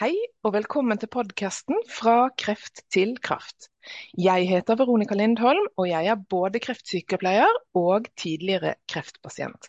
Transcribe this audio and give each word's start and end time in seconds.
Hei 0.00 0.14
og 0.40 0.54
velkommen 0.54 0.96
til 0.96 1.10
podkasten 1.12 1.76
Fra 1.92 2.30
kreft 2.40 2.80
til 2.94 3.10
kraft. 3.20 3.66
Jeg 4.16 4.46
heter 4.48 4.78
Veronica 4.80 5.18
Lindholm, 5.18 5.66
og 5.76 5.84
jeg 5.90 6.08
er 6.08 6.22
både 6.32 6.62
kreftsykepleier 6.64 7.58
og 7.76 8.08
tidligere 8.16 8.72
kreftpasient. 8.88 9.68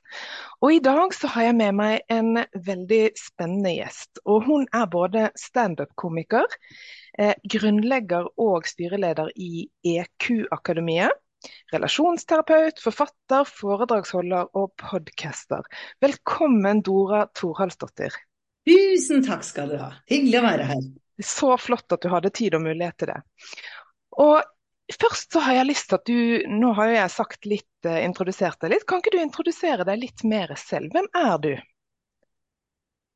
Og 0.63 0.77
I 0.77 0.79
dag 0.87 1.11
så 1.17 1.27
har 1.35 1.49
jeg 1.49 1.57
med 1.59 1.75
meg 1.81 2.07
en 2.15 2.39
veldig 2.55 3.01
spennende 3.19 3.75
gjest. 3.75 4.23
og 4.23 4.47
Hun 4.47 4.65
er 4.71 4.87
både 4.95 5.27
standup-komiker, 5.43 6.47
eh, 7.19 7.35
grunnlegger 7.57 8.31
og 8.39 8.71
styreleder 8.71 9.35
i 9.35 9.67
EQ-akademiet. 9.83 11.11
Relasjonsterapeut, 11.75 12.79
forfatter, 12.79 13.43
foredragsholder 13.59 14.55
og 14.55 14.71
podcaster. 14.79 15.67
Velkommen 15.99 16.79
Dora 16.81 17.25
Thorhalsdottir. 17.35 18.23
Tusen 18.67 19.23
takk 19.25 19.43
skal 19.45 19.73
du 19.73 19.77
ha. 19.81 19.91
Hyggelig 20.09 20.39
å 20.39 20.45
være 20.45 20.67
her. 20.71 20.83
Så 21.23 21.51
flott 21.61 21.93
at 21.93 22.03
du 22.03 22.09
hadde 22.11 22.31
tid 22.33 22.55
og 22.57 22.63
mulighet 22.63 22.97
til 23.01 23.11
det. 23.11 23.19
Og 24.23 24.95
først 24.99 25.35
så 25.35 25.43
har 25.43 25.59
jeg 25.59 25.69
lyst 25.69 25.89
til 25.89 25.99
at 25.99 26.07
du 26.09 26.55
Nå 26.61 26.71
har 26.77 26.93
jeg 26.93 27.13
sagt 27.13 27.47
litt, 27.49 27.69
uh, 27.87 27.99
introdusert 28.03 28.59
deg 28.63 28.75
litt. 28.75 28.87
Kan 28.89 29.03
ikke 29.03 29.15
du 29.15 29.21
introdusere 29.21 29.85
deg 29.87 30.01
litt 30.01 30.25
mer 30.27 30.55
selv? 30.59 30.95
Hvem 30.95 31.11
er 31.19 31.37
du? 31.43 31.53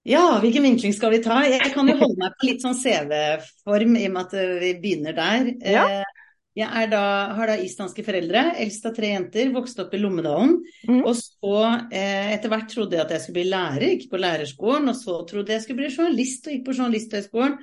Ja, 0.08 0.38
hvilken 0.40 0.64
vinkling 0.64 0.94
skal 0.96 1.12
vi 1.12 1.20
ta? 1.24 1.42
Jeg 1.44 1.74
kan 1.74 1.90
jo 1.92 1.98
holde 2.00 2.16
meg 2.22 2.36
på 2.40 2.48
litt 2.48 2.64
sånn 2.64 2.78
CV-form 2.80 3.98
i 4.00 4.06
og 4.08 4.14
med 4.16 4.22
at 4.22 4.62
vi 4.62 4.70
begynner 4.80 5.18
der. 5.18 5.50
Ja. 5.68 5.84
Eh, 5.98 6.17
jeg 6.58 6.90
da, 6.90 7.02
har 7.38 7.52
da 7.52 7.56
islandske 7.62 8.04
foreldre, 8.06 8.42
eldst 8.64 8.86
av 8.90 8.96
tre 8.98 9.12
jenter, 9.12 9.52
vokste 9.54 9.84
opp 9.84 9.92
i 9.94 10.00
Lommedalen. 10.02 10.56
Mm. 10.90 11.02
Og 11.04 11.14
så 11.20 11.58
eh, 11.94 12.32
etter 12.34 12.50
hvert 12.50 12.72
trodde 12.72 12.98
jeg 12.98 13.04
at 13.04 13.14
jeg 13.14 13.24
skulle 13.24 13.40
bli 13.40 13.52
lærer, 13.52 13.86
gikk 13.92 14.08
på 14.10 14.22
lærerskolen. 14.22 14.90
Og 14.90 14.98
så 14.98 15.20
trodde 15.30 15.54
jeg 15.54 15.66
skulle 15.66 15.84
bli 15.84 15.92
journalist 15.94 16.48
og 16.48 16.56
gikk 16.56 16.64
på 16.66 16.78
Journalisthøgskolen. 16.80 17.58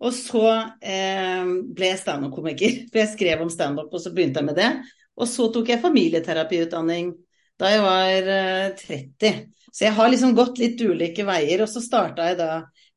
Og 0.00 0.16
så 0.16 0.46
eh, 0.80 1.50
ble 1.76 1.92
jeg 1.92 2.00
standup-komiker, 2.00 2.76
for 2.88 3.02
jeg 3.02 3.12
skrev 3.12 3.44
om 3.44 3.52
standup, 3.52 3.92
og 3.92 4.02
så 4.02 4.12
begynte 4.16 4.40
jeg 4.40 4.48
med 4.48 4.58
det. 4.58 4.70
Og 5.20 5.28
så 5.28 5.50
tok 5.52 5.68
jeg 5.70 5.82
familieterapiutdanning 5.82 7.12
da 7.60 7.70
jeg 7.70 7.82
var 7.84 8.30
eh, 8.34 8.70
30. 8.80 9.44
Så 9.70 9.84
jeg 9.84 9.94
har 9.94 10.10
liksom 10.10 10.34
gått 10.34 10.58
litt 10.58 10.80
ulike 10.80 11.26
veier. 11.28 11.62
Og 11.62 11.70
så 11.70 11.82
starta 11.84 12.30
jeg 12.30 12.40
da 12.40 12.50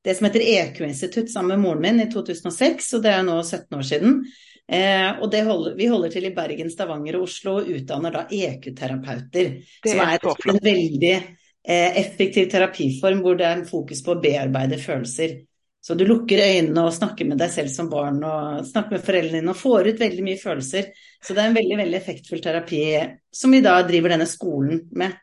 det 0.03 0.17
som 0.17 0.28
heter 0.28 0.44
EQ-institutt 0.44 1.30
sammen 1.31 1.53
med 1.53 1.63
moren 1.63 1.83
min 1.83 2.02
i 2.03 2.09
2006, 2.11 2.89
og 2.97 3.06
det 3.06 3.13
er 3.13 3.22
nå 3.28 3.38
17 3.44 3.78
år 3.78 3.85
siden. 3.88 4.17
Eh, 4.72 5.19
og 5.19 5.33
holder, 5.36 5.75
vi 5.75 5.88
holder 5.92 6.11
til 6.14 6.28
i 6.30 6.33
Bergen, 6.36 6.69
Stavanger 6.72 7.17
og 7.19 7.28
Oslo 7.28 7.58
og 7.59 7.72
utdanner 7.73 8.14
da 8.16 8.25
EQ-terapeuter. 8.31 9.56
Som 9.83 10.03
er 10.06 10.28
en 10.53 10.61
veldig 10.64 11.14
eh, 11.14 11.97
effektiv 12.00 12.47
terapiform 12.52 13.23
hvor 13.25 13.39
det 13.39 13.47
er 13.47 13.58
en 13.59 13.67
fokus 13.67 14.03
på 14.06 14.16
å 14.16 14.22
bearbeide 14.23 14.80
følelser. 14.81 15.41
Så 15.84 15.97
du 16.00 16.06
lukker 16.08 16.39
øynene 16.39 16.86
og 16.88 16.94
snakker 16.95 17.28
med 17.28 17.41
deg 17.44 17.52
selv 17.52 17.72
som 17.73 17.89
barn 17.91 18.22
og 18.23 18.61
snakker 18.69 18.95
med 18.95 19.03
foreldrene 19.03 19.41
dine 19.41 19.52
og 19.52 19.59
får 19.59 19.89
ut 19.91 20.00
veldig 20.00 20.23
mye 20.23 20.39
følelser. 20.39 20.94
Så 21.19 21.36
det 21.36 21.44
er 21.44 21.50
en 21.50 21.58
veldig 21.58 21.80
veldig 21.81 21.97
effektfull 22.00 22.44
terapi 22.44 22.84
som 23.36 23.52
vi 23.52 23.59
da 23.66 23.75
driver 23.84 24.16
denne 24.16 24.28
skolen 24.31 24.86
med. 24.95 25.17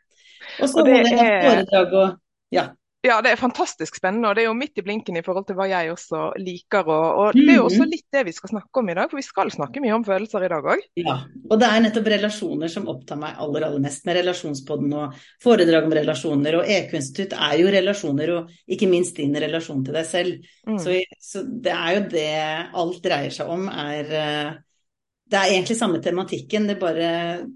Og 0.61 0.69
så 0.69 0.83
holder 0.83 1.09
jeg 1.09 1.41
foredrag 1.47 1.97
og 1.97 2.19
ja. 2.53 2.67
Ja, 3.01 3.23
det 3.25 3.31
er 3.33 3.41
fantastisk 3.41 3.97
spennende, 3.97 4.29
og 4.29 4.37
det 4.37 4.43
er 4.43 4.51
jo 4.51 4.57
midt 4.59 4.77
i 4.77 4.83
blinken 4.85 5.17
i 5.17 5.23
forhold 5.25 5.47
til 5.49 5.57
hva 5.57 5.65
jeg 5.71 5.89
også 5.89 6.19
liker. 6.37 6.85
Og, 6.85 7.05
og 7.23 7.37
Det 7.37 7.47
er 7.47 7.57
jo 7.57 7.67
også 7.71 7.87
mm. 7.87 7.93
litt 7.95 8.07
det 8.13 8.23
vi 8.29 8.33
skal 8.37 8.51
snakke 8.53 8.83
om 8.83 8.89
i 8.93 8.97
dag, 8.99 9.09
for 9.09 9.17
vi 9.17 9.25
skal 9.25 9.53
snakke 9.55 9.81
mye 9.81 9.95
om 9.97 10.03
følelser 10.05 10.45
i 10.45 10.51
dag 10.53 10.67
òg. 10.75 10.83
Ja, 11.01 11.15
og 11.49 11.63
det 11.63 11.71
er 11.71 11.81
nettopp 11.87 12.11
relasjoner 12.13 12.73
som 12.73 12.91
opptar 12.93 13.17
meg 13.23 13.39
aller 13.41 13.65
aller 13.71 13.81
mest, 13.81 14.05
med 14.05 14.19
relasjonspodden 14.19 14.93
og 15.01 15.15
foredrag 15.41 15.87
om 15.89 15.95
relasjoner. 15.97 16.59
Og 16.59 16.73
EQ-institutt 16.75 17.33
er 17.39 17.55
jo 17.63 17.71
relasjoner, 17.73 18.33
og 18.37 18.75
ikke 18.77 18.89
minst 18.91 19.17
din 19.17 19.39
relasjon 19.47 19.81
til 19.87 19.97
deg 19.97 20.11
selv. 20.11 20.51
Mm. 20.69 20.77
Så, 20.85 20.99
så, 21.25 21.45
det 21.49 21.73
er 21.73 21.95
jo 21.97 22.03
det 22.13 22.35
alt 22.83 22.99
dreier 23.07 23.33
seg 23.33 23.55
om, 23.55 23.65
er 23.71 24.13
eh, 24.25 24.51
Det 25.31 25.39
er 25.39 25.55
egentlig 25.55 25.79
samme 25.79 26.03
tematikken, 26.05 26.69
det 26.69 26.77
bare 26.77 27.09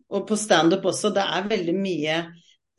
Og 0.08 0.24
på 0.28 0.40
standup 0.40 0.88
også, 0.88 1.12
det 1.12 1.26
er 1.36 1.52
veldig 1.52 1.76
mye 1.76 2.16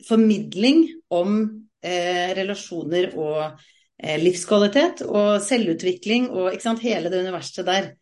formidling 0.08 0.88
om 1.14 1.38
eh, 1.86 2.32
relasjoner 2.38 3.12
og 3.14 3.42
eh, 3.46 4.18
livskvalitet 4.22 5.06
og 5.08 5.38
selvutvikling 5.46 6.32
og 6.34 6.52
ikke 6.54 6.68
sant, 6.68 6.84
hele 6.86 7.12
det 7.14 7.22
universet 7.26 7.68
der. 7.68 7.94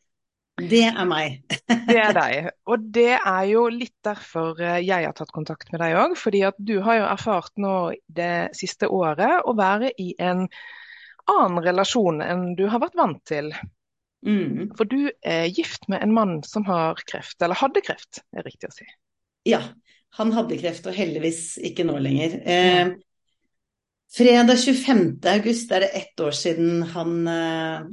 Det 0.62 0.84
er 0.86 1.06
meg. 1.10 1.40
det 1.90 1.98
er 1.98 2.14
deg. 2.14 2.50
Og 2.70 2.86
det 2.94 3.16
er 3.18 3.44
jo 3.50 3.66
litt 3.74 3.96
derfor 4.06 4.60
eh, 4.62 4.82
jeg 4.86 5.08
har 5.08 5.16
tatt 5.18 5.34
kontakt 5.34 5.72
med 5.74 5.82
deg 5.82 5.98
òg. 5.98 6.18
Fordi 6.20 6.44
at 6.50 6.60
du 6.62 6.78
har 6.86 7.00
jo 7.02 7.08
erfart 7.10 7.54
nå 7.62 7.76
det 8.08 8.54
siste 8.58 8.90
året 8.90 9.42
å 9.50 9.56
være 9.58 9.94
i 9.98 10.14
en 10.22 10.46
annen 11.32 11.64
relasjon 11.64 12.22
enn 12.22 12.52
du 12.60 12.68
har 12.70 12.84
vært 12.84 13.00
vant 13.00 13.24
til. 13.28 13.50
Mm. 14.24 14.72
For 14.78 14.88
du 14.88 15.10
er 15.26 15.50
gift 15.52 15.88
med 15.92 16.04
en 16.04 16.14
mann 16.16 16.38
som 16.48 16.66
har 16.68 17.02
kreft, 17.08 17.42
eller 17.42 17.60
hadde 17.60 17.84
kreft, 17.84 18.22
er 18.36 18.46
riktig 18.48 18.70
å 18.70 18.76
si. 18.76 18.88
Ja, 19.50 19.60
han 20.20 20.32
hadde 20.36 20.60
kreft, 20.62 20.86
og 20.88 20.96
heldigvis 20.96 21.58
ikke 21.66 21.86
nå 21.88 21.98
lenger. 22.04 22.38
Eh, 22.46 22.94
Fredag 24.14 24.58
25. 24.62 25.18
august 25.26 25.72
er 25.74 25.86
det 25.86 25.94
ett 25.98 26.20
år 26.22 26.36
siden 26.38 26.84
han 26.94 27.28
eh, 27.28 27.86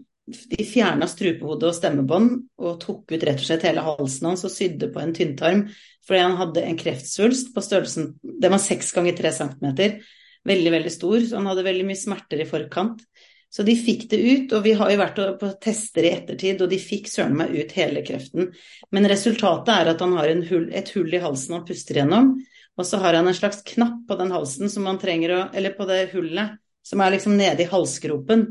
De 0.50 0.64
fjerna 0.69 1.08
strupehodet 1.08 1.70
og 1.70 1.76
stemmebånd 1.78 2.34
og 2.60 2.76
tok 2.82 3.14
ut 3.14 3.25
rett 3.25 3.41
og 3.41 3.47
slett 3.47 3.64
hele 3.64 3.84
halsen 3.86 4.28
hans 4.28 4.44
og 4.44 4.53
sydde 4.53 4.91
på 4.92 5.00
en 5.00 5.14
tynntarm 5.16 5.64
fordi 6.06 6.20
han 6.20 6.36
hadde 6.36 6.66
en 6.66 6.78
kreftsvulst 6.78 7.54
på 7.54 7.64
størrelsen 7.64 8.12
Den 8.20 8.53
var 8.53 8.60
seks 8.62 8.92
ganger 8.92 9.16
tre 9.16 9.32
centimeter. 9.32 10.00
Veldig, 10.48 10.70
veldig 10.72 10.92
stor. 10.92 11.19
Så 11.25 11.36
han 11.36 11.48
hadde 11.50 11.64
veldig 11.66 11.84
mye 11.88 12.00
smerter 12.00 12.41
i 12.42 12.48
forkant. 12.48 13.03
Så 13.50 13.64
de 13.66 13.75
fikk 13.76 14.06
det 14.10 14.19
ut, 14.19 14.53
og 14.54 14.64
vi 14.64 14.72
har 14.78 14.91
jo 14.92 14.98
vært 15.00 15.20
på 15.41 15.50
tester 15.62 16.06
i 16.06 16.12
ettertid, 16.14 16.62
og 16.62 16.70
de 16.70 16.78
fikk 16.78 17.09
søren 17.10 17.36
meg 17.38 17.53
ut 17.54 17.72
hele 17.75 18.03
kreften. 18.06 18.53
Men 18.94 19.09
resultatet 19.10 19.72
er 19.75 19.91
at 19.92 20.03
han 20.04 20.14
har 20.19 20.30
hull, 20.50 20.69
et 20.70 20.92
hull 20.94 21.10
i 21.14 21.22
halsen 21.22 21.59
han 21.59 21.64
puster 21.66 21.98
gjennom. 21.98 22.36
Og 22.80 22.88
så 22.88 23.00
har 23.02 23.18
han 23.18 23.28
en 23.28 23.36
slags 23.36 23.60
knapp 23.66 24.06
på 24.08 24.16
den 24.16 24.32
halsen 24.32 24.72
som 24.72 24.86
man 24.88 24.98
trenger 25.00 25.36
å 25.36 25.41
Eller 25.52 25.76
på 25.76 25.84
det 25.88 26.06
hullet 26.14 26.56
som 26.86 27.00
er 27.04 27.12
liksom 27.12 27.36
nede 27.36 27.66
i 27.66 27.68
halsgropen. 27.68 28.46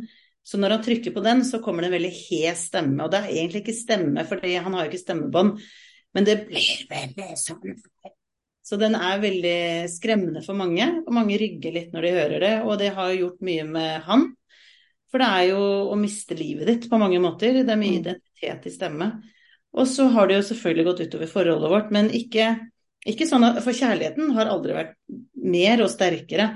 Så 0.46 0.60
når 0.62 0.76
han 0.76 0.84
trykker 0.86 1.14
på 1.16 1.24
den, 1.26 1.42
så 1.46 1.60
kommer 1.64 1.84
det 1.84 1.90
en 1.90 1.96
veldig 1.98 2.12
hes 2.14 2.68
stemme. 2.70 3.02
Og 3.04 3.12
det 3.12 3.24
er 3.24 3.32
egentlig 3.34 3.64
ikke 3.64 3.76
stemme, 3.78 4.26
for 4.30 4.42
han 4.46 4.76
har 4.76 4.86
jo 4.86 4.92
ikke 4.92 5.02
stemmebånd, 5.02 5.64
men 6.16 6.28
det 6.28 6.36
blir 6.48 6.86
veldig 6.90 7.28
sånn. 7.42 7.76
Så 8.66 8.78
den 8.78 8.96
er 8.98 9.22
veldig 9.22 9.90
skremmende 9.90 10.44
for 10.46 10.58
mange, 10.58 10.86
og 11.02 11.14
mange 11.18 11.38
rygger 11.42 11.74
litt 11.74 11.94
når 11.94 12.06
de 12.06 12.14
hører 12.16 12.46
det. 12.46 12.54
Og 12.70 12.78
det 12.82 12.92
har 12.98 13.18
gjort 13.18 13.42
mye 13.46 13.66
med 13.66 14.06
han. 14.06 14.28
For 15.10 15.22
det 15.22 15.30
er 15.40 15.46
jo 15.50 15.62
å 15.90 15.98
miste 15.98 16.38
livet 16.38 16.70
ditt 16.70 16.90
på 16.90 17.02
mange 17.02 17.18
måter. 17.22 17.64
Det 17.64 17.74
er 17.74 17.82
mye 17.82 17.98
mm. 17.98 18.02
identitet 18.04 18.70
i 18.70 18.74
stemme. 18.74 19.10
Og 19.74 19.90
så 19.90 20.06
har 20.14 20.30
det 20.30 20.38
jo 20.38 20.48
selvfølgelig 20.50 20.86
gått 20.86 21.02
utover 21.08 21.32
forholdet 21.34 21.74
vårt, 21.74 21.90
men 21.94 22.14
ikke 22.14 22.52
ikke 23.08 23.28
sånn 23.30 23.46
at, 23.48 23.62
For 23.64 23.76
kjærligheten 23.76 24.34
har 24.36 24.52
aldri 24.52 24.76
vært 24.76 24.96
mer 25.40 25.84
og 25.86 25.92
sterkere. 25.92 26.50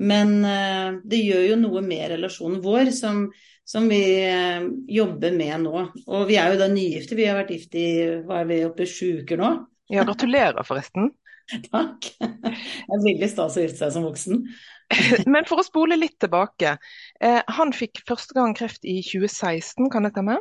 Men 0.00 0.38
uh, 0.40 1.00
det 1.04 1.20
gjør 1.20 1.48
jo 1.50 1.56
noe 1.60 1.82
med 1.84 2.06
relasjonen 2.14 2.62
vår 2.64 2.92
som, 2.96 3.26
som 3.68 3.88
vi 3.90 4.00
uh, 4.24 4.64
jobber 4.88 5.36
med 5.36 5.66
nå. 5.66 5.82
Og 6.06 6.24
vi 6.30 6.38
er 6.40 6.54
jo 6.54 6.62
da 6.62 6.70
nygifte. 6.72 7.18
Vi 7.18 7.28
har 7.28 7.36
vært 7.42 7.52
gift 7.52 7.76
i 7.76 7.88
hva 8.24 8.40
er 8.40 8.48
vi 8.48 8.62
oppe 8.68 8.86
i 8.86 8.92
sju 8.92 9.20
uker 9.20 9.42
nå. 9.42 9.52
Ja, 9.92 10.06
gratulerer 10.08 10.64
forresten. 10.64 11.10
Takk. 11.72 12.08
Det 12.18 12.52
er 12.52 13.02
veldig 13.04 13.28
stas 13.30 13.58
å 13.58 13.64
gifte 13.64 13.84
seg 13.84 13.96
som 13.96 14.06
voksen. 14.06 14.46
Men 15.34 15.46
for 15.48 15.60
å 15.60 15.66
spole 15.66 15.98
litt 15.98 16.18
tilbake. 16.22 16.76
Eh, 17.20 17.40
han 17.58 17.74
fikk 17.76 18.02
første 18.08 18.36
gang 18.36 18.56
kreft 18.56 18.86
i 18.88 19.00
2016, 19.04 19.90
kan 19.92 20.06
det 20.06 20.12
stemme? 20.14 20.38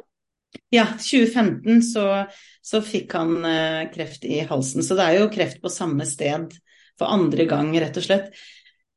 Ja, 0.71 0.85
2015 0.97 1.81
så, 1.83 2.05
så 2.63 2.81
fikk 2.83 3.13
han 3.15 3.45
eh, 3.45 3.83
kreft 3.93 4.25
i 4.27 4.41
halsen. 4.47 4.83
Så 4.83 4.95
det 4.99 5.07
er 5.07 5.19
jo 5.21 5.29
kreft 5.31 5.61
på 5.63 5.71
samme 5.71 6.07
sted 6.07 6.51
for 6.99 7.11
andre 7.11 7.47
gang, 7.49 7.71
rett 7.79 7.99
og 7.99 8.05
slett. 8.05 8.33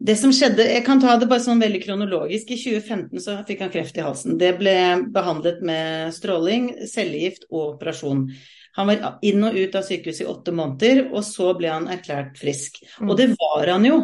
Det 0.04 0.16
som 0.18 0.32
skjedde, 0.34 0.66
Jeg 0.66 0.84
kan 0.84 1.00
ta 1.00 1.14
det 1.16 1.28
bare 1.30 1.42
sånn 1.44 1.62
veldig 1.62 1.80
kronologisk. 1.84 2.50
I 2.50 2.58
2015 2.60 3.22
så 3.22 3.36
fikk 3.46 3.62
han 3.64 3.72
kreft 3.72 3.96
i 3.96 4.04
halsen. 4.04 4.36
Det 4.38 4.50
ble 4.58 4.74
behandlet 5.14 5.62
med 5.64 6.10
stråling, 6.16 6.72
cellegift 6.90 7.46
og 7.50 7.76
operasjon. 7.76 8.26
Han 8.74 8.90
var 8.90 9.18
inn 9.22 9.46
og 9.46 9.54
ut 9.54 9.78
av 9.78 9.86
sykehuset 9.86 10.26
i 10.26 10.28
åtte 10.28 10.52
måneder, 10.52 11.06
og 11.14 11.22
så 11.24 11.52
ble 11.56 11.70
han 11.70 11.86
erklært 11.94 12.36
frisk. 12.40 12.82
Og 13.04 13.14
mm. 13.14 13.16
det 13.20 13.28
var 13.38 13.70
han 13.70 13.86
jo 13.86 13.98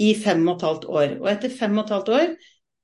i 0.00 0.14
fem 0.18 0.40
og 0.48 0.56
et 0.56 0.66
halvt 0.70 0.88
år. 0.88 1.16
Og 1.20 1.28
etter 1.30 1.52
fem 1.52 1.76
og 1.76 1.84
et 1.84 1.94
halvt 1.96 2.12
år 2.16 2.32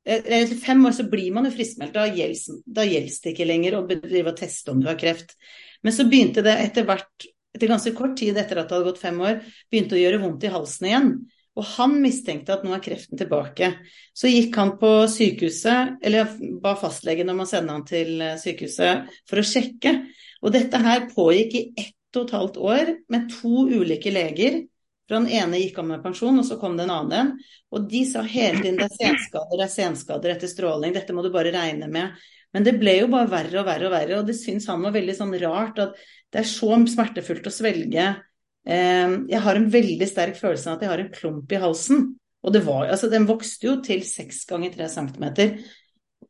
etter 0.03 0.53
eh, 0.53 0.57
fem 0.59 0.87
år 0.87 0.95
så 0.97 1.07
blir 1.11 1.33
man 1.35 1.47
jo 1.47 1.53
friskmeldt. 1.55 1.95
Da 1.95 2.07
gjelder 2.11 3.21
det 3.23 3.35
ikke 3.35 3.47
lenger 3.49 3.79
å 3.79 3.85
bedrive 3.87 4.33
og 4.33 4.41
teste 4.41 4.75
om 4.75 4.81
du 4.83 4.89
har 4.91 4.99
kreft. 4.99 5.37
Men 5.83 5.95
så 5.95 6.07
begynte 6.11 6.45
det 6.45 6.57
etter 6.65 6.87
hvert, 6.89 7.29
etter 7.55 7.71
ganske 7.71 7.95
kort 7.97 8.17
tid 8.19 8.39
etter 8.39 8.59
at 8.59 8.69
det 8.69 8.77
hadde 8.77 8.89
gått 8.91 9.03
fem 9.03 9.21
år, 9.23 9.39
begynte 9.71 9.99
å 9.99 10.03
gjøre 10.03 10.21
vondt 10.25 10.47
i 10.47 10.53
halsen 10.53 10.91
igjen. 10.91 11.15
Og 11.53 11.67
han 11.75 11.99
mistenkte 12.01 12.55
at 12.55 12.63
nå 12.65 12.73
er 12.73 12.83
kreften 12.83 13.21
tilbake. 13.21 13.75
Så 14.17 14.31
gikk 14.31 14.57
han 14.57 14.77
på 14.81 14.93
sykehuset, 15.13 15.99
eller 16.03 16.37
ba 16.65 16.73
fastlegen 16.81 17.29
om 17.29 17.43
å 17.45 17.49
sende 17.49 17.77
han 17.77 17.85
til 17.89 18.15
eh, 18.25 18.39
sykehuset 18.41 19.11
for 19.29 19.43
å 19.43 19.47
sjekke. 19.47 19.97
Og 20.43 20.55
dette 20.55 20.81
her 20.83 21.11
pågikk 21.13 21.59
i 21.59 21.67
ett 21.85 22.19
og 22.19 22.27
et 22.27 22.35
halvt 22.37 22.59
år 22.61 22.95
med 23.13 23.31
to 23.33 23.67
ulike 23.71 24.11
leger 24.13 24.63
For 25.09 25.19
den 25.19 25.31
ene 25.35 25.59
gikk 25.61 25.81
av 25.83 25.89
med 25.89 26.03
pensjon, 26.05 26.39
og 26.39 26.47
så 26.47 26.59
kom 26.61 26.77
det 26.79 26.87
en 26.87 26.95
annen 26.95 27.17
en. 27.19 27.33
Og 27.75 27.89
de 27.91 28.05
sa 28.09 28.23
hele 28.23 28.63
tiden 28.63 28.79
det 28.79 28.87
er 28.87 28.95
senskader, 28.95 29.59
det 29.59 29.67
er 29.67 29.75
senskader 29.75 30.35
etter 30.35 30.51
stråling, 30.51 30.95
dette 30.95 31.17
må 31.17 31.25
du 31.25 31.33
bare 31.35 31.55
regne 31.55 31.89
med. 31.91 32.17
Men 32.53 32.67
det 32.67 32.77
ble 32.81 32.99
jo 33.01 33.11
bare 33.13 33.31
verre 33.33 33.63
og 33.63 33.69
verre 33.69 33.89
og 33.89 33.95
verre, 33.95 34.19
og 34.21 34.29
det 34.29 34.37
syns 34.39 34.69
han 34.71 34.85
var 34.85 34.95
veldig 34.95 35.17
sånn 35.17 35.33
rart 35.43 35.81
at 35.83 35.97
det 36.33 36.43
er 36.43 36.49
så 36.49 36.77
smertefullt 36.95 37.49
å 37.49 37.53
svelge. 37.53 38.09
Eh, 38.63 39.15
jeg 39.33 39.45
har 39.45 39.59
en 39.59 39.71
veldig 39.73 40.09
sterk 40.09 40.39
følelse 40.39 40.71
av 40.71 40.77
at 40.77 40.85
jeg 40.85 40.93
har 40.93 41.05
en 41.05 41.15
klump 41.15 41.53
i 41.53 41.63
halsen. 41.63 42.11
Og 42.43 42.57
var, 42.67 42.89
altså 42.91 43.07
den 43.11 43.29
vokste 43.29 43.69
jo 43.69 43.77
til 43.87 44.03
seks 44.07 44.43
ganger 44.51 44.73
tre 44.75 44.89
centimeter. 44.91 45.55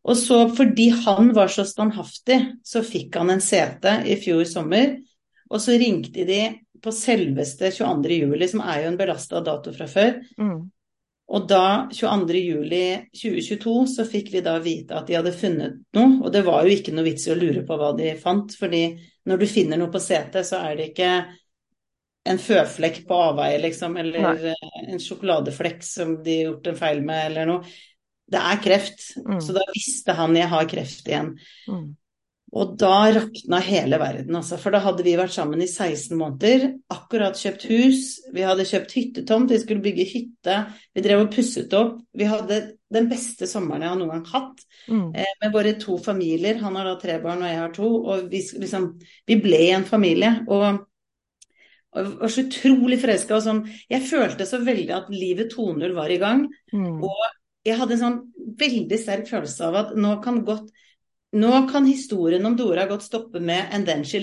Og 0.03 0.19
så 0.19 0.45
fordi 0.53 0.91
han 1.05 1.31
var 1.37 1.53
så 1.53 1.65
standhaftig, 1.69 2.39
så 2.67 2.83
fikk 2.85 3.17
han 3.21 3.33
en 3.33 3.43
sete 3.45 4.01
i 4.11 4.19
fjor 4.21 4.45
sommer. 4.49 4.99
Og 5.53 5.63
så 5.63 5.77
ringte 5.81 6.27
de 6.29 6.43
på 6.83 6.93
selveste 6.95 7.71
22. 7.73 8.23
juli, 8.25 8.49
som 8.51 8.63
er 8.65 8.83
jo 8.83 8.93
en 8.93 9.01
belasta 9.01 9.43
dato 9.45 9.75
fra 9.75 9.89
før. 9.91 10.17
Mm. 10.41 10.63
Og 11.33 11.47
da, 11.49 11.89
22. 11.95 12.41
juli 12.43 12.83
2022, 13.17 13.77
så 13.95 14.05
fikk 14.09 14.33
vi 14.35 14.43
da 14.45 14.59
vite 14.61 14.99
at 14.99 15.07
de 15.09 15.17
hadde 15.17 15.33
funnet 15.37 15.79
noe. 15.97 16.19
Og 16.21 16.33
det 16.35 16.43
var 16.45 16.67
jo 16.67 16.75
ikke 16.75 16.93
noe 16.93 17.07
vits 17.07 17.29
i 17.29 17.33
å 17.33 17.39
lure 17.39 17.63
på 17.69 17.79
hva 17.81 17.93
de 17.97 18.11
fant, 18.21 18.53
fordi 18.59 18.83
når 19.31 19.41
du 19.41 19.47
finner 19.49 19.81
noe 19.81 19.93
på 19.93 20.03
setet, 20.03 20.45
så 20.49 20.61
er 20.67 20.77
det 20.77 20.91
ikke 20.91 21.13
en 22.29 22.39
føflekk 22.39 23.01
på 23.09 23.23
avveie, 23.31 23.63
liksom, 23.63 23.97
eller 23.99 24.27
Nei. 24.27 24.53
en 24.93 25.01
sjokoladeflekk 25.03 25.81
som 25.87 26.19
de 26.23 26.37
har 26.37 26.51
gjort 26.51 26.69
en 26.71 26.79
feil 26.79 27.03
med, 27.07 27.25
eller 27.31 27.49
noe. 27.49 27.73
Det 28.33 28.43
er 28.53 28.61
kreft. 28.65 29.09
Mm. 29.25 29.41
Så 29.43 29.57
da 29.57 29.65
visste 29.73 30.15
han 30.19 30.37
jeg 30.39 30.51
har 30.53 30.69
kreft 30.71 31.09
igjen. 31.11 31.33
Mm. 31.69 31.89
Og 32.53 32.75
da 32.77 32.97
rakna 33.17 33.63
hele 33.65 33.97
verden, 33.97 34.37
altså. 34.37 34.59
For 34.61 34.75
da 34.75 34.83
hadde 34.85 35.05
vi 35.07 35.15
vært 35.17 35.33
sammen 35.33 35.63
i 35.65 35.69
16 35.71 36.19
måneder. 36.21 36.67
Akkurat 36.93 37.39
kjøpt 37.41 37.65
hus. 37.71 38.03
Vi 38.35 38.45
hadde 38.45 38.67
kjøpt 38.69 38.93
hyttetomt, 38.93 39.55
vi 39.55 39.61
skulle 39.63 39.85
bygge 39.85 40.05
hytte. 40.11 40.59
Vi 40.93 41.05
drev 41.05 41.25
og 41.25 41.31
pusset 41.33 41.73
opp. 41.79 41.97
Vi 42.13 42.29
hadde 42.29 42.61
den 42.93 43.09
beste 43.09 43.49
sommeren 43.49 43.87
jeg 43.87 43.95
har 43.95 44.01
noen 44.03 44.13
gang 44.13 44.27
hatt. 44.35 44.61
Mm. 44.85 45.07
Eh, 45.17 45.33
med 45.41 45.55
våre 45.55 45.73
to 45.81 45.97
familier. 46.05 46.61
Han 46.61 46.77
har 46.77 46.91
da 46.91 46.99
tre 47.01 47.17
barn, 47.25 47.41
og 47.41 47.49
jeg 47.49 47.61
har 47.63 47.73
to. 47.79 47.89
Og 48.03 48.29
vi, 48.35 48.43
liksom, 48.67 48.91
vi 49.33 49.39
ble 49.41 49.63
en 49.79 49.89
familie. 49.89 50.35
Og, 50.53 50.85
og 51.97 52.13
var 52.21 52.35
så 52.37 52.45
utrolig 52.45 53.01
forelska. 53.01 53.41
Sånn, 53.49 53.65
jeg 53.89 54.05
følte 54.11 54.51
så 54.51 54.61
veldig 54.61 54.93
at 54.99 55.09
livet 55.15 55.57
2.0 55.57 55.97
var 55.97 56.13
i 56.13 56.21
gang. 56.21 56.45
Mm. 56.77 57.01
Og 57.01 57.25
jeg 57.65 57.81
hadde 57.81 57.97
en 57.97 58.05
sånn 58.05 58.23
veldig 58.61 59.01
sterk 59.01 59.33
følelse 59.33 59.73
av 59.73 59.83
at 59.87 59.97
nå 59.97 60.19
kan 60.21 60.45
godt 60.45 60.69
nå 61.33 61.51
kan 61.71 61.87
historien 61.89 62.45
om 62.47 62.57
Dora 62.57 62.85
godt 62.87 63.07
stoppe 63.07 63.41
med 63.41 63.71
'and 63.73 63.87
then 63.87 64.05
she 64.05 64.19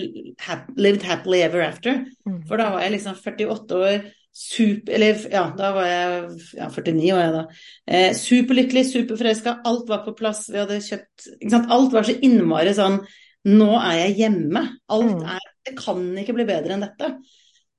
lived 0.78 1.04
happily 1.04 1.42
ever 1.42 1.62
after'. 1.62 2.06
Mm. 2.28 2.48
For 2.48 2.58
da 2.58 2.70
var 2.70 2.82
jeg 2.82 2.92
liksom 2.92 3.16
48 3.16 3.76
år, 3.76 4.12
super 4.34 4.94
Eller 4.94 5.18
ja, 5.32 5.50
da 5.58 5.72
var 5.74 5.86
jeg 5.86 6.30
ja, 6.58 6.70
49 6.70 7.14
år 7.14 7.22
jeg 7.22 7.34
da. 7.34 7.46
Eh, 7.88 8.14
superlykkelig, 8.14 8.86
superforelska, 8.92 9.56
alt 9.66 9.90
var 9.90 10.06
på 10.06 10.14
plass. 10.16 10.50
Vi 10.50 10.58
hadde 10.58 10.80
kjøpt 10.86 11.28
ikke 11.42 11.52
sant? 11.52 11.72
Alt 11.72 11.94
var 11.94 12.04
så 12.04 12.16
innmari 12.22 12.74
sånn 12.78 13.02
Nå 13.50 13.70
er 13.80 14.02
jeg 14.04 14.16
hjemme. 14.20 14.64
Alt 14.92 15.16
mm. 15.16 15.26
er 15.26 15.46
Det 15.66 15.76
kan 15.80 16.02
ikke 16.18 16.36
bli 16.36 16.46
bedre 16.46 16.76
enn 16.76 16.84
dette. 16.84 17.12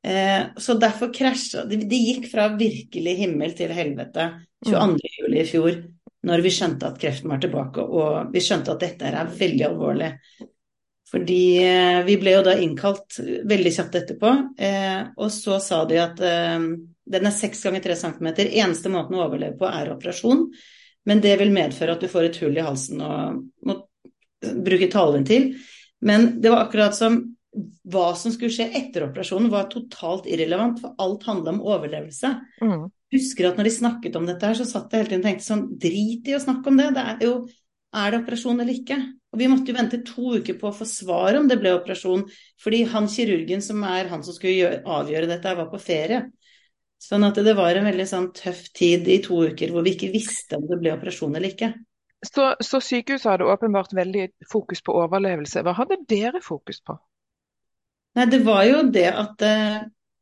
Eh, 0.03 0.43
så 0.57 0.75
derfor 0.81 1.13
krasja 1.13 1.67
de, 1.69 1.77
de 1.85 1.99
gikk 2.01 2.31
fra 2.33 2.49
virkelig 2.57 3.17
himmel 3.19 3.53
til 3.57 3.73
helvete 3.77 4.31
22.07. 4.65 4.97
Mm. 5.29 5.35
i 5.37 5.45
fjor 5.49 5.75
når 6.27 6.43
vi 6.45 6.53
skjønte 6.53 6.89
at 6.91 6.99
kreften 7.01 7.33
var 7.33 7.41
tilbake, 7.41 7.83
og 7.85 8.33
vi 8.35 8.43
skjønte 8.45 8.75
at 8.75 8.83
dette 8.83 9.09
er 9.09 9.31
veldig 9.39 9.67
alvorlig. 9.71 10.11
Fordi 11.11 11.43
eh, 11.65 12.01
vi 12.07 12.17
ble 12.21 12.37
jo 12.37 12.43
da 12.47 12.55
innkalt 12.63 13.19
veldig 13.51 13.73
kjapt 13.75 13.97
etterpå, 14.03 14.35
eh, 14.63 15.01
og 15.17 15.33
så 15.35 15.59
sa 15.63 15.83
de 15.91 15.99
at 15.99 16.21
eh, 16.23 16.69
den 17.11 17.27
er 17.27 17.35
seks 17.35 17.65
ganger 17.67 17.83
tre 17.83 17.97
centimeter. 17.99 18.53
Eneste 18.63 18.93
måten 18.93 19.19
å 19.19 19.25
overleve 19.25 19.59
på 19.59 19.67
er 19.71 19.91
operasjon, 19.97 20.47
men 21.09 21.25
det 21.25 21.35
vil 21.41 21.51
medføre 21.55 21.97
at 21.97 22.05
du 22.05 22.11
får 22.13 22.29
et 22.29 22.41
hull 22.45 22.61
i 22.61 22.65
halsen 22.65 23.03
og 23.03 23.43
må 23.67 23.81
bruke 24.41 24.91
taleventil. 24.93 25.55
Men 26.07 26.35
det 26.41 26.53
var 26.53 26.67
akkurat 26.67 26.95
som 26.97 27.19
hva 27.91 28.13
som 28.15 28.31
skulle 28.31 28.55
skje 28.55 28.69
etter 28.79 29.09
operasjonen 29.09 29.51
var 29.51 29.67
totalt 29.73 30.29
irrelevant, 30.31 30.79
for 30.85 30.95
alt 31.03 31.27
handla 31.27 31.57
om 31.57 31.65
overlevelse. 31.67 32.37
Mm 32.63 32.91
husker 33.15 33.49
at 33.49 33.59
når 33.59 33.69
de 33.69 33.73
snakket 33.75 34.19
om 34.19 34.29
dette 34.29 34.47
her, 34.47 34.59
så 34.59 34.67
satt 34.69 34.93
jeg 34.93 35.03
hele 35.03 35.11
tiden 35.11 35.25
og 35.25 35.29
tenkte 35.29 35.47
sånn 35.47 35.65
Drit 35.83 36.31
i 36.31 36.37
å 36.37 36.43
snakke 36.43 36.71
om 36.71 36.79
det. 36.81 36.93
Det 36.97 37.07
er 37.15 37.27
jo 37.27 37.35
Er 37.91 38.13
det 38.13 38.21
operasjon 38.21 38.61
eller 38.63 38.77
ikke? 38.79 38.97
Og 39.35 39.39
vi 39.41 39.47
måtte 39.51 39.73
jo 39.73 39.75
vente 39.75 39.99
to 40.07 40.37
uker 40.39 40.55
på 40.61 40.69
å 40.69 40.75
få 40.75 40.87
svar 40.87 41.35
om 41.39 41.49
det 41.51 41.57
ble 41.59 41.73
operasjon, 41.75 42.23
fordi 42.63 42.85
han 42.93 43.09
kirurgen 43.11 43.63
som 43.67 43.83
er 43.83 44.07
han 44.13 44.23
som 44.23 44.35
skulle 44.37 44.61
gjøre, 44.61 44.79
avgjøre 44.87 45.27
dette, 45.27 45.55
var 45.59 45.67
på 45.73 45.81
ferie. 45.83 46.21
Sånn 47.03 47.27
at 47.27 47.39
det 47.43 47.55
var 47.59 47.75
en 47.75 47.89
veldig 47.89 48.07
sånn 48.07 48.29
tøff 48.37 48.67
tid 48.77 49.09
i 49.09 49.19
to 49.25 49.41
uker 49.51 49.73
hvor 49.75 49.87
vi 49.87 49.95
ikke 49.97 50.13
visste 50.13 50.59
om 50.59 50.67
det 50.71 50.79
ble 50.83 50.93
operasjon 50.95 51.35
eller 51.35 51.55
ikke. 51.55 51.73
Så, 52.27 52.51
så 52.61 52.81
sykehuset 52.85 53.31
hadde 53.31 53.49
åpenbart 53.49 53.95
veldig 53.97 54.27
fokus 54.51 54.83
på 54.85 54.95
overlevelse. 55.01 55.63
Hva 55.65 55.73
hadde 55.79 56.03
dere 56.11 56.43
fokus 56.45 56.83
på? 56.85 56.99
Nei, 58.19 58.27
Det 58.29 58.43
var 58.45 58.67
jo 58.69 58.83
det 58.93 59.07
at 59.09 59.47
eh, 59.47 59.79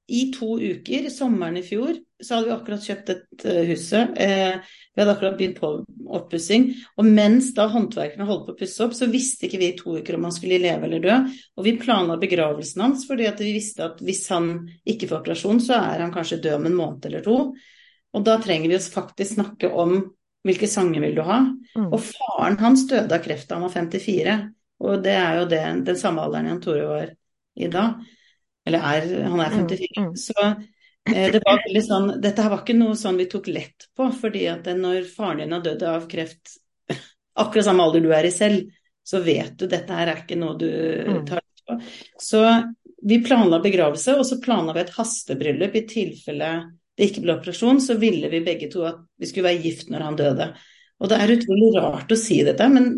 i 0.08 0.28
to 0.32 0.56
uker, 0.56 1.08
sommeren 1.12 1.58
i 1.60 1.62
fjor, 1.62 1.98
så 2.22 2.34
hadde 2.34 2.48
vi 2.48 2.54
akkurat 2.54 2.86
kjøpt 2.88 3.10
dette 3.10 3.54
hus 3.68 3.68
huset. 3.68 4.14
Eh, 4.16 4.56
vi 4.94 5.02
hadde 5.02 5.12
akkurat 5.12 5.36
begynt 5.38 5.60
på 5.60 5.70
oppussing. 6.18 6.70
Og 6.98 7.06
mens 7.06 7.52
da 7.54 7.68
håndverkerne 7.70 8.26
holdt 8.26 8.46
på 8.46 8.54
å 8.56 8.58
pusse 8.58 8.82
opp, 8.86 8.96
så 8.96 9.10
visste 9.12 9.46
ikke 9.46 9.60
vi 9.60 9.68
i 9.70 9.76
to 9.78 9.98
uker 10.00 10.16
om 10.16 10.26
han 10.26 10.34
skulle 10.34 10.60
leve 10.62 10.88
eller 10.88 11.04
dø. 11.04 11.18
Og 11.58 11.66
vi 11.68 11.76
planla 11.78 12.16
begravelsen 12.20 12.86
hans 12.86 13.04
fordi 13.08 13.28
vi 13.38 13.54
visste 13.58 13.86
at 13.86 14.02
hvis 14.04 14.24
han 14.32 14.50
ikke 14.88 15.10
får 15.10 15.20
operasjon, 15.20 15.62
så 15.62 15.76
er 15.78 16.06
han 16.06 16.14
kanskje 16.14 16.40
død 16.48 16.58
om 16.58 16.70
en 16.72 16.78
måned 16.80 17.10
eller 17.10 17.26
to. 17.28 17.38
Og 18.16 18.24
da 18.24 18.38
trenger 18.42 18.72
vi 18.72 18.78
oss 18.80 18.90
faktisk 18.90 19.36
snakke 19.36 19.70
om 19.70 19.98
hvilke 20.48 20.66
sanger 20.70 21.04
vil 21.04 21.18
du 21.18 21.24
ha. 21.28 21.42
Mm. 21.76 21.90
Og 21.92 22.00
faren 22.00 22.58
hans 22.64 22.88
døde 22.88 23.12
av 23.12 23.22
kreft 23.22 23.50
da 23.50 23.58
han 23.58 23.68
var 23.68 23.76
54. 23.76 24.38
Og 24.88 25.02
det 25.04 25.16
er 25.20 25.42
jo 25.42 25.48
det, 25.50 25.64
den 25.86 25.98
samme 26.00 26.24
alderen 26.24 26.48
Jan 26.48 26.62
Tore 26.64 26.86
var 26.88 27.10
i 27.58 27.68
da. 27.70 27.90
Eller 28.68 28.84
er, 28.84 29.06
han 29.24 29.40
er 29.42 29.56
54. 29.56 29.88
Mm. 29.96 30.10
Mm. 30.10 30.18
Så 30.20 30.50
Eh, 31.14 31.32
det 31.32 31.42
var 31.44 31.60
veldig 31.64 31.82
sånn, 31.84 32.08
Dette 32.22 32.44
her 32.44 32.52
var 32.52 32.64
ikke 32.64 32.76
noe 32.76 32.96
sånn 32.98 33.18
vi 33.20 33.28
tok 33.30 33.48
lett 33.52 33.88
på, 33.96 34.08
fordi 34.14 34.46
at 34.50 34.66
når 34.76 35.06
faren 35.10 35.42
din 35.42 35.54
har 35.56 35.64
dødd 35.64 35.84
av 35.88 36.08
kreft 36.10 36.56
akkurat 37.42 37.68
samme 37.68 37.86
alder 37.86 38.04
du 38.04 38.10
er 38.14 38.28
i 38.28 38.32
selv, 38.34 38.66
så 39.08 39.22
vet 39.24 39.54
du 39.56 39.68
dette 39.70 39.94
her 39.94 40.10
er 40.10 40.24
ikke 40.24 40.38
noe 40.38 40.58
du 40.60 40.68
mm. 40.68 41.22
tar 41.28 41.40
lett 41.40 41.62
på. 41.64 41.78
Så 42.20 42.42
vi 43.08 43.20
planla 43.24 43.60
begravelse, 43.64 44.18
og 44.18 44.26
så 44.28 44.40
planla 44.42 44.74
vi 44.76 44.84
et 44.84 44.96
hastebryllup 44.96 45.78
i 45.78 45.86
tilfelle 45.88 46.52
det 46.98 47.12
ikke 47.12 47.22
ble 47.22 47.36
operasjon, 47.36 47.78
så 47.78 47.94
ville 47.94 48.26
vi 48.32 48.42
begge 48.42 48.66
to 48.72 48.82
at 48.88 48.98
vi 49.22 49.28
skulle 49.30 49.46
være 49.52 49.62
gift 49.62 49.92
når 49.92 50.02
han 50.02 50.16
døde. 50.18 50.48
Og 50.98 51.10
det 51.12 51.18
er 51.22 51.32
utrolig 51.36 51.68
rart 51.76 52.10
å 52.10 52.18
si 52.18 52.40
dette, 52.42 52.66
men, 52.72 52.88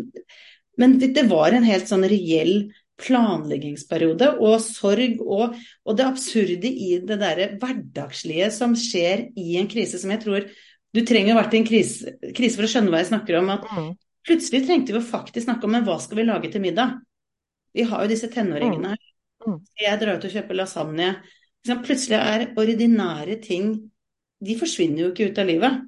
men 0.81 0.95
det 0.97 1.27
var 1.29 1.53
en 1.53 1.67
helt 1.67 1.85
sånn 1.85 2.07
reell 2.09 2.55
planleggingsperiode 3.01 4.35
og 4.39 4.59
sorg 4.63 5.21
og, 5.23 5.55
og 5.85 5.97
det 5.97 6.05
absurde 6.07 6.69
i 6.69 6.93
det 7.03 7.17
derre 7.21 7.49
hverdagslige 7.61 8.51
som 8.53 8.75
skjer 8.77 9.27
i 9.39 9.57
en 9.59 9.69
krise, 9.71 9.99
som 10.01 10.13
jeg 10.13 10.23
tror 10.25 10.47
Du 10.91 10.99
trenger 11.07 11.31
å 11.31 11.37
ha 11.37 11.43
vært 11.45 11.53
i 11.55 11.59
en 11.61 11.67
krise, 11.67 12.17
krise, 12.35 12.57
for 12.57 12.67
å 12.67 12.71
skjønne 12.71 12.91
hva 12.91 12.99
jeg 12.99 13.13
snakker 13.13 13.37
om. 13.39 13.51
at 13.53 13.63
mm. 13.63 13.91
Plutselig 14.27 14.65
trengte 14.65 14.91
vi 14.91 14.99
å 14.99 15.05
faktisk 15.07 15.45
snakke 15.45 15.63
om 15.63 15.71
men 15.71 15.85
hva 15.87 15.95
skal 16.03 16.19
vi 16.19 16.25
lage 16.27 16.49
til 16.51 16.63
middag. 16.65 16.97
Vi 17.71 17.85
har 17.87 18.03
jo 18.03 18.11
disse 18.11 18.27
tenåringene 18.33 18.91
her. 18.91 19.05
Mm. 19.39 19.53
mm. 19.53 19.61
Jeg 19.79 20.01
drar 20.01 20.19
ut 20.19 20.27
og 20.27 20.35
kjøper 20.35 20.59
lasagne. 20.59 21.07
Plutselig 21.85 22.19
er 22.19 22.43
ordinære 22.59 23.37
ting 23.39 23.71
De 24.41 24.55
forsvinner 24.57 25.03
jo 25.05 25.09
ikke 25.11 25.29
ut 25.29 25.39
av 25.39 25.47
livet. 25.47 25.79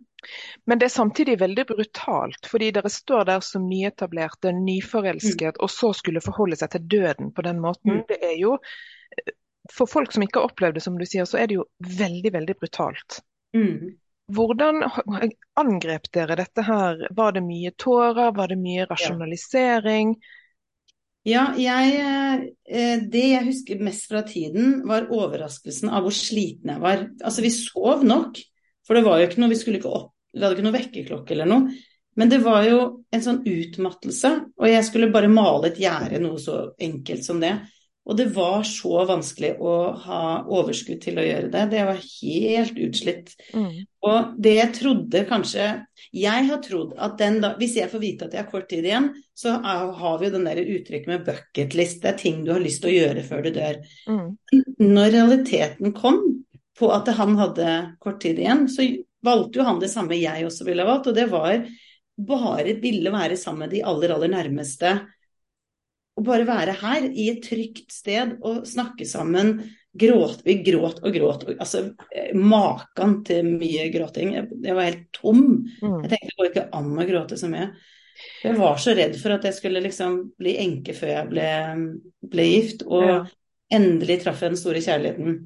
Men 0.66 0.80
det 0.80 0.88
er 0.88 0.94
samtidig 0.94 1.36
veldig 1.42 1.66
brutalt, 1.68 2.48
fordi 2.48 2.70
dere 2.76 2.92
står 2.92 3.26
der 3.28 3.42
som 3.44 3.66
nyetablerte, 3.68 4.54
nyforelsket, 4.56 5.58
mm. 5.58 5.64
og 5.64 5.72
så 5.72 5.92
skulle 5.98 6.24
forholde 6.24 6.60
seg 6.60 6.72
til 6.72 6.86
døden 6.96 7.34
på 7.36 7.44
den 7.44 7.60
måten. 7.64 8.00
Mm. 8.00 8.06
Det 8.08 8.20
er 8.24 8.38
jo, 8.40 8.58
For 9.72 9.88
folk 9.88 10.12
som 10.12 10.24
ikke 10.24 10.40
har 10.40 10.52
opplevd 10.52 10.80
det, 10.80 10.84
som 10.84 10.96
du 11.00 11.06
sier, 11.08 11.28
så 11.28 11.40
er 11.40 11.52
det 11.52 11.60
jo 11.60 11.68
veldig, 12.00 12.32
veldig 12.36 12.56
brutalt. 12.60 13.20
Mm. 13.56 13.96
Hvordan 14.34 14.86
angrep 15.60 16.08
dere 16.16 16.40
dette 16.40 16.64
her? 16.64 17.04
Var 17.12 17.36
det 17.36 17.44
mye 17.44 17.74
tårer, 17.80 18.32
var 18.36 18.52
det 18.52 18.60
mye 18.60 18.88
rasjonalisering? 18.88 20.16
Ja, 21.28 21.54
jeg, 21.56 21.92
eh, 22.68 23.04
det 23.08 23.28
jeg 23.30 23.48
husker 23.48 23.84
mest 23.84 24.10
fra 24.12 24.24
tiden, 24.28 24.82
var 24.88 25.08
overraskelsen 25.12 25.92
av 25.92 26.04
hvor 26.04 26.16
sliten 26.16 26.74
jeg 26.74 26.84
var. 26.84 27.06
Altså, 27.24 27.44
vi 27.44 27.52
sov 27.56 28.04
nok. 28.08 28.40
For 28.84 29.00
det 29.00 29.06
var 29.06 29.22
jo 29.22 29.30
ikke 29.30 29.40
noe, 29.40 29.52
vi 29.54 29.60
skulle 29.60 29.80
ikke 29.80 29.94
opp, 29.96 30.12
vi 30.34 30.42
hadde 30.42 30.58
ikke 30.58 30.66
noe 30.66 30.78
vekkerklokke 30.78 31.36
eller 31.36 31.50
noe. 31.50 31.76
Men 32.20 32.30
det 32.30 32.44
var 32.46 32.66
jo 32.68 32.80
en 33.14 33.24
sånn 33.26 33.42
utmattelse, 33.50 34.34
og 34.60 34.68
jeg 34.70 34.86
skulle 34.86 35.14
bare 35.14 35.32
male 35.32 35.72
et 35.72 35.80
gjerde, 35.82 36.20
noe 36.22 36.42
så 36.42 36.68
enkelt 36.82 37.26
som 37.26 37.40
det. 37.42 37.56
Og 38.04 38.18
det 38.20 38.26
var 38.36 38.66
så 38.68 39.06
vanskelig 39.08 39.54
å 39.64 39.74
ha 40.04 40.24
overskudd 40.52 41.00
til 41.06 41.22
å 41.22 41.24
gjøre 41.24 41.50
det. 41.54 41.62
Det 41.72 41.84
var 41.88 42.02
helt 42.04 42.80
utslitt. 42.86 43.32
Mm. 43.56 43.70
Og 44.04 44.34
det 44.44 44.56
jeg 44.58 44.74
trodde 44.76 45.22
kanskje 45.30 45.68
Jeg 46.12 46.48
har 46.50 46.60
trodd 46.60 46.92
at 47.00 47.16
den 47.22 47.38
da 47.40 47.54
Hvis 47.56 47.78
jeg 47.80 47.88
får 47.88 48.02
vite 48.02 48.28
at 48.28 48.34
jeg 48.36 48.44
har 48.44 48.50
kort 48.52 48.68
tid 48.70 48.84
igjen, 48.84 49.08
så 49.34 49.56
har 49.64 50.20
vi 50.20 50.28
jo 50.28 50.34
den 50.36 50.50
der 50.50 50.60
uttrykket 50.60 51.10
med 51.14 51.24
bucketlist. 51.30 52.02
Det 52.04 52.12
er 52.12 52.20
ting 52.20 52.44
du 52.44 52.52
har 52.52 52.62
lyst 52.62 52.84
til 52.84 52.92
å 52.92 52.98
gjøre 52.98 53.24
før 53.30 53.48
du 53.48 53.52
dør. 53.56 53.80
Mm. 54.12 54.28
Når 54.84 55.16
realiteten 55.16 55.96
kom, 55.96 56.20
på 56.78 56.90
at 56.92 57.08
han 57.16 57.38
hadde 57.40 57.72
kort 58.04 58.20
tid 58.22 58.40
igjen, 58.42 58.68
så 58.68 58.84
valgte 59.24 59.60
jo 59.60 59.66
han 59.68 59.82
det 59.82 59.92
samme 59.92 60.20
jeg 60.20 60.46
også 60.48 60.68
ville 60.68 60.86
ha 60.86 60.90
valgt, 60.90 61.10
og 61.12 61.18
det 61.18 61.28
var 61.32 61.66
bare 62.14 62.76
ville 62.82 63.12
være 63.14 63.38
sammen 63.38 63.66
med 63.66 63.74
de 63.74 63.84
aller, 63.86 64.14
aller 64.14 64.32
nærmeste. 64.32 64.94
Og 66.14 66.26
bare 66.28 66.46
være 66.46 66.76
her 66.78 67.08
i 67.10 67.30
et 67.32 67.42
trygt 67.42 67.90
sted 67.92 68.36
og 68.46 68.68
snakke 68.70 69.06
sammen. 69.10 69.56
Gråt, 69.98 70.44
vi 70.46 70.60
gråt 70.66 71.02
og 71.06 71.14
gråt. 71.14 71.48
Altså 71.58 71.88
maken 72.38 73.20
til 73.26 73.50
mye 73.56 73.88
gråting. 73.94 74.36
Jeg 74.36 74.78
var 74.78 74.90
helt 74.90 75.10
tom. 75.16 75.42
Mm. 75.82 76.00
Jeg 76.04 76.14
tenkte 76.14 76.30
det 76.30 76.38
går 76.38 76.52
ikke 76.52 76.68
an 76.78 76.94
å 76.94 77.08
gråte 77.10 77.40
så 77.40 77.50
mye. 77.50 77.72
Jeg 78.44 78.60
var 78.60 78.78
så 78.78 78.94
redd 78.94 79.18
for 79.18 79.34
at 79.34 79.48
jeg 79.48 79.58
skulle 79.58 79.82
liksom 79.82 80.20
bli 80.38 80.54
enke 80.62 80.94
før 80.98 81.16
jeg 81.16 81.30
ble, 81.32 81.50
ble 82.30 82.46
gift. 82.52 82.86
Og 82.86 83.10
ja. 83.10 83.20
endelig 83.74 84.22
traff 84.22 84.46
jeg 84.46 84.54
den 84.54 84.62
store 84.62 84.86
kjærligheten. 84.86 85.40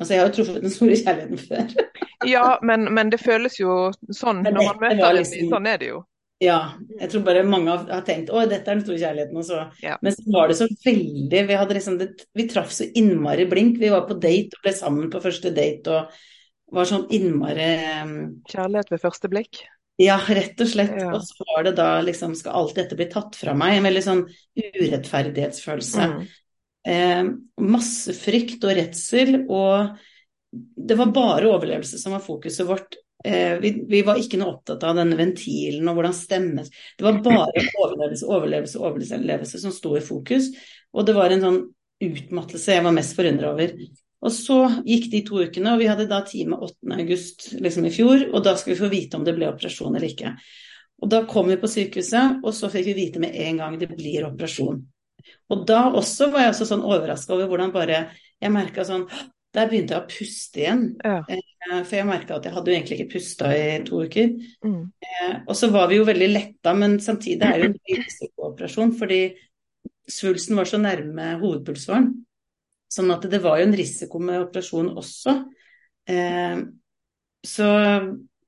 Altså, 0.00 0.14
jeg 0.14 0.20
har 0.20 0.30
jo 0.30 0.34
truffet 0.38 0.64
den 0.64 0.74
store 0.74 0.96
kjærligheten 0.98 1.38
før. 1.38 1.86
ja, 2.34 2.48
men, 2.66 2.88
men, 2.96 3.12
det 3.12 3.20
føles 3.22 3.60
jo 3.60 3.92
sånn 4.10 4.42
når 4.42 4.58
man 4.58 4.82
møter 4.82 5.16
liksom. 5.20 5.52
Sånn 5.52 5.70
er 5.70 5.80
det 5.82 5.90
jo. 5.92 6.02
Ja. 6.42 6.58
Jeg 6.98 7.10
tror 7.12 7.24
bare 7.28 7.44
mange 7.46 7.76
har 7.78 8.02
tenkt 8.06 8.32
å, 8.34 8.42
dette 8.50 8.66
er 8.66 8.80
den 8.80 8.84
store 8.84 9.00
kjærligheten. 9.00 9.38
Og 9.38 9.46
så. 9.46 9.60
Ja. 9.84 9.98
Men 10.02 10.16
så 10.16 10.26
var 10.34 10.50
det 10.50 10.58
så 10.58 10.68
veldig 10.84 11.44
Vi, 11.48 11.58
liksom 11.78 11.98
det, 12.00 12.10
vi 12.34 12.48
traff 12.50 12.74
så 12.74 12.88
innmari 12.90 13.46
blink. 13.50 13.78
Vi 13.82 13.92
var 13.92 14.08
på 14.08 14.18
date 14.18 14.58
og 14.58 14.66
ble 14.66 14.74
sammen 14.76 15.12
på 15.12 15.22
første 15.24 15.54
date 15.54 15.94
og 15.94 16.18
var 16.74 16.90
sånn 16.90 17.06
innmari 17.14 17.70
um... 18.02 18.14
Kjærlighet 18.50 18.90
ved 18.90 19.02
første 19.04 19.30
blikk? 19.30 19.62
Ja, 20.00 20.16
rett 20.26 20.58
og 20.58 20.66
slett. 20.66 20.96
Ja. 20.98 21.12
Og 21.14 21.22
så 21.22 21.46
var 21.52 21.68
det 21.68 21.76
da 21.78 21.88
liksom 22.02 22.32
Skal 22.34 22.56
alt 22.58 22.74
dette 22.74 22.96
bli 22.98 23.06
tatt 23.12 23.36
fra 23.38 23.54
meg? 23.54 23.76
En 23.76 23.86
veldig 23.86 24.02
sånn 24.02 24.24
urettferdighetsfølelse. 24.58 26.08
Mm. 26.10 26.24
Eh, 26.84 27.22
masse 27.64 28.12
frykt 28.16 28.64
og 28.66 28.76
redsel, 28.76 29.38
og 29.48 29.94
det 30.54 30.98
var 30.98 31.14
bare 31.14 31.50
overlevelse 31.50 31.98
som 31.98 32.14
var 32.14 32.22
fokuset 32.24 32.68
vårt. 32.68 32.98
Eh, 33.24 33.56
vi, 33.62 33.72
vi, 33.88 34.02
var 34.04 34.20
ikke 34.20 34.38
noe 34.40 34.58
opptatt 34.58 34.84
av 34.84 34.98
denne 34.98 35.16
ventilen 35.16 35.86
og 35.88 35.96
hvordan 35.96 36.12
stemmes 36.12 36.66
Det 36.68 37.06
var 37.06 37.22
bare 37.24 37.62
overlevelse, 37.86 38.26
overlevelse, 38.28 38.80
overlevelse 38.84 39.60
som 39.62 39.72
sto 39.72 39.94
i 39.96 40.04
fokus. 40.04 40.50
Og 40.92 41.08
det 41.08 41.16
var 41.16 41.32
en 41.32 41.46
sånn 41.46 41.60
utmattelse 42.04 42.76
jeg 42.76 42.84
var 42.84 42.94
mest 42.96 43.16
forundra 43.16 43.54
over. 43.54 43.72
Og 44.24 44.32
så 44.32 44.58
gikk 44.88 45.10
de 45.12 45.22
to 45.24 45.40
ukene, 45.44 45.74
og 45.74 45.80
vi 45.82 45.88
hadde 45.88 46.08
da 46.08 46.20
time 46.24 46.56
8.8 46.64 47.60
liksom 47.64 47.88
i 47.88 47.92
fjor, 47.92 48.28
og 48.30 48.44
da 48.44 48.54
skulle 48.56 48.76
vi 48.76 48.84
få 48.84 48.92
vite 48.92 49.18
om 49.18 49.24
det 49.26 49.34
ble 49.36 49.50
operasjon 49.50 49.92
eller 49.92 50.08
ikke. 50.08 50.32
Og 51.04 51.10
da 51.12 51.24
kom 51.28 51.50
vi 51.50 51.58
på 51.60 51.68
sykehuset, 51.68 52.40
og 52.40 52.54
så 52.56 52.70
fikk 52.72 52.88
vi 52.88 52.96
vite 52.96 53.20
med 53.20 53.36
en 53.44 53.60
gang 53.60 53.76
det 53.80 53.90
blir 53.92 54.24
operasjon. 54.28 54.80
Og 55.52 55.64
da 55.68 55.86
også 55.90 56.30
var 56.32 56.46
jeg 56.46 56.54
også 56.54 56.68
sånn 56.72 56.84
overraska 56.84 57.34
over 57.36 57.50
hvordan 57.50 57.72
bare 57.74 58.04
Jeg 58.42 58.52
merka 58.52 58.84
sånn 58.84 59.06
Der 59.54 59.68
begynte 59.70 59.94
jeg 59.94 60.02
å 60.02 60.10
puste 60.10 60.60
igjen. 60.60 60.84
Ja. 61.04 61.20
Eh, 61.30 61.82
for 61.86 61.94
jeg 61.94 62.08
merka 62.08 62.38
at 62.38 62.46
jeg 62.48 62.54
hadde 62.56 62.72
jo 62.72 62.76
egentlig 62.76 62.96
ikke 62.98 63.12
pusta 63.12 63.52
i 63.54 63.66
to 63.86 64.00
uker. 64.02 64.32
Mm. 64.66 64.80
Eh, 65.06 65.34
og 65.46 65.54
så 65.54 65.68
var 65.70 65.86
vi 65.92 66.00
jo 66.00 66.08
veldig 66.08 66.28
letta, 66.32 66.72
men 66.74 66.96
samtidig 67.00 67.46
er 67.46 67.62
det 67.62 67.68
jo 67.68 67.70
en 67.70 68.00
risikooperasjon 68.02 68.94
fordi 68.98 69.20
svulsten 70.10 70.58
var 70.58 70.66
så 70.66 70.80
nærme 70.82 71.36
hovedpulsåren. 71.38 72.10
Sånn 72.90 73.14
at 73.14 73.28
det 73.30 73.40
var 73.46 73.60
jo 73.60 73.68
en 73.68 73.78
risiko 73.78 74.18
med 74.22 74.42
operasjon 74.42 74.90
også. 74.98 75.36
Eh, 76.10 76.58
så 77.46 77.70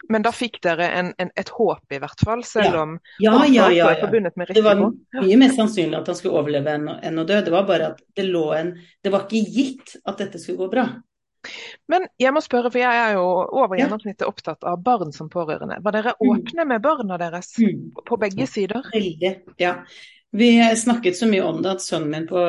men 0.09 0.25
da 0.25 0.33
fikk 0.35 0.61
dere 0.65 0.89
en, 0.99 1.11
en, 1.23 1.31
et 1.37 1.51
håp, 1.57 1.83
i 1.93 2.01
hvert 2.03 2.23
fall, 2.25 2.45
selv 2.47 2.75
ja. 2.75 2.83
om 2.83 2.95
ja, 3.23 3.35
ja, 3.47 3.67
ja, 3.73 3.91
ja. 3.97 4.09
risiko? 4.11 4.53
Det 4.53 4.65
var 4.67 4.81
mye 5.25 5.41
mer 5.41 5.53
sannsynlig 5.57 5.99
at 5.99 6.11
han 6.13 6.19
skulle 6.19 6.39
overleve 6.41 6.77
enn, 6.79 6.89
enn 7.03 7.21
å 7.23 7.27
dø. 7.29 7.41
Det 7.45 7.55
var 7.55 7.67
bare 7.69 7.93
at 7.93 8.01
det 8.17 8.29
lå 8.29 8.47
en 8.57 8.75
Det 9.03 9.13
var 9.15 9.27
ikke 9.27 9.43
gitt 9.57 9.97
at 10.05 10.23
dette 10.23 10.43
skulle 10.43 10.65
gå 10.65 10.71
bra. 10.73 10.89
Men 11.91 12.09
jeg 12.19 12.35
må 12.35 12.43
spørre, 12.43 12.73
for 12.73 12.81
jeg 12.81 13.01
er 13.05 13.15
jo 13.15 13.25
over 13.55 13.79
gjennomsnittet 13.79 14.27
opptatt 14.27 14.67
av 14.67 14.81
barn 14.83 15.13
som 15.15 15.31
pårørende. 15.31 15.79
Var 15.85 15.95
dere 15.95 16.15
mm. 16.17 16.31
åpne 16.33 16.67
med 16.73 16.83
barna 16.83 17.19
deres 17.21 17.53
mm. 17.63 18.03
på 18.07 18.19
begge 18.21 18.49
sider? 18.51 18.87
Veldig, 18.95 19.33
ja. 19.63 19.77
Vi 20.37 20.77
snakket 20.77 21.17
så 21.17 21.29
mye 21.31 21.45
om 21.47 21.63
det 21.65 21.71
at 21.77 21.85
sønnen 21.85 22.11
min 22.13 22.27
på 22.29 22.41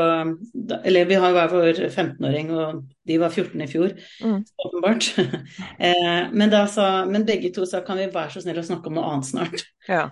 Eller 0.84 1.08
vi 1.08 1.20
har 1.20 1.36
hver 1.36 1.52
vår 1.54 1.82
15-åring, 1.88 2.50
og 2.52 2.82
de 3.08 3.20
var 3.22 3.32
14 3.32 3.64
i 3.64 3.68
fjor, 3.72 3.94
mm. 4.24 4.42
åpenbart. 4.66 5.08
eh, 5.88 6.28
men, 6.34 6.56
sa, 6.68 7.06
men, 7.08 7.26
begge 7.28 7.54
to 7.56 7.68
sa 7.70 7.84
kan 7.88 8.02
vi 8.02 8.10
være 8.12 8.34
så 8.36 8.44
snill 8.44 8.60
å 8.60 8.66
snakke 8.68 8.92
om 8.92 8.98
noe 9.00 9.12
annet 9.14 9.30
snart. 9.30 9.64
Ja. 9.88 10.10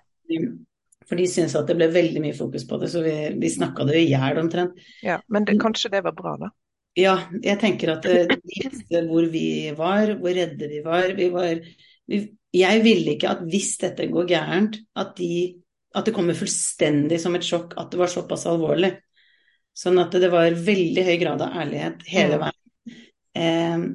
For 1.05 1.19
de 1.19 1.25
syntes 1.29 1.57
at 1.59 1.67
det 1.69 1.75
ble 1.77 1.89
veldig 1.93 2.21
mye 2.23 2.37
fokus 2.37 2.63
på 2.69 2.79
det, 2.81 2.89
så 2.93 3.03
vi, 3.05 3.15
vi 3.41 3.51
snakka 3.51 3.87
det 3.89 3.99
i 4.01 4.07
hjel 4.13 4.39
omtrent. 4.41 4.79
Ja, 5.05 5.19
men 5.27 5.47
det, 5.47 5.59
kanskje 5.61 5.91
det 5.97 6.05
var 6.07 6.15
bra, 6.17 6.37
da? 6.45 6.53
Ja, 6.95 7.17
jeg 7.43 7.59
tenker 7.59 7.97
at 7.97 8.07
det 8.07 8.23
de 8.31 8.39
visste 8.47 9.03
hvor 9.09 9.27
vi 9.27 9.47
var, 9.75 10.15
hvor 10.21 10.31
redde 10.31 10.71
vi 10.71 10.79
var. 10.85 11.11
Vi 11.17 11.27
var 11.33 11.59
vi, 12.07 12.21
jeg 12.55 12.81
ville 12.85 13.15
ikke 13.15 13.31
at 13.33 13.43
hvis 13.49 13.73
dette 13.81 14.07
går 14.11 14.27
gærent, 14.29 14.79
at 14.95 15.15
de 15.17 15.57
at 15.95 16.07
det 16.07 16.13
kommer 16.15 16.37
fullstendig 16.37 17.19
som 17.21 17.35
et 17.37 17.45
sjokk 17.45 17.75
at 17.79 17.91
det 17.91 17.99
var 18.01 18.11
såpass 18.11 18.45
alvorlig. 18.51 18.91
Sånn 19.75 19.99
at 19.99 20.13
det 20.15 20.29
var 20.31 20.55
veldig 20.55 21.03
høy 21.07 21.15
grad 21.21 21.43
av 21.43 21.55
ærlighet 21.63 22.05
hele 22.07 22.39
veien. 22.41 22.61
Eh, 23.35 23.85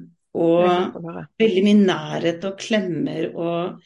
og 0.40 0.98
veldig 1.40 1.62
mye 1.66 1.78
nærhet 1.80 2.44
og 2.46 2.60
klemmer 2.60 3.24
og 3.32 3.80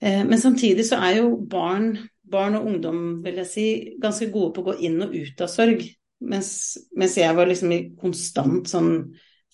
eh, 0.00 0.22
Men 0.24 0.40
samtidig 0.40 0.86
så 0.88 1.00
er 1.02 1.18
jo 1.18 1.34
barn, 1.50 1.92
barn 2.22 2.56
og 2.60 2.70
ungdom, 2.70 3.02
vil 3.24 3.42
jeg 3.42 3.50
si, 3.50 3.66
ganske 4.00 4.30
gode 4.32 4.54
på 4.54 4.64
å 4.64 4.68
gå 4.70 4.78
inn 4.88 5.02
og 5.04 5.12
ut 5.14 5.44
av 5.44 5.50
sorg. 5.52 5.84
Mens, 6.24 6.50
mens 6.96 7.18
jeg 7.20 7.36
var 7.36 7.50
liksom 7.50 7.74
i 7.74 7.82
konstant 8.00 8.70
sånn 8.70 8.92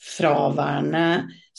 fraværende 0.01 1.05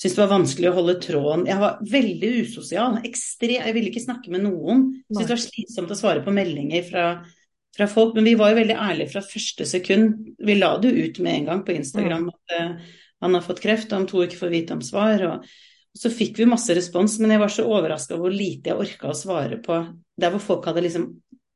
Syntes 0.02 0.16
det 0.18 0.24
var 0.24 0.32
vanskelig 0.32 0.70
å 0.72 0.78
holde 0.80 0.96
tråden. 0.98 1.44
Jeg 1.46 1.62
var 1.62 1.82
veldig 1.86 2.30
usosial. 2.42 2.96
Ekstre, 3.06 3.60
jeg 3.60 3.74
ville 3.76 3.92
ikke 3.92 4.02
snakke 4.02 4.32
med 4.34 4.42
noen. 4.48 4.88
Syntes 5.06 5.28
det 5.28 5.36
var 5.36 5.42
slitsomt 5.44 5.94
å 5.94 5.98
svare 6.00 6.24
på 6.26 6.34
meldinger 6.34 6.88
fra, 6.88 7.04
fra, 7.78 7.88
folk. 7.92 8.16
Men 8.18 8.26
vi 8.26 8.34
var 8.40 8.50
jo 8.50 8.58
veldig 8.64 8.78
ærlige 8.82 9.12
fra 9.12 9.22
første 9.22 9.68
sekund. 9.70 10.32
Vi 10.42 10.56
la 10.58 10.72
det 10.82 10.90
jo 10.90 11.06
ut 11.06 11.20
med 11.22 11.36
en 11.36 11.46
gang 11.52 11.62
på 11.68 11.76
Instagram 11.76 12.32
at 12.32 12.56
uh, 12.58 12.96
han 13.22 13.38
har 13.38 13.46
fått 13.46 13.62
kreft, 13.62 13.94
og 13.94 14.00
om 14.00 14.08
to 14.10 14.24
uker 14.26 14.40
får 14.40 14.54
vite 14.56 14.80
om 14.80 14.82
svar. 14.86 15.22
Og, 15.28 15.52
så 16.02 16.10
fikk 16.10 16.40
vi 16.40 16.50
masse 16.50 16.74
respons, 16.74 17.20
men 17.22 17.36
jeg 17.36 17.44
var 17.44 17.52
så 17.54 17.68
overraska 17.68 18.16
over 18.16 18.30
hvor 18.30 18.34
lite 18.34 18.72
jeg 18.72 18.80
orka 18.80 19.12
å 19.12 19.18
svare 19.22 19.60
på 19.62 19.84
der 20.18 20.34
hvor 20.34 20.42
folk 20.42 20.70
hadde 20.70 20.86
liksom 20.86 21.10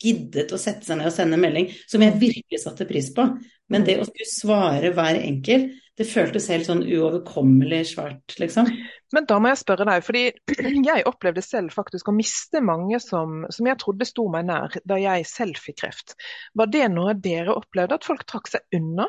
giddet 0.04 0.52
å 0.54 0.60
sette 0.60 0.86
seg 0.86 1.00
ned 1.00 1.10
og 1.10 1.16
sende 1.16 1.40
melding, 1.40 1.72
som 1.90 2.04
jeg 2.04 2.20
virkelig 2.22 2.62
satte 2.62 2.86
pris 2.86 3.10
på. 3.16 3.26
Men 3.72 3.86
det 3.88 3.98
å 4.02 4.06
skulle 4.06 4.30
svare 4.30 4.92
hver 4.94 5.18
enkelt, 5.22 5.72
det 5.96 6.08
føltes 6.10 6.50
helt 6.52 6.68
sånn 6.68 6.84
uoverkommelig 6.84 7.82
svært, 7.94 8.36
liksom. 8.42 8.68
Men 9.16 9.28
da 9.30 9.38
må 9.40 9.52
jeg 9.52 9.62
spørre 9.62 9.88
deg, 9.88 10.04
fordi 10.04 10.24
jeg 10.90 11.06
opplevde 11.08 11.44
selv 11.46 11.76
faktisk 11.76 12.10
å 12.12 12.16
miste 12.16 12.60
mange 12.64 13.00
som, 13.04 13.46
som 13.54 13.70
jeg 13.70 13.80
trodde 13.80 14.08
sto 14.08 14.28
meg 14.32 14.50
nær 14.50 14.76
da 14.84 15.00
jeg 15.00 15.28
selv 15.30 15.62
fikk 15.62 15.80
kreft. 15.86 16.18
Var 16.58 16.72
det 16.74 16.90
noe 16.92 17.16
dere 17.16 17.56
opplevde, 17.56 17.96
at 17.96 18.08
folk 18.08 18.26
trakk 18.28 18.52
seg 18.52 18.68
unna? 18.76 19.08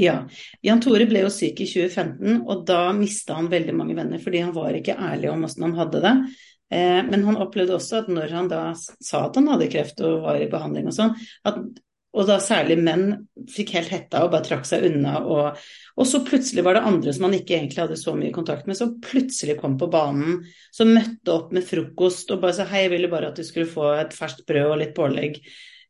Ja. 0.00 0.22
Jan 0.64 0.80
Tore 0.80 1.04
ble 1.08 1.24
jo 1.24 1.32
syk 1.32 1.60
i 1.64 1.68
2015, 1.68 2.42
og 2.48 2.64
da 2.68 2.86
mista 2.96 3.36
han 3.36 3.50
veldig 3.52 3.74
mange 3.76 3.96
venner 3.96 4.20
fordi 4.22 4.40
han 4.44 4.54
var 4.56 4.76
ikke 4.76 4.96
ærlig 4.96 5.32
om 5.32 5.44
hvordan 5.44 5.66
han 5.68 5.78
hadde 5.80 6.02
det. 6.04 6.14
Eh, 6.72 7.00
men 7.08 7.24
han 7.28 7.40
opplevde 7.40 7.76
også 7.76 8.02
at 8.02 8.12
når 8.12 8.36
han 8.36 8.52
da 8.52 8.62
sa 8.76 9.26
at 9.26 9.36
han 9.36 9.50
hadde 9.52 9.68
kreft 9.72 10.00
og 10.04 10.22
var 10.24 10.40
i 10.40 10.48
behandling 10.52 10.88
og 10.88 10.96
sånn, 10.96 11.16
at 11.48 11.60
og 12.12 12.28
da 12.28 12.36
særlig 12.44 12.76
menn 12.84 13.06
fikk 13.48 13.72
helt 13.78 13.92
hetta 13.92 14.20
og 14.26 14.34
bare 14.34 14.44
trakk 14.44 14.66
seg 14.68 14.84
unna. 14.90 15.16
Og, 15.24 15.60
og, 15.96 16.04
så 16.08 16.20
plutselig 16.26 16.64
var 16.66 16.76
det 16.76 16.84
andre 16.90 17.14
som 17.16 17.24
han 17.24 17.36
ikke 17.38 17.56
egentlig 17.56 17.80
hadde 17.80 17.96
så 18.00 18.12
mye 18.18 18.34
kontakt 18.34 18.68
med, 18.68 18.76
som 18.76 18.98
plutselig 19.00 19.56
kom 19.62 19.78
på 19.80 19.88
banen. 19.92 20.42
Som 20.76 20.92
møtte 20.92 21.32
opp 21.32 21.54
med 21.56 21.64
frokost 21.64 22.34
og 22.34 22.42
bare 22.44 22.58
sa 22.58 22.68
hei, 22.68 22.84
jeg 22.84 22.94
ville 22.98 23.12
bare 23.12 23.32
at 23.32 23.40
du 23.40 23.46
skulle 23.48 23.70
få 23.70 23.94
et 23.96 24.16
ferskt 24.16 24.44
brød 24.48 24.74
og 24.74 24.82
litt 24.82 24.92
pålegg. 24.98 25.40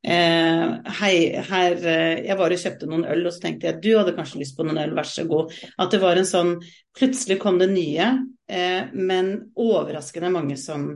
Eh, 0.03 0.63
hei, 0.99 1.13
her 1.47 1.77
eh, 1.87 2.25
Jeg 2.27 2.35
var 2.35 2.51
og 2.51 2.59
kjøpte 2.59 2.89
noen 2.91 3.05
øl, 3.07 3.21
og 3.27 3.35
så 3.35 3.45
tenkte 3.45 3.69
jeg 3.69 3.83
du 3.85 3.93
hadde 3.95 4.15
kanskje 4.17 4.41
lyst 4.41 4.57
på 4.59 4.67
noen 4.67 4.81
øl, 4.83 4.95
vær 4.99 5.11
så 5.11 5.27
god. 5.31 5.55
At 5.83 5.95
det 5.95 6.03
var 6.03 6.19
en 6.19 6.29
sånn 6.29 6.57
Plutselig 6.99 7.39
kom 7.43 7.59
det 7.59 7.71
nye, 7.73 8.09
eh, 8.51 8.91
men 8.95 9.35
overraskende 9.59 10.31
mange 10.35 10.59
som 10.61 10.91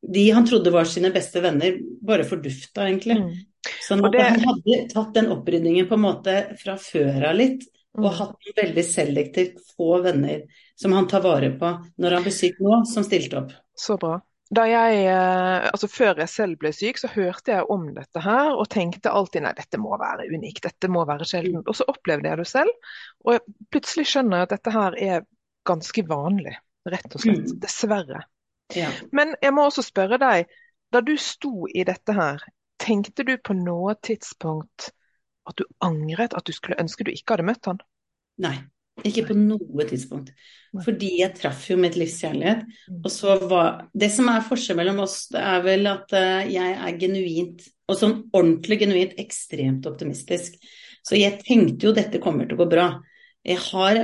De 0.00 0.24
han 0.34 0.48
trodde 0.48 0.72
var 0.74 0.88
sine 0.88 1.12
beste 1.14 1.40
venner, 1.44 1.76
bare 2.04 2.24
fordufta, 2.26 2.88
egentlig. 2.88 3.20
Mm. 3.20 3.36
Sånn 3.84 4.04
at 4.06 4.14
det... 4.14 4.24
han 4.24 4.46
hadde 4.46 4.78
tatt 4.92 5.12
den 5.16 5.30
oppryddingen 5.34 5.88
på 5.88 5.98
en 5.98 6.06
måte 6.06 6.36
fra 6.60 6.78
før 6.80 7.28
av 7.30 7.36
litt, 7.36 7.66
og 7.98 8.06
hatt 8.06 8.18
hatt 8.36 8.58
veldig 8.62 8.82
selektivt 8.86 9.62
få 9.74 9.98
venner 10.04 10.44
som 10.78 10.94
han 10.94 11.08
tar 11.10 11.24
vare 11.24 11.50
på 11.58 11.70
når 12.00 12.16
han 12.16 12.26
blir 12.26 12.34
syk 12.34 12.60
nå, 12.62 12.82
som 12.88 13.04
stilte 13.04 13.40
opp. 13.42 13.54
Så 13.76 13.96
bra. 14.00 14.20
Da 14.50 14.64
jeg, 14.66 15.04
eh, 15.06 15.66
altså 15.68 15.86
Før 15.90 16.18
jeg 16.18 16.30
selv 16.30 16.58
ble 16.58 16.72
syk, 16.74 16.98
så 16.98 17.10
hørte 17.12 17.52
jeg 17.52 17.66
om 17.70 17.84
dette 17.94 18.22
her 18.24 18.56
og 18.56 18.66
tenkte 18.72 19.12
alltid 19.14 19.44
nei, 19.44 19.52
dette 19.58 19.78
må 19.78 19.94
være 20.00 20.26
unikt, 20.32 20.64
dette 20.66 20.90
må 20.90 21.04
være 21.06 21.28
sjeldent. 21.28 21.68
Og 21.70 21.78
så 21.78 21.86
opplevde 21.90 22.32
jeg 22.32 22.40
det 22.40 22.48
selv, 22.50 22.90
og 23.26 23.36
jeg 23.36 23.44
plutselig 23.70 24.08
skjønner 24.10 24.40
jeg 24.40 24.48
at 24.48 24.54
dette 24.56 24.74
her 24.74 24.98
er 25.10 25.28
ganske 25.70 26.04
vanlig, 26.08 26.56
rett 26.88 27.14
og 27.14 27.22
slett. 27.22 27.46
Mm. 27.46 27.60
Dessverre. 27.62 28.24
Ja. 28.74 28.90
Men 29.14 29.36
jeg 29.42 29.54
må 29.54 29.68
også 29.68 29.84
spørre 29.86 30.18
deg, 30.22 30.50
da 30.90 31.02
du 31.04 31.14
sto 31.20 31.68
i 31.70 31.86
dette 31.86 32.14
her, 32.16 32.42
Tenkte 32.80 33.26
du 33.28 33.36
på 33.36 33.54
noe 33.56 33.94
tidspunkt 34.00 34.90
at 35.48 35.56
du 35.58 35.66
angret, 35.84 36.34
at 36.36 36.46
du 36.46 36.54
skulle 36.56 36.78
ønske 36.80 37.04
du 37.06 37.12
ikke 37.12 37.36
hadde 37.36 37.48
møtt 37.50 37.68
han? 37.68 37.80
Nei. 38.40 38.56
Ikke 39.06 39.24
på 39.30 39.34
noe 39.36 39.84
tidspunkt. 39.88 40.32
Fordi 40.84 41.08
jeg 41.22 41.32
traff 41.38 41.62
jo 41.70 41.76
mitt 41.80 41.96
livs 41.96 42.18
kjærlighet. 42.20 42.66
Mm. 42.90 42.98
Og 42.98 43.12
så 43.12 43.36
var 43.48 43.86
Det 43.96 44.10
som 44.12 44.28
er 44.28 44.44
forskjell 44.44 44.76
mellom 44.76 45.00
oss, 45.06 45.22
det 45.32 45.40
er 45.40 45.62
vel 45.64 45.88
at 45.88 46.12
eh, 46.16 46.50
jeg 46.52 46.74
er 46.76 46.98
genuint, 47.00 47.64
og 47.88 47.96
sånn 47.96 48.16
ordentlig 48.28 48.80
genuint, 48.82 49.16
ekstremt 49.22 49.88
optimistisk. 49.88 50.58
Så 51.06 51.16
jeg 51.16 51.40
tenkte 51.46 51.88
jo 51.88 51.96
dette 51.96 52.20
kommer 52.20 52.46
til 52.46 52.58
å 52.58 52.62
gå 52.62 52.68
bra. 52.74 52.90
Jeg 53.46 53.56
har, 53.70 54.02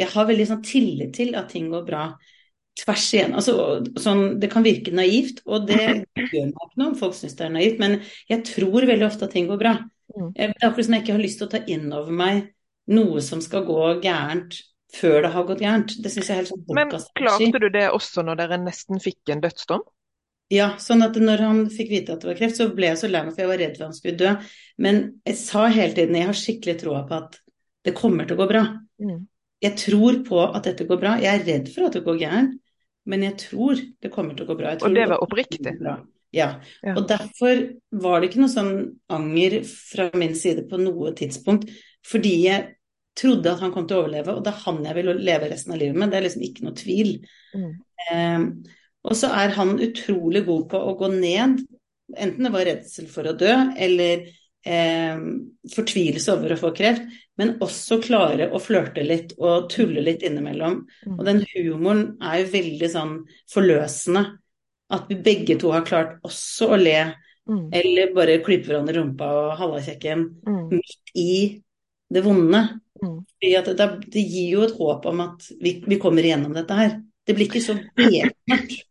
jeg 0.00 0.10
har 0.14 0.28
veldig 0.30 0.48
sånn 0.48 0.64
tillit 0.64 1.12
til 1.18 1.34
at 1.36 1.50
ting 1.52 1.68
går 1.72 1.84
bra. 1.84 2.06
Tvers 2.78 3.06
igjen. 3.16 3.34
Altså, 3.34 3.54
sånn, 3.98 4.38
det 4.38 4.50
kan 4.52 4.62
virke 4.66 4.92
naivt, 4.94 5.42
og 5.48 5.66
det 5.66 5.78
gjør 5.80 5.96
meg 5.98 6.26
ikke 6.28 6.44
noe 6.78 6.90
om 6.92 6.98
folk 6.98 7.16
syns 7.18 7.34
det 7.38 7.48
er 7.48 7.54
naivt, 7.56 7.80
men 7.82 7.98
jeg 8.30 8.44
tror 8.46 8.86
veldig 8.86 9.06
ofte 9.08 9.26
at 9.26 9.34
ting 9.34 9.48
går 9.50 9.58
bra. 9.60 9.74
Mm. 10.14 10.28
Eh, 10.34 10.52
Det 10.52 10.62
er 10.62 10.70
akkurat 10.70 10.86
som 10.86 10.96
jeg 10.96 11.04
ikke 11.04 11.16
har 11.16 11.24
lyst 11.24 11.42
til 11.42 11.48
å 11.48 11.52
ta 11.56 11.62
inn 11.66 11.88
over 11.92 12.14
meg 12.14 12.44
noe 12.94 13.22
som 13.24 13.42
skal 13.44 13.66
gå 13.68 13.80
gærent 14.04 14.60
før 14.94 15.22
det 15.24 15.32
har 15.34 15.46
gått 15.48 15.62
gærent. 15.64 15.96
Det 16.02 16.12
syns 16.12 16.30
jeg 16.30 16.34
er 16.34 16.42
helt 16.42 16.52
sånn 16.52 16.64
Men 16.76 16.92
klarte 17.18 17.60
du 17.60 17.68
det 17.74 17.88
også 17.92 18.24
når 18.24 18.40
dere 18.40 18.60
nesten 18.62 19.02
fikk 19.02 19.34
en 19.34 19.42
dødsdom? 19.44 19.82
Ja, 20.48 20.70
sånn 20.80 21.04
at 21.04 21.16
når 21.20 21.42
han 21.44 21.58
fikk 21.68 21.90
vite 21.92 22.14
at 22.14 22.22
det 22.22 22.30
var 22.30 22.38
kreft, 22.38 22.56
så 22.56 22.70
ble 22.72 22.88
jeg 22.88 23.00
så 23.02 23.10
lei 23.10 23.20
meg, 23.26 23.34
for 23.34 23.44
jeg 23.44 23.50
var 23.50 23.60
redd 23.60 23.74
for 23.76 23.84
han 23.84 23.96
skulle 23.96 24.20
dø. 24.22 24.30
Men 24.80 25.02
jeg 25.28 25.36
sa 25.42 25.66
hele 25.68 25.92
tiden 25.98 26.16
jeg 26.16 26.30
har 26.30 26.38
skikkelig 26.40 26.76
troa 26.80 27.02
på 27.08 27.18
at 27.18 27.36
det 27.84 27.96
kommer 27.98 28.24
til 28.24 28.38
å 28.38 28.40
gå 28.40 28.46
bra. 28.48 28.62
Mm. 29.02 29.26
Jeg 29.60 29.76
tror 29.82 30.22
på 30.24 30.40
at 30.46 30.70
dette 30.70 30.86
går 30.88 31.02
bra. 31.02 31.18
Jeg 31.20 31.34
er 31.34 31.46
redd 31.50 31.68
for 31.74 31.88
at 31.88 31.98
det 31.98 32.04
går 32.06 32.20
gærent, 32.22 32.56
men 33.08 33.24
jeg 33.24 33.36
tror 33.40 33.80
det 34.02 34.12
kommer 34.12 34.36
til 34.36 34.46
å 34.46 34.52
gå 34.52 34.58
bra. 34.58 34.76
Og 34.84 34.94
det 34.94 35.08
var 35.10 35.24
oppriktig? 35.24 35.74
Ja. 36.36 36.48
Og 36.92 37.04
derfor 37.08 37.62
var 38.04 38.20
det 38.20 38.28
ikke 38.28 38.42
noe 38.42 38.52
sånn 38.52 38.74
anger 39.12 39.62
fra 39.64 40.10
min 40.18 40.34
side 40.36 40.66
på 40.68 40.80
noe 40.80 41.14
tidspunkt, 41.16 41.70
fordi 42.06 42.34
jeg 42.44 42.74
trodde 43.18 43.50
at 43.50 43.62
han 43.64 43.72
kom 43.74 43.86
til 43.88 43.98
å 43.98 44.02
overleve, 44.04 44.36
og 44.36 44.44
det 44.46 44.52
er 44.52 44.64
han 44.66 44.82
jeg 44.86 44.98
vil 44.98 45.12
leve 45.26 45.48
resten 45.50 45.74
av 45.74 45.80
livet 45.80 45.98
med. 45.98 46.12
Det 46.12 46.18
er 46.20 46.26
liksom 46.28 46.44
ikke 46.46 46.66
noe 46.66 46.76
tvil. 46.78 47.14
Mm. 47.56 47.70
Eh, 48.04 48.74
og 49.08 49.16
så 49.18 49.32
er 49.40 49.54
han 49.56 49.78
utrolig 49.82 50.44
god 50.46 50.68
på 50.70 50.82
å 50.90 50.94
gå 51.00 51.08
ned, 51.16 51.62
enten 52.16 52.46
det 52.46 52.52
var 52.54 52.68
redsel 52.68 53.08
for 53.10 53.28
å 53.28 53.34
dø 53.38 53.54
eller 53.76 54.28
eh, 54.68 55.24
fortvilelse 55.74 56.36
over 56.36 56.54
å 56.54 56.60
få 56.60 56.72
kreft, 56.76 57.08
men 57.38 57.54
også 57.62 58.00
klare 58.02 58.50
å 58.50 58.58
flørte 58.60 59.04
litt 59.06 59.32
og 59.38 59.68
tulle 59.70 60.02
litt 60.02 60.22
innimellom. 60.26 60.80
Mm. 61.06 61.14
Og 61.18 61.24
den 61.28 61.44
humoren 61.54 62.02
er 62.20 62.40
jo 62.42 62.50
veldig 62.52 62.90
sånn 62.90 63.14
forløsende. 63.52 64.24
At 64.90 65.08
vi 65.10 65.18
begge 65.22 65.58
to 65.60 65.70
har 65.74 65.84
klart 65.88 66.18
også 66.26 66.70
å 66.74 66.78
le, 66.82 67.14
Mm. 67.48 67.70
eller 67.72 68.10
bare 68.12 68.42
klype 68.44 68.66
hverandre 68.68 68.92
i 68.92 68.98
rumpa 68.98 69.24
og 69.32 69.54
halla 69.56 69.78
kjekken 69.80 70.24
Mm. 70.46 70.68
midt 70.68 71.12
i 71.16 71.62
det 72.12 72.22
vonde. 72.22 72.60
Mm. 73.02 73.24
Fordi 73.24 73.74
det, 73.76 73.86
det 74.10 74.24
gir 74.28 74.50
jo 74.52 74.62
et 74.66 74.74
håp 74.76 75.06
om 75.06 75.20
at 75.20 75.46
vi, 75.62 75.82
vi 75.86 75.96
kommer 75.96 76.22
igjennom 76.22 76.52
dette 76.52 76.74
her. 76.76 77.00
Det 77.24 77.34
blir 77.36 77.46
ikke 77.48 77.62
så 77.64 77.78
bekmørkt. 77.96 78.84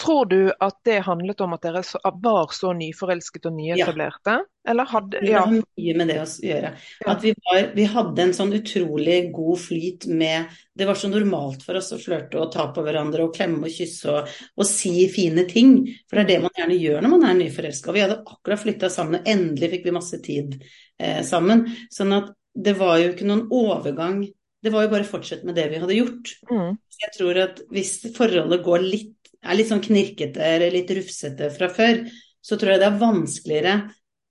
Tror 0.00 0.26
du 0.26 0.52
at 0.60 0.80
det 0.84 0.98
handlet 1.06 1.40
om 1.44 1.52
at 1.54 1.62
dere 1.62 1.82
var 2.22 2.50
så 2.52 2.72
nyforelsket 2.74 3.46
og 3.46 3.54
nyetablerte? 3.54 4.40
Eller 4.66 4.88
hadde 4.90 5.20
Det 5.20 5.28
Ja. 5.30 5.44
har 5.44 5.52
mye 5.52 5.94
med 5.96 6.08
det 6.08 6.16
å 6.18 6.26
gjøre. 6.26 6.72
At 7.06 7.22
vi, 7.22 7.34
var, 7.44 7.70
vi 7.76 7.84
hadde 7.84 8.22
en 8.22 8.32
sånn 8.34 8.52
utrolig 8.56 9.32
god 9.32 9.58
flyt 9.60 10.06
med 10.06 10.46
Det 10.74 10.86
var 10.88 10.94
så 10.98 11.08
normalt 11.08 11.62
for 11.62 11.78
oss 11.78 11.92
å 11.92 11.98
flørte 12.00 12.40
og 12.40 12.50
ta 12.52 12.66
på 12.74 12.82
hverandre 12.82 13.22
og 13.22 13.34
klemme 13.36 13.68
og 13.68 13.70
kysse 13.70 14.10
og, 14.10 14.28
og 14.56 14.66
si 14.66 15.06
fine 15.12 15.44
ting. 15.46 15.76
For 16.10 16.16
det 16.18 16.24
er 16.24 16.30
det 16.32 16.42
man 16.42 16.56
gjerne 16.58 16.78
gjør 16.80 17.02
når 17.04 17.12
man 17.14 17.28
er 17.30 17.38
nyforelska. 17.38 17.92
Vi 17.94 18.02
hadde 18.02 18.22
akkurat 18.26 18.64
flytta 18.64 18.90
sammen, 18.90 19.20
og 19.20 19.28
endelig 19.30 19.70
fikk 19.76 19.84
vi 19.84 19.94
masse 19.94 20.18
tid 20.24 20.56
eh, 20.98 21.20
sammen. 21.22 21.68
Sånn 21.94 22.16
at 22.16 22.32
det 22.54 22.74
var 22.78 22.98
jo 22.98 23.12
ikke 23.12 23.28
noen 23.28 23.46
overgang. 23.54 24.24
Det 24.64 24.72
var 24.72 24.86
jo 24.86 24.90
bare 24.94 25.04
å 25.04 25.12
fortsette 25.12 25.44
med 25.46 25.58
det 25.58 25.68
vi 25.70 25.78
hadde 25.82 25.96
gjort. 25.98 26.34
Mm. 26.50 26.78
Jeg 27.04 27.12
tror 27.18 27.38
at 27.42 27.58
hvis 27.74 27.98
forholdet 28.16 28.62
går 28.64 28.84
litt, 28.86 29.13
er 29.44 29.58
litt 29.58 29.68
sånn 29.70 29.82
knirkete 29.84 30.40
eller 30.42 30.72
litt 30.74 30.90
rufsete 30.96 31.50
fra 31.54 31.68
før, 31.68 32.02
så 32.44 32.56
tror 32.60 32.74
jeg 32.74 32.80
det 32.82 32.88
er 32.88 32.98
vanskeligere 33.00 33.74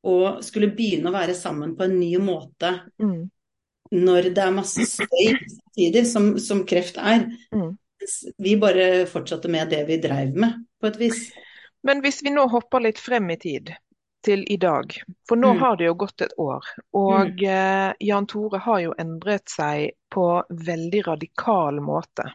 å 0.04 0.18
skulle 0.44 0.72
begynne 0.76 1.10
å 1.10 1.16
være 1.16 1.36
sammen 1.38 1.76
på 1.78 1.86
en 1.88 1.96
ny 2.00 2.12
måte 2.20 2.74
Mm. 3.00 3.30
når 3.94 4.34
det 4.34 4.42
er 4.44 4.52
masse 4.52 4.86
støy 4.90 5.38
samtidig, 5.38 6.06
som, 6.10 6.34
som 6.40 6.64
kreft 6.66 6.98
er. 6.98 7.28
Mm. 7.54 7.78
Vi 8.42 8.56
bare 8.60 9.06
fortsatte 9.08 9.48
med 9.54 9.70
det 9.70 9.86
vi 9.88 9.98
dreiv 10.02 10.36
med, 10.36 10.66
på 10.82 10.88
et 10.90 10.98
vis. 11.00 11.32
Men 11.84 12.02
hvis 12.02 12.22
vi 12.24 12.32
nå 12.34 12.48
hopper 12.52 12.82
litt 12.84 13.00
frem 13.00 13.30
i 13.32 13.38
tid, 13.38 13.74
til 14.24 14.44
i 14.48 14.56
dag, 14.58 14.94
for 15.28 15.36
nå 15.36 15.54
Mm. 15.54 15.60
har 15.60 15.78
det 15.78 15.86
jo 15.90 15.94
gått 16.00 16.22
et 16.22 16.34
år, 16.40 16.64
og 16.96 17.42
eh, 17.44 17.94
Jan 18.00 18.26
Tore 18.28 18.58
har 18.64 18.80
jo 18.80 18.94
endret 18.98 19.50
seg 19.52 19.92
på 20.10 20.28
veldig 20.50 21.02
radikal 21.08 21.82
måte. 21.84 22.30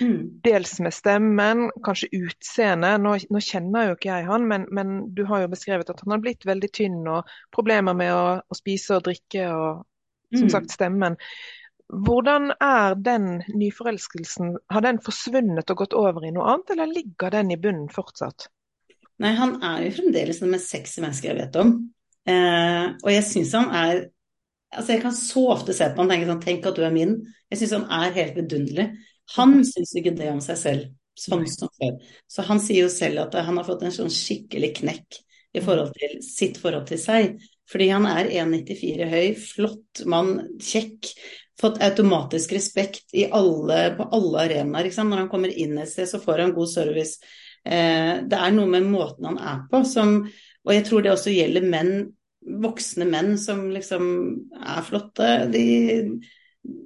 Mm. 0.00 0.40
Dels 0.44 0.74
med 0.84 0.94
stemmen, 0.94 1.68
kanskje 1.84 2.10
utseendet. 2.18 3.00
Nå, 3.02 3.16
nå 3.30 3.42
kjenner 3.44 3.90
jo 3.90 3.98
ikke 3.98 4.10
jeg 4.10 4.28
han, 4.28 4.48
men, 4.50 4.66
men 4.74 4.98
du 5.14 5.24
har 5.28 5.44
jo 5.44 5.52
beskrevet 5.52 5.90
at 5.90 6.02
han 6.04 6.14
har 6.14 6.22
blitt 6.24 6.46
veldig 6.48 6.70
tynn 6.74 7.00
og 7.10 7.30
problemer 7.54 7.96
med 7.98 8.12
å, 8.14 8.26
å 8.42 8.58
spise 8.58 8.98
og 8.98 9.06
drikke 9.08 9.46
og 9.52 9.86
som 10.36 10.44
Mm. 10.44 10.50
sagt 10.52 10.74
stemmen. 10.74 11.14
Hvordan 11.88 12.50
er 12.60 12.94
den 13.00 13.42
nyforelskelsen, 13.48 14.58
har 14.68 14.82
den 14.84 14.98
forsvunnet 15.00 15.70
og 15.72 15.78
gått 15.80 15.94
over 15.96 16.26
i 16.28 16.32
noe 16.36 16.44
annet, 16.52 16.74
eller 16.74 16.90
ligger 16.92 17.32
den 17.32 17.54
i 17.54 17.56
bunnen 17.56 17.88
fortsatt? 17.88 18.50
Nei, 19.18 19.32
han 19.38 19.56
er 19.64 19.86
jo 19.86 19.94
fremdeles 19.96 20.42
det 20.42 20.50
mest 20.52 20.68
sexy 20.68 21.00
mennesket 21.00 21.30
jeg 21.30 21.38
vet 21.40 21.56
om. 21.62 21.72
Eh, 22.28 22.84
og 23.00 23.10
jeg 23.14 23.24
syns 23.24 23.56
han 23.56 23.74
er 23.74 24.06
Altså, 24.68 24.92
jeg 24.92 25.00
kan 25.00 25.14
så 25.16 25.42
ofte 25.48 25.72
se 25.72 25.86
på 25.88 26.02
han 26.02 26.10
og 26.10 26.12
tenke 26.12 26.26
sånn 26.28 26.40
Tenk 26.42 26.66
at 26.68 26.76
du 26.76 26.82
er 26.84 26.92
min. 26.92 27.14
Jeg 27.48 27.56
syns 27.62 27.70
han 27.72 27.86
er 27.88 28.10
helt 28.12 28.34
vidunderlig. 28.36 28.84
Han 29.36 29.58
syns 29.66 29.94
ikke 29.98 30.14
det 30.16 30.30
om 30.32 30.40
seg 30.44 30.60
selv, 30.60 30.90
sånn 31.18 31.44
som 31.50 31.70
før. 31.76 31.98
Så 32.30 32.44
han 32.48 32.60
sier 32.62 32.86
jo 32.86 32.92
selv 32.92 33.26
at 33.26 33.36
han 33.44 33.58
har 33.60 33.66
fått 33.66 33.84
en 33.84 33.94
sånn 33.94 34.12
skikkelig 34.12 34.72
knekk 34.80 35.18
i 35.56 35.62
forhold 35.64 35.92
til 35.96 36.18
sitt 36.24 36.60
forhold 36.60 36.88
til 36.88 37.00
seg. 37.02 37.36
Fordi 37.68 37.90
han 37.92 38.06
er 38.08 38.30
1,94 38.44 39.08
høy, 39.10 39.26
flott 39.40 40.02
mann, 40.08 40.38
kjekk. 40.62 41.12
Fått 41.58 41.80
automatisk 41.82 42.54
respekt 42.54 43.12
i 43.18 43.26
alle, 43.34 43.80
på 43.98 44.06
alle 44.14 44.44
arenaer. 44.46 44.88
Når 44.94 45.24
han 45.24 45.30
kommer 45.32 45.52
inn 45.52 45.76
et 45.80 45.90
sted, 45.90 46.08
så 46.08 46.20
får 46.22 46.44
han 46.44 46.54
god 46.56 46.70
service. 46.70 47.18
Eh, 47.66 48.22
det 48.24 48.38
er 48.38 48.54
noe 48.54 48.70
med 48.70 48.86
måten 48.88 49.26
han 49.26 49.40
er 49.42 49.64
på 49.68 49.82
som 49.84 50.20
Og 50.22 50.70
jeg 50.72 50.84
tror 50.86 51.02
det 51.02 51.10
også 51.10 51.32
gjelder 51.32 51.64
menn, 51.64 51.92
voksne 52.62 53.06
menn 53.08 53.38
som 53.40 53.66
liksom 53.72 54.04
er 54.60 54.82
flotte. 54.84 55.28
De, 55.52 55.64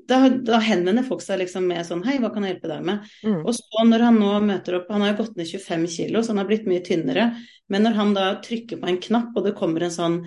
da, 0.08 0.18
da 0.28 0.58
henvender 0.62 1.04
folk 1.06 1.22
seg 1.24 1.40
liksom 1.40 1.66
med 1.70 1.86
sånn 1.86 2.04
Hei, 2.06 2.18
hva 2.22 2.30
kan 2.34 2.44
jeg 2.46 2.54
hjelpe 2.54 2.70
deg 2.70 2.84
med? 2.86 3.10
Mm. 3.26 3.40
Og 3.40 3.54
så 3.56 3.84
når 3.88 4.06
han 4.06 4.20
nå 4.20 4.30
møter 4.44 4.78
opp, 4.78 4.92
han 4.92 5.04
har 5.04 5.12
jo 5.12 5.18
gått 5.22 5.36
ned 5.40 5.50
25 5.50 5.88
kilo, 5.96 6.22
så 6.22 6.34
han 6.34 6.42
har 6.42 6.48
blitt 6.50 6.68
mye 6.70 6.84
tynnere. 6.86 7.28
Men 7.72 7.86
når 7.86 7.98
han 7.98 8.14
da 8.16 8.28
trykker 8.44 8.80
på 8.82 8.90
en 8.90 9.00
knapp, 9.02 9.30
og 9.34 9.46
det 9.48 9.56
kommer 9.58 9.86
en 9.86 9.94
sånn. 9.94 10.18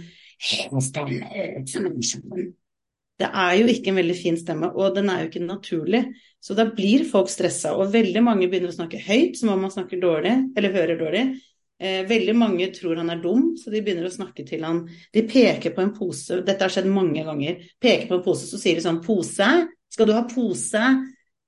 Det 3.15 3.27
er 3.31 3.51
jo 3.55 3.67
ikke 3.71 3.93
en 3.93 3.99
veldig 4.01 4.15
fin 4.19 4.37
stemme, 4.39 4.73
og 4.75 4.95
den 4.97 5.07
er 5.11 5.23
jo 5.23 5.29
ikke 5.29 5.45
naturlig. 5.45 6.01
Så 6.43 6.57
da 6.57 6.67
blir 6.67 7.05
folk 7.07 7.31
stressa, 7.31 7.71
og 7.77 7.93
veldig 7.93 8.23
mange 8.25 8.49
begynner 8.51 8.73
å 8.73 8.75
snakke 8.75 8.99
høyt, 9.05 9.39
som 9.39 9.53
om 9.53 9.63
man 9.63 9.71
snakker 9.71 10.01
dårlig, 10.01 10.33
eller 10.57 10.75
hører 10.75 10.99
dårlig. 10.99 11.23
Eh, 11.75 12.05
veldig 12.07 12.35
mange 12.39 12.69
tror 12.71 13.01
han 13.01 13.11
er 13.11 13.19
dum, 13.19 13.49
så 13.59 13.71
de 13.71 13.81
begynner 13.83 14.07
å 14.07 14.13
snakke 14.13 14.45
til 14.47 14.63
han. 14.63 14.85
De 15.11 15.25
peker 15.27 15.73
på 15.75 15.83
en 15.83 15.91
pose, 15.95 16.39
dette 16.47 16.63
har 16.63 16.71
skjedd 16.71 16.87
mange 16.87 17.25
ganger, 17.27 17.65
peker 17.83 18.07
på 18.07 18.19
en 18.19 18.23
pose, 18.23 18.47
så 18.47 18.59
sier 18.61 18.79
de 18.79 18.85
sånn 18.85 19.01
'pose', 19.03 19.67
skal 19.91 20.07
du 20.07 20.13
ha 20.15 20.23
pose? 20.29 20.85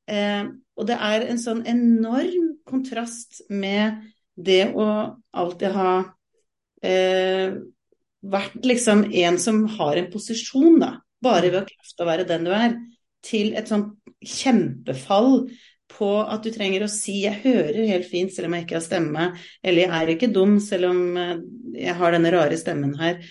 Eh, 0.08 0.44
og 0.78 0.88
det 0.88 0.98
er 1.00 1.26
en 1.32 1.40
sånn 1.40 1.63
enorm 1.68 2.52
kontrast 2.68 3.42
med 3.50 4.04
det 4.36 4.74
å 4.76 4.88
alltid 5.34 5.74
ha 5.74 5.94
eh, 6.84 7.56
vært 8.22 8.68
liksom 8.68 9.08
en 9.08 9.40
som 9.42 9.63
har 9.78 9.98
en 9.98 10.12
posisjon, 10.12 10.78
da, 10.84 10.92
bare 11.24 11.50
ved 11.50 11.63
å 11.63 11.68
krafte 11.72 12.04
å 12.04 12.10
være 12.12 12.28
den 12.28 12.46
du 12.48 12.52
er, 12.56 12.78
til 13.26 13.56
et 13.58 13.72
sånt 13.72 13.96
kjempefall 14.24 15.48
på 15.91 16.10
at 16.21 16.43
du 16.43 16.52
trenger 16.52 16.84
å 16.84 16.91
si 16.91 17.21
'jeg 17.23 17.41
hører 17.43 17.88
helt 17.88 18.08
fint 18.10 18.34
selv 18.34 18.47
om 18.47 18.54
jeg 18.54 18.65
ikke 18.65 18.80
har 18.80 18.88
stemme', 18.88 19.28
eller 19.63 19.82
'jeg 19.82 20.02
er 20.02 20.15
ikke 20.15 20.34
dum 20.34 20.60
selv 20.60 20.89
om 20.89 21.17
eh, 21.17 21.38
jeg 21.73 21.95
har 21.95 22.12
denne 22.12 22.32
rare 22.32 22.58
stemmen 22.58 22.95
her'. 23.00 23.21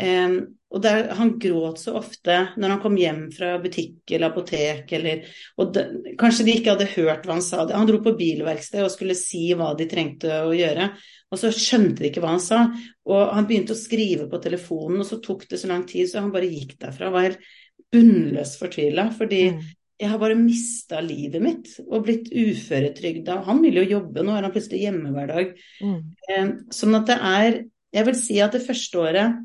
Um, 0.00 0.56
og 0.70 0.82
der, 0.82 1.08
Han 1.14 1.38
gråt 1.38 1.80
så 1.82 1.96
ofte 1.98 2.54
når 2.56 2.68
han 2.68 2.80
kom 2.80 2.96
hjem 2.96 3.24
fra 3.34 3.58
butikk 3.58 4.12
eller 4.14 4.30
apotek, 4.30 4.92
eller, 4.92 5.24
og 5.58 5.72
de, 5.74 6.14
kanskje 6.18 6.46
de 6.46 6.54
ikke 6.56 6.70
hadde 6.70 6.86
hørt 6.94 7.26
hva 7.26 7.36
han 7.36 7.42
sa. 7.42 7.66
Han 7.74 7.88
dro 7.88 7.98
på 8.04 8.14
bilverksted 8.16 8.84
og 8.84 8.92
skulle 8.94 9.18
si 9.18 9.50
hva 9.58 9.72
de 9.76 9.88
trengte 9.90 10.30
å 10.46 10.54
gjøre, 10.54 10.92
og 11.30 11.42
så 11.42 11.50
skjønte 11.54 12.04
de 12.04 12.10
ikke 12.12 12.22
hva 12.22 12.36
han 12.36 12.44
sa. 12.44 12.62
Og 13.10 13.34
han 13.34 13.48
begynte 13.50 13.74
å 13.74 13.80
skrive 13.80 14.28
på 14.30 14.40
telefonen, 14.42 15.02
og 15.02 15.10
så 15.10 15.18
tok 15.22 15.48
det 15.50 15.58
så 15.60 15.72
lang 15.72 15.84
tid, 15.90 16.08
så 16.08 16.22
han 16.22 16.32
bare 16.34 16.48
gikk 16.48 16.78
derfra. 16.78 17.10
Han 17.10 17.18
var 17.18 17.28
helt 17.28 17.50
bunnløst 17.90 18.60
fortvila, 18.62 19.10
fordi 19.18 19.42
Mm. 19.50 19.60
Jeg 20.00 20.08
har 20.08 20.20
bare 20.20 20.38
mista 20.38 21.02
livet 21.04 21.42
mitt 21.44 21.74
og 21.84 22.06
blitt 22.06 22.30
uføretrygda. 22.32 23.42
Han 23.44 23.60
vil 23.64 23.82
jo 23.82 23.88
jobbe, 23.98 24.24
nå 24.24 24.32
er 24.32 24.46
han 24.46 24.54
plutselig 24.54 24.80
hjemme 24.86 25.12
hver 25.12 25.28
dag. 25.28 25.52
Mm. 25.84 25.98
Eh, 26.28 26.50
Sånn 26.72 26.96
at 26.96 27.10
det 27.10 27.18
er 27.20 27.60
Jeg 27.90 28.06
vil 28.06 28.14
si 28.14 28.36
at 28.38 28.54
det 28.54 28.62
første 28.62 29.00
året 29.02 29.38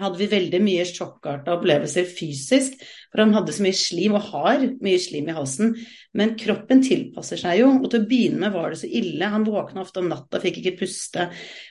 hadde 0.00 0.18
vi 0.20 0.28
veldig 0.30 0.60
mye 0.64 0.86
sjokkarta 0.88 1.54
opplevelser 1.56 2.08
fysisk. 2.08 2.80
For 3.10 3.24
han 3.24 3.34
hadde 3.34 3.54
så 3.54 3.64
mye 3.64 3.76
slim, 3.76 4.14
og 4.14 4.26
har 4.30 4.64
mye 4.84 4.98
slim 5.02 5.28
i 5.30 5.34
halsen. 5.34 5.72
Men 6.16 6.36
kroppen 6.38 6.82
tilpasser 6.86 7.40
seg 7.40 7.60
jo. 7.60 7.70
Og 7.80 7.88
til 7.90 8.02
å 8.02 8.08
begynne 8.10 8.40
med 8.44 8.54
var 8.54 8.72
det 8.72 8.80
så 8.82 8.90
ille. 9.00 9.30
Han 9.32 9.46
våkna 9.46 9.82
ofte 9.84 10.02
om 10.02 10.10
natta, 10.10 10.40
fikk 10.42 10.60
ikke 10.60 10.76
puste. 10.82 11.26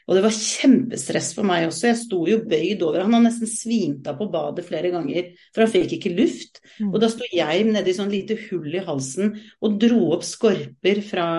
Og 0.08 0.18
det 0.18 0.24
var 0.26 0.36
kjempestress 0.36 1.32
for 1.38 1.48
meg 1.48 1.70
også. 1.70 1.90
Jeg 1.90 2.02
sto 2.04 2.22
jo 2.30 2.42
bøyd 2.44 2.84
over. 2.88 3.06
Han 3.06 3.18
hadde 3.18 3.30
nesten 3.30 3.52
svimt 3.52 4.10
av 4.12 4.20
på 4.20 4.30
badet 4.34 4.68
flere 4.68 4.92
ganger, 4.94 5.32
for 5.56 5.66
han 5.66 5.74
fikk 5.74 5.98
ikke 5.98 6.16
luft. 6.18 6.64
Mm. 6.80 6.92
Og 6.92 7.00
da 7.04 7.12
sto 7.12 7.28
jeg 7.34 7.68
nedi 7.70 7.96
sånn 7.96 8.12
lite 8.14 8.40
hull 8.48 8.72
i 8.76 8.84
halsen 8.84 9.38
og 9.64 9.80
dro 9.82 10.10
opp 10.18 10.28
skorper 10.28 11.04
fra 11.06 11.30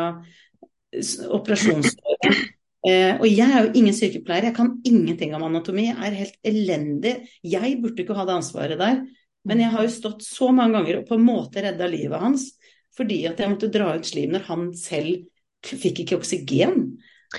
operasjonsdøren. 0.90 2.40
Eh, 2.88 3.12
og 3.18 3.26
jeg 3.28 3.44
er 3.44 3.66
jo 3.66 3.72
ingen 3.76 3.96
sykepleier, 3.96 4.48
jeg 4.48 4.56
kan 4.56 4.70
ingenting 4.88 5.34
om 5.36 5.44
anatomi, 5.44 5.90
jeg 5.90 5.98
er 6.06 6.20
helt 6.22 6.38
elendig. 6.48 7.14
Jeg 7.44 7.74
burde 7.82 8.04
ikke 8.04 8.16
ha 8.16 8.24
det 8.28 8.38
ansvaret 8.38 8.80
der. 8.80 9.02
Men 9.48 9.62
jeg 9.62 9.72
har 9.72 9.84
jo 9.84 9.92
stått 9.92 10.24
så 10.24 10.50
mange 10.52 10.76
ganger 10.76 11.00
og 11.00 11.08
på 11.08 11.16
en 11.16 11.24
måte 11.24 11.62
redda 11.64 11.88
livet 11.88 12.20
hans 12.20 12.50
fordi 12.96 13.22
at 13.28 13.38
jeg 13.40 13.48
måtte 13.52 13.70
dra 13.72 13.94
ut 13.96 14.04
slim 14.04 14.34
når 14.34 14.42
han 14.48 14.64
selv 14.76 15.22
fikk 15.64 16.02
ikke 16.02 16.18
oksygen. 16.18 16.74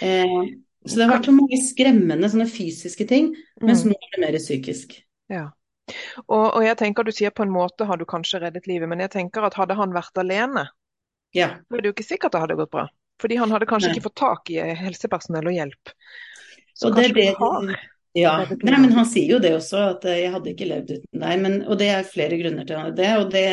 Eh, 0.02 0.38
så 0.88 0.98
det 0.98 1.06
har 1.06 1.12
vært 1.12 1.28
så 1.28 1.34
mange 1.36 1.60
skremmende 1.62 2.30
sånne 2.32 2.48
fysiske 2.50 3.06
ting, 3.10 3.34
mens 3.62 3.84
nå 3.86 3.94
er 3.94 4.14
det 4.16 4.22
mer 4.24 4.38
psykisk. 4.42 4.96
Ja. 5.30 5.50
Og, 6.24 6.46
og, 6.46 6.62
jeg 6.66 6.80
tenker 6.80 7.06
du 7.06 7.12
sier 7.14 7.34
på 7.36 7.46
en 7.46 7.54
måte 7.54 7.86
har 7.86 8.00
du 8.00 8.08
kanskje 8.10 8.40
reddet 8.46 8.70
livet, 8.70 8.90
men 8.90 9.04
jeg 9.04 9.14
tenker 9.14 9.46
at 9.46 9.58
hadde 9.60 9.78
han 9.78 9.94
vært 9.94 10.18
alene, 10.24 10.66
ja. 11.36 11.52
så 11.68 11.78
er 11.78 11.84
det 11.84 11.92
jo 11.92 11.96
ikke 11.98 12.08
sikkert 12.08 12.34
det 12.34 12.44
hadde 12.46 12.58
gått 12.58 12.74
bra. 12.74 12.88
Fordi 13.22 13.38
han 13.42 13.52
hadde 13.54 13.68
kanskje 13.70 13.92
Nei. 13.92 13.98
ikke 13.98 14.08
fått 14.10 14.22
tak 14.22 14.54
i 14.54 14.62
helsepersonell 14.80 15.50
og 15.52 15.58
hjelp. 15.58 15.96
Så 16.74 16.90
og 16.90 16.96
kanskje 16.96 17.14
det, 17.18 17.26
det, 17.26 17.34
har 17.38 17.74
ja, 18.14 18.32
Nei, 18.44 18.80
men 18.80 18.92
han 18.92 19.06
sier 19.08 19.38
jo 19.38 19.44
det 19.44 19.54
også, 19.56 19.84
at 19.94 20.08
eh, 20.10 20.26
jeg 20.26 20.34
hadde 20.34 20.52
ikke 20.52 20.68
levd 20.68 20.98
uten 20.98 21.22
deg. 21.22 21.44
Men, 21.44 21.62
og 21.68 21.78
det 21.80 21.92
er 21.94 22.08
flere 22.08 22.40
grunner 22.42 22.68
til 22.68 22.92
det. 22.98 23.12
Og 23.22 23.30
det, 23.32 23.46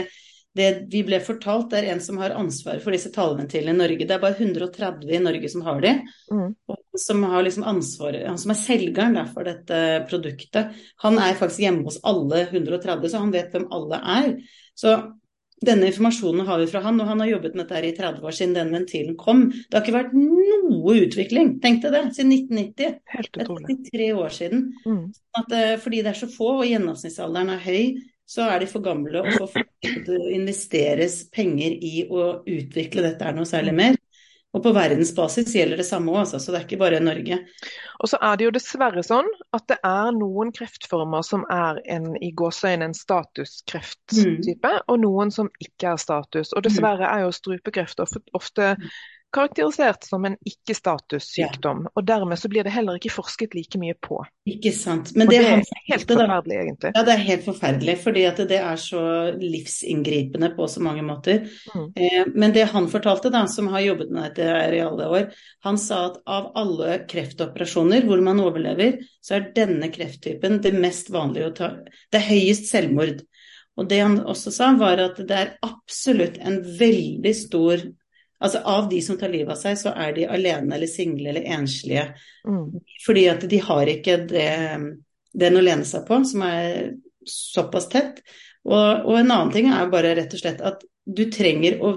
det 0.58 0.70
vi 0.90 1.04
ble 1.06 1.20
fortalt, 1.22 1.68
det 1.70 1.82
er 1.82 1.92
en 1.92 2.02
som 2.02 2.18
har 2.18 2.34
ansvaret 2.34 2.82
for 2.82 2.94
disse 2.94 3.12
taleventilene 3.14 3.76
i 3.76 3.78
Norge. 3.78 4.08
Det 4.08 4.16
er 4.16 4.24
bare 4.24 4.38
130 4.40 5.14
i 5.14 5.22
Norge 5.22 5.52
som 5.52 5.62
har 5.68 5.84
de. 5.84 5.94
Mm. 6.34 6.50
Og 6.74 6.98
som 6.98 7.22
har 7.30 7.46
liksom 7.46 7.68
ansvaret, 7.70 8.26
Han 8.26 8.40
som 8.42 8.54
er 8.54 8.58
selgeren 8.58 9.20
for 9.30 9.46
dette 9.46 9.82
produktet, 10.10 10.74
han 11.04 11.20
er 11.22 11.38
faktisk 11.38 11.62
hjemme 11.62 11.86
hos 11.86 12.00
alle 12.02 12.48
130, 12.48 13.06
så 13.12 13.22
han 13.22 13.34
vet 13.34 13.54
hvem 13.54 13.68
alle 13.78 14.02
er. 14.18 14.32
Så 14.78 14.96
denne 15.64 15.88
informasjonen 15.90 16.46
har 16.46 16.60
vi 16.60 16.66
fra 16.70 16.82
han, 16.84 17.00
og 17.02 17.08
han 17.10 17.22
har 17.22 17.32
jobbet 17.32 17.56
med 17.58 17.66
dette 17.66 17.88
i 17.88 17.94
30 17.96 18.26
år 18.26 18.36
siden 18.36 18.54
den 18.56 18.74
ventilen 18.74 19.16
kom. 19.18 19.48
Det 19.50 19.74
har 19.74 19.84
ikke 19.84 19.96
vært 19.96 20.14
noe 20.14 20.94
utvikling, 21.02 21.56
tenk 21.62 21.82
deg 21.82 21.96
det, 21.96 22.02
siden 22.18 22.34
1990. 22.36 23.00
Helt 23.14 23.40
utrolig. 23.42 23.66
Det 23.66 23.74
er 23.74 23.80
33 23.88 24.10
år 24.22 24.36
siden. 24.36 24.62
Mm. 24.86 25.02
At, 25.40 25.56
eh, 25.58 25.74
fordi 25.82 26.02
det 26.04 26.12
er 26.12 26.20
så 26.20 26.30
få, 26.30 26.52
og 26.60 26.68
gjennomsnittsalderen 26.68 27.54
er 27.56 27.64
høy, 27.64 27.98
så 28.28 28.44
er 28.52 28.60
de 28.60 28.68
for 28.68 28.84
gamle 28.84 29.22
og 29.24 29.48
for 29.48 29.56
å 29.64 30.18
investeres 30.36 31.22
penger 31.32 31.78
i 31.80 32.02
å 32.12 32.44
utvikle 32.44 33.06
dette 33.06 33.24
er 33.24 33.36
noe 33.36 33.48
særlig 33.48 33.74
mer. 33.78 33.96
Og 34.56 34.62
på 34.64 34.70
verdensbasis 34.72 35.50
gjelder 35.52 35.82
det 35.82 35.84
samme 35.84 36.12
òg, 36.14 36.22
altså, 36.22 36.38
så 36.40 36.52
det 36.54 36.60
er 36.60 36.64
ikke 36.64 36.80
bare 36.80 37.02
Norge. 37.04 37.36
Og 38.00 38.08
så 38.08 38.20
er 38.24 38.38
det 38.38 38.46
jo 38.46 38.52
dessverre 38.54 39.02
sånn 39.04 39.28
at 39.56 39.66
det 39.68 39.76
er 39.84 40.08
noen 40.16 40.54
kreftformer 40.56 41.26
som 41.26 41.44
er 41.52 41.82
en 41.92 42.14
i 42.24 42.30
gåseøyne 42.32 42.88
en 42.88 42.96
statuskrefttype, 42.96 44.72
mm. 44.72 44.86
og 44.88 45.02
noen 45.04 45.34
som 45.34 45.52
ikke 45.60 45.92
er 45.92 46.00
status. 46.00 46.54
Og 46.56 46.64
dessverre 46.64 47.10
er 47.10 47.26
jo 47.26 47.36
strupekreft 47.36 48.00
ofte 48.00 48.72
karakterisert 49.34 50.04
som 50.08 50.24
en 50.24 50.36
ikke-statussykdom. 50.46 51.82
Ja. 51.84 51.92
Og 51.94 52.06
dermed 52.08 52.40
så 52.40 52.48
blir 52.48 52.64
det 52.64 52.72
heller 52.72 52.96
ikke 52.98 53.12
forsket 53.12 53.54
like 53.56 53.80
mye 53.80 53.96
på. 54.00 54.20
Ikke 54.48 54.72
sant. 54.72 55.12
Men 55.18 55.28
det, 55.28 55.42
det 55.42 55.50
er 55.52 55.82
helt 55.92 56.06
forferdelig, 56.08 56.56
egentlig. 56.62 56.92
Ja, 56.94 57.04
det 57.04 57.14
er 57.14 57.24
helt 57.26 57.44
forferdelig, 57.44 57.96
fordi 58.04 58.24
at 58.30 58.42
det 58.50 58.60
er 58.62 58.80
så 58.80 59.02
livsinngripende 59.42 60.50
på 60.56 60.68
så 60.72 60.82
mange 60.84 61.04
måter. 61.06 61.44
Mm. 61.74 61.86
Eh, 61.92 62.32
men 62.34 62.56
det 62.56 62.68
han 62.72 62.88
fortalte, 62.90 63.32
da, 63.34 63.44
som 63.50 63.68
har 63.74 63.84
jobbet 63.84 64.14
med 64.14 64.30
dette 64.30 64.76
i 64.78 64.82
alle 64.84 65.10
år, 65.20 65.30
han 65.68 65.80
sa 65.82 66.04
at 66.08 66.20
av 66.24 66.50
alle 66.58 67.00
kreftoperasjoner 67.10 68.08
hvor 68.08 68.24
man 68.24 68.40
overlever, 68.42 69.02
så 69.20 69.38
er 69.38 69.50
denne 69.56 69.92
krefttypen 69.92 70.62
det 70.64 70.72
mest 70.76 71.12
vanlige 71.12 71.50
å 71.50 71.56
ta 71.56 71.74
Det 71.86 72.20
er 72.20 72.30
høyest 72.30 72.70
selvmord. 72.70 73.20
Og 73.78 73.86
det 73.90 74.00
han 74.02 74.18
også 74.26 74.50
sa, 74.54 74.72
var 74.78 74.98
at 75.02 75.20
det 75.22 75.36
er 75.36 75.56
absolutt 75.62 76.40
en 76.42 76.62
veldig 76.80 77.34
stor 77.36 77.84
Altså 78.38 78.60
Av 78.70 78.88
de 78.90 79.00
som 79.02 79.18
tar 79.18 79.32
livet 79.32 79.50
av 79.50 79.58
seg, 79.58 79.78
så 79.80 79.92
er 79.98 80.12
de 80.14 80.26
alene 80.30 80.76
eller 80.76 80.90
single 80.90 81.32
eller 81.32 81.46
enslige. 81.56 82.04
Mm. 82.46 82.78
Fordi 83.06 83.24
at 83.32 83.46
de 83.50 83.58
har 83.66 83.90
ikke 83.90 84.18
det, 84.30 84.50
den 85.42 85.58
å 85.58 85.64
lene 85.64 85.86
seg 85.88 86.04
på 86.06 86.20
som 86.28 86.44
er 86.46 86.92
såpass 87.28 87.88
tett. 87.92 88.22
Og, 88.68 89.06
og, 89.08 89.14
en 89.18 89.32
annen 89.32 89.50
ting 89.54 89.70
er 89.72 89.90
bare 89.90 90.14
rett 90.18 90.34
og 90.34 90.42
slett 90.42 90.62
at 90.64 90.84
du 91.08 91.24
trenger 91.32 91.80
å 91.82 91.94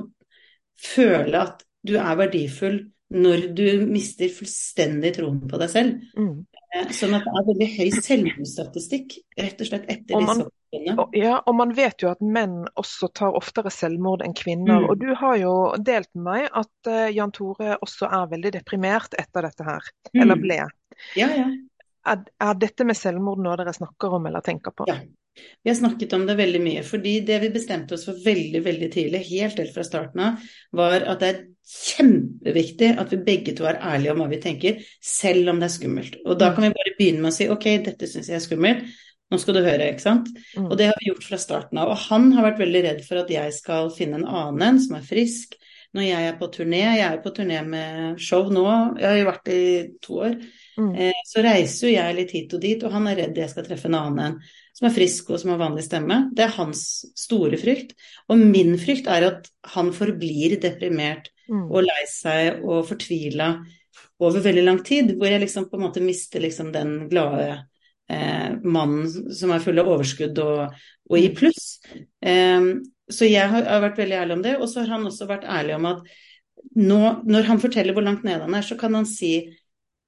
føle 0.81 1.45
at 1.45 1.65
du 1.85 1.97
er 1.99 2.17
verdifull 2.17 2.79
når 3.11 3.49
du 3.57 3.65
mister 3.89 4.31
fullstendig 4.31 5.15
troen 5.17 5.41
på 5.51 5.59
deg 5.59 5.71
selv. 5.71 6.03
Mm. 6.15 6.45
Sånn 6.71 7.17
at 7.17 7.25
det 7.25 7.31
er 7.35 7.45
veldig 7.49 7.67
høy 7.73 7.89
selvmordsstatistikk 7.99 9.15
rett 9.41 9.59
og 9.59 9.67
slett 9.67 9.89
etter 9.91 10.15
og 10.15 10.23
man, 10.23 10.39
disse 10.39 10.77
årene. 10.77 11.05
Ja, 11.19 11.33
og 11.43 11.57
man 11.59 11.73
vet 11.75 12.03
jo 12.03 12.11
at 12.13 12.21
menn 12.23 12.61
også 12.79 13.09
tar 13.17 13.35
oftere 13.35 13.73
selvmord 13.75 14.23
enn 14.23 14.35
kvinner. 14.37 14.85
Mm. 14.85 14.87
Og 14.87 15.01
du 15.01 15.09
har 15.19 15.35
jo 15.41 15.55
delt 15.83 16.07
med 16.15 16.23
meg 16.29 16.47
at 16.47 16.91
uh, 16.91 17.09
Jan 17.11 17.33
Tore 17.35 17.75
også 17.83 18.07
er 18.07 18.31
veldig 18.31 18.53
deprimert 18.55 19.17
etter 19.19 19.49
dette 19.49 19.67
her. 19.67 19.91
Mm. 20.13 20.21
Eller 20.23 20.39
ble. 20.39 20.61
Ja, 21.19 21.27
ja. 21.35 21.49
Er, 22.07 22.23
er, 22.41 22.55
dette 22.57 22.87
med 22.87 22.97
selvmord 22.97 23.43
noe 23.43 23.59
dere 23.59 23.75
snakker 23.75 24.15
om 24.17 24.31
eller 24.31 24.45
tenker 24.45 24.73
på? 24.73 24.87
Ja. 24.89 25.01
Vi 25.63 25.69
har 25.69 25.77
snakket 25.77 26.13
om 26.13 26.25
det 26.27 26.35
veldig 26.35 26.61
mye. 26.61 26.83
fordi 26.83 27.19
det 27.25 27.39
vi 27.41 27.49
bestemte 27.53 27.95
oss 27.95 28.05
for 28.05 28.17
veldig 28.25 28.63
veldig 28.65 28.89
tidlig, 28.91 29.23
helt 29.29 29.59
helt 29.59 29.73
fra 29.73 29.83
starten 29.87 30.19
av, 30.19 30.49
var 30.71 31.05
at 31.07 31.21
det 31.21 31.29
er 31.29 31.43
kjempeviktig 31.71 32.89
at 32.99 33.13
vi 33.13 33.21
begge 33.25 33.53
to 33.55 33.67
er 33.69 33.79
ærlige 33.79 34.11
om 34.11 34.23
hva 34.23 34.27
vi 34.31 34.41
tenker, 34.41 34.81
selv 34.99 35.49
om 35.53 35.61
det 35.61 35.69
er 35.69 35.75
skummelt. 35.77 36.19
Og 36.25 36.37
da 36.39 36.51
mm. 36.51 36.55
kan 36.55 36.65
vi 36.65 36.73
bare 36.75 36.95
begynne 36.97 37.23
med 37.23 37.31
å 37.31 37.37
si 37.37 37.47
ok, 37.53 37.67
dette 37.85 38.09
syns 38.09 38.31
jeg 38.31 38.39
er 38.39 38.43
skummelt, 38.43 38.85
nå 39.31 39.39
skal 39.39 39.55
du 39.55 39.61
høre, 39.63 39.91
ikke 39.93 40.03
sant. 40.03 40.27
Mm. 40.57 40.67
Og 40.67 40.77
det 40.79 40.89
har 40.89 40.97
vi 40.99 41.07
gjort 41.07 41.23
fra 41.23 41.39
starten 41.39 41.79
av. 41.79 41.93
Og 41.93 42.07
han 42.09 42.31
har 42.35 42.49
vært 42.49 42.63
veldig 42.65 42.81
redd 42.83 43.03
for 43.05 43.21
at 43.21 43.29
jeg 43.31 43.53
skal 43.55 43.91
finne 43.95 44.19
en 44.19 44.27
annen 44.27 44.65
en 44.65 44.81
som 44.83 44.97
er 44.97 45.05
frisk. 45.07 45.55
Når 45.95 46.05
jeg 46.07 46.27
er 46.27 46.35
på 46.39 46.47
turné, 46.51 46.81
jeg 46.97 47.05
er 47.05 47.21
på 47.23 47.31
turné 47.35 47.61
med 47.67 48.19
show 48.23 48.47
nå, 48.51 48.65
jeg 48.99 49.07
har 49.07 49.17
jo 49.19 49.27
vært 49.27 49.49
i 49.51 49.63
to 50.03 50.19
år, 50.23 50.35
mm. 50.79 50.91
eh, 50.95 51.23
så 51.27 51.43
reiser 51.43 51.87
jo 51.87 51.95
jeg 51.97 52.15
litt 52.15 52.31
hit 52.35 52.55
og 52.55 52.61
dit, 52.63 52.85
og 52.87 52.95
han 52.95 53.09
er 53.11 53.19
redd 53.19 53.41
jeg 53.41 53.51
skal 53.51 53.65
treffe 53.67 53.89
en 53.91 53.97
annen 53.99 54.21
en 54.23 54.37
som 54.81 54.87
er 54.89 54.95
frisk 54.95 55.27
og 55.29 55.37
som 55.37 55.51
har 55.53 55.59
vanlig 55.61 55.83
stemme. 55.85 56.15
Det 56.33 56.47
er 56.47 56.55
hans 56.55 56.79
store 57.13 57.59
frykt. 57.61 57.93
Og 58.33 58.39
min 58.41 58.73
frykt 58.81 59.05
er 59.13 59.27
at 59.27 59.49
han 59.75 59.91
forblir 59.93 60.55
deprimert 60.63 61.29
mm. 61.45 61.67
og 61.67 61.85
lei 61.85 61.99
seg 62.09 62.63
og 62.65 62.87
fortvila 62.89 63.51
over 64.21 64.41
veldig 64.41 64.63
lang 64.65 64.79
tid. 64.85 65.13
Hvor 65.19 65.29
jeg 65.29 65.43
liksom 65.43 65.69
på 65.69 65.77
en 65.77 65.85
måte 65.85 66.01
mister 66.01 66.41
liksom 66.41 66.71
den 66.73 66.95
glade 67.11 67.59
eh, 68.09 68.57
mannen 68.65 69.05
som 69.37 69.53
er 69.53 69.61
full 69.61 69.77
av 69.83 69.91
overskudd 69.93 70.41
og, 70.41 70.73
og 71.11 71.19
i 71.19 71.29
mm. 71.29 71.37
pluss. 71.37 71.69
Eh, 72.25 72.73
så 73.11 73.29
jeg 73.29 73.53
har, 73.53 73.69
har, 73.69 73.85
vært 73.85 74.01
veldig 74.01 74.17
ærlig 74.23 74.39
om 74.39 74.43
det. 74.47 74.55
Og 74.57 74.65
så 74.65 74.81
har 74.81 74.95
han 74.95 75.05
også 75.11 75.29
vært 75.29 75.45
ærlig 75.45 75.77
om 75.77 75.87
at 75.93 76.01
nå, 76.73 77.01
når 77.29 77.45
han 77.53 77.61
forteller 77.61 77.93
hvor 77.93 78.07
langt 78.07 78.25
nede 78.25 78.47
han 78.47 78.57
er, 78.57 78.65
så 78.65 78.79
kan 78.81 78.97
han 78.97 79.05
si 79.05 79.35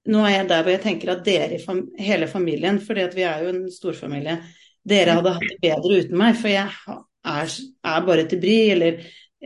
nå 0.10 0.26
er 0.26 0.34
jeg 0.34 0.50
der 0.50 0.66
hvor 0.66 0.74
jeg 0.74 0.84
tenker 0.84 1.14
at 1.14 1.24
dere, 1.24 1.62
hele 2.02 2.28
familien, 2.28 2.82
fordi 2.84 3.06
vi 3.14 3.24
er 3.24 3.46
jo 3.46 3.54
en 3.54 3.62
storfamilie, 3.72 4.42
dere 4.88 5.18
hadde 5.20 5.36
hatt 5.38 5.50
det 5.50 5.60
bedre 5.64 6.00
uten 6.04 6.18
meg, 6.20 6.40
for 6.40 6.52
jeg 6.52 6.98
er, 7.24 7.60
er 7.96 8.08
bare 8.08 8.26
til 8.30 8.42
bry, 8.44 8.58
eller 8.74 8.98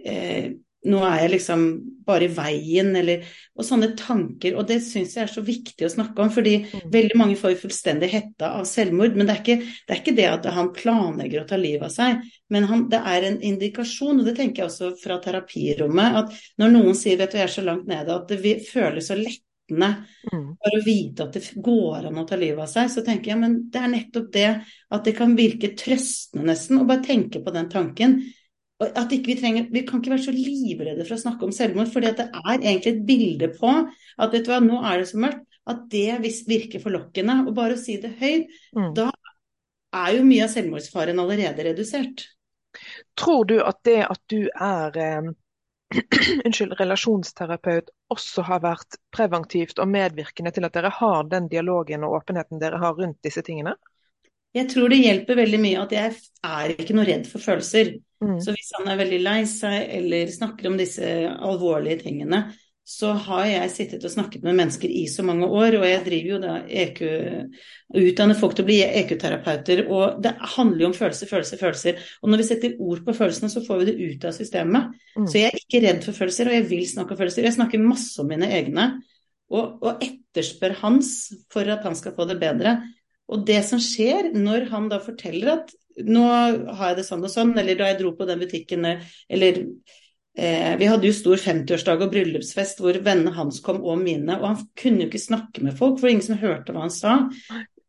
eh, 0.03 0.55
nå 0.87 0.99
er 1.03 1.23
jeg 1.23 1.31
liksom 1.33 1.63
bare 2.07 2.27
i 2.27 2.31
veien, 2.31 2.93
eller 2.95 3.25
Og 3.57 3.65
sånne 3.65 3.89
tanker. 3.97 4.53
Og 4.53 4.67
det 4.69 4.77
syns 4.85 5.15
jeg 5.17 5.25
er 5.25 5.31
så 5.31 5.41
viktig 5.41 5.87
å 5.87 5.89
snakke 5.89 6.21
om, 6.21 6.29
fordi 6.33 6.59
mm. 6.61 6.83
veldig 6.93 7.17
mange 7.17 7.37
får 7.39 7.55
fullstendig 7.57 8.11
hetta 8.11 8.51
av 8.59 8.67
selvmord. 8.69 9.17
Men 9.17 9.25
det 9.25 9.33
er, 9.33 9.41
ikke, 9.41 9.71
det 9.87 9.95
er 9.95 10.01
ikke 10.03 10.15
det 10.19 10.27
at 10.29 10.45
han 10.53 10.69
planlegger 10.75 11.41
å 11.41 11.47
ta 11.49 11.57
livet 11.59 11.87
av 11.89 11.95
seg, 11.95 12.21
men 12.53 12.69
han, 12.69 12.85
det 12.91 13.01
er 13.01 13.27
en 13.27 13.41
indikasjon, 13.49 14.21
og 14.21 14.29
det 14.29 14.37
tenker 14.37 14.63
jeg 14.63 14.69
også 14.69 14.91
fra 15.01 15.17
terapirommet, 15.23 16.21
at 16.21 16.37
når 16.61 16.75
noen 16.77 16.95
sier 16.97 17.17
vet 17.19 17.33
du, 17.33 17.39
jeg 17.41 17.49
er 17.49 17.55
så 17.57 17.65
langt 17.65 17.89
nede 17.89 18.13
at 18.13 18.29
det 18.29 18.55
føles 18.69 19.09
så 19.09 19.17
lett 19.17 19.41
sultne 19.67 20.05
mm. 20.31 20.57
for 20.57 20.77
å 20.77 20.83
vite 20.85 21.23
at 21.23 21.33
det 21.33 21.61
går 21.61 22.07
an 22.07 22.17
å 22.17 22.25
ta 22.27 22.35
livet 22.35 22.63
av 22.63 22.67
seg, 22.67 22.89
så 22.89 23.03
tenker 23.03 23.31
jeg 23.31 23.39
men 23.39 23.69
det 23.69 23.79
er 23.79 23.91
nettopp 23.91 24.31
det 24.33 24.63
at 24.89 25.03
det 25.05 25.15
kan 25.15 25.35
virke 25.35 25.75
trøstende 25.75 26.47
nesten 26.47 26.79
å 26.79 26.85
bare 26.85 27.03
tenke 27.03 27.39
på 27.43 27.51
den 27.51 27.69
tanken. 27.69 28.21
At 28.79 29.11
ikke 29.11 29.33
vi, 29.33 29.39
trenger, 29.39 29.67
vi 29.71 29.81
kan 29.85 29.99
ikke 29.99 30.13
være 30.13 30.27
så 30.27 30.33
livredde 30.35 31.05
for 31.05 31.15
å 31.15 31.21
snakke 31.21 31.45
om 31.47 31.51
selvmord, 31.51 31.89
for 31.89 32.01
det 32.01 32.13
er 32.27 32.59
egentlig 32.59 32.93
et 32.93 33.05
bilde 33.07 33.49
på 33.55 33.71
at 33.73 34.33
vet 34.33 34.45
du 34.45 34.51
hva, 34.51 34.59
nå 34.61 34.83
er 34.85 35.01
det 35.01 35.09
så 35.09 35.17
mørkt, 35.17 35.43
at 35.67 35.87
det 35.91 36.19
virker 36.47 36.83
forlokkende. 36.83 37.41
Og 37.47 37.55
bare 37.57 37.73
å 37.73 37.81
si 37.81 37.97
det 37.99 38.13
høyt, 38.19 38.53
mm. 38.77 38.91
da 38.95 39.09
er 39.97 40.13
jo 40.19 40.27
mye 40.27 40.45
av 40.45 40.53
selvmordsfaren 40.53 41.23
allerede 41.23 41.65
redusert. 41.71 42.27
Tror 43.17 43.47
du 43.49 43.57
at 43.65 43.81
det 43.87 44.03
at 44.05 44.21
du 44.29 44.45
er 44.53 45.01
eh 45.01 45.33
unnskyld, 46.45 46.75
relasjonsterapeut 46.79 47.91
også 48.11 48.43
har 48.47 48.63
vært 48.63 48.97
preventivt 49.13 49.79
og 49.79 49.89
medvirkende 49.91 50.51
til 50.55 50.67
at 50.67 50.75
dere 50.75 50.91
har 50.97 51.29
den 51.31 51.47
dialogen 51.51 52.03
og 52.07 52.19
åpenheten 52.19 52.59
dere 52.61 52.81
har 52.81 52.97
rundt 52.97 53.21
disse 53.23 53.43
tingene? 53.45 53.77
Jeg 54.55 54.69
tror 54.71 54.89
det 54.89 54.99
hjelper 55.03 55.37
veldig 55.37 55.59
mye 55.61 55.81
at 55.83 55.93
jeg 55.93 56.13
er 56.47 56.73
ikke 56.73 56.95
noe 56.97 57.07
redd 57.07 57.27
for 57.29 57.43
følelser. 57.43 57.97
Mm. 58.23 58.37
Så 58.41 58.53
hvis 58.55 58.71
han 58.79 58.89
er 58.89 58.99
veldig 58.99 59.19
lei 59.21 59.41
seg 59.49 59.91
eller 59.99 60.31
snakker 60.33 60.69
om 60.69 60.77
disse 60.79 61.09
alvorlige 61.35 62.01
tingene, 62.07 62.47
så 62.87 63.09
har 63.25 63.43
jeg 63.49 63.71
sittet 63.73 64.05
og 64.07 64.11
snakket 64.13 64.45
med 64.47 64.55
mennesker 64.55 64.87
i 64.87 65.01
så 65.11 65.23
mange 65.27 65.43
år, 65.43 65.75
og 65.75 65.83
jeg 65.83 66.03
driver 66.05 66.29
jo 66.31 66.37
da 66.39 66.53
EQ, 66.83 67.01
utdanner 67.99 68.37
folk 68.39 68.55
til 68.55 68.63
å 68.63 68.67
bli 68.69 68.77
EQ-terapeuter, 68.85 69.81
og 69.91 70.21
det 70.23 70.31
handler 70.53 70.85
jo 70.85 70.89
om 70.93 70.95
følelser, 70.95 71.27
følelser, 71.27 71.59
følelser. 71.59 71.99
Og 72.23 72.31
når 72.31 72.41
vi 72.41 72.45
setter 72.47 72.77
ord 72.79 73.01
på 73.03 73.17
følelsene, 73.17 73.51
så 73.51 73.65
får 73.65 73.81
vi 73.81 73.89
det 73.89 73.97
ut 73.99 74.29
av 74.29 74.37
systemet. 74.37 74.95
Mm. 75.17 75.27
Så 75.27 75.41
jeg 75.41 75.51
er 75.51 75.59
ikke 75.59 75.83
redd 75.83 76.01
for 76.07 76.21
følelser, 76.21 76.47
og 76.47 76.55
jeg 76.55 76.67
vil 76.71 76.87
snakke 76.93 77.11
om 77.11 77.21
følelser. 77.25 77.49
Jeg 77.49 77.57
snakker 77.57 77.83
masse 77.83 78.23
om 78.23 78.31
mine 78.31 78.51
egne, 78.61 78.87
og, 79.51 79.83
og 79.83 80.07
etterspør 80.07 80.79
hans 80.85 81.11
for 81.51 81.67
at 81.75 81.83
han 81.83 81.99
skal 81.99 82.15
få 82.15 82.29
det 82.31 82.39
bedre. 82.39 82.77
Og 83.27 83.43
det 83.51 83.59
som 83.67 83.83
skjer 83.83 84.31
når 84.31 84.71
han 84.71 84.87
da 84.87 85.03
forteller 85.03 85.57
at 85.57 85.75
nå 86.07 86.23
har 86.23 86.91
jeg 86.93 87.01
det 87.01 87.07
sånn 87.07 87.27
og 87.27 87.31
sånn, 87.33 87.55
eller 87.59 87.75
da 87.75 87.91
jeg 87.91 87.99
dro 87.99 88.15
på 88.15 88.27
den 88.29 88.39
butikken, 88.39 88.93
eller 89.27 89.63
eh, 90.37 90.75
Vi 90.79 90.89
hadde 90.89 91.09
jo 91.09 91.15
stor 91.15 91.41
50-årsdag 91.41 92.05
og 92.05 92.13
bryllupsfest 92.13 92.83
hvor 92.83 92.99
vennene 93.03 93.35
hans 93.35 93.59
kom 93.65 93.81
og 93.83 93.99
mine, 94.01 94.37
og 94.39 94.45
han 94.51 94.61
kunne 94.77 95.03
jo 95.03 95.09
ikke 95.11 95.25
snakke 95.25 95.65
med 95.65 95.75
folk, 95.79 95.99
for 96.01 96.11
ingen 96.11 96.25
som 96.25 96.39
hørte 96.41 96.75
hva 96.75 96.85
han 96.85 96.93
sa. 96.93 97.17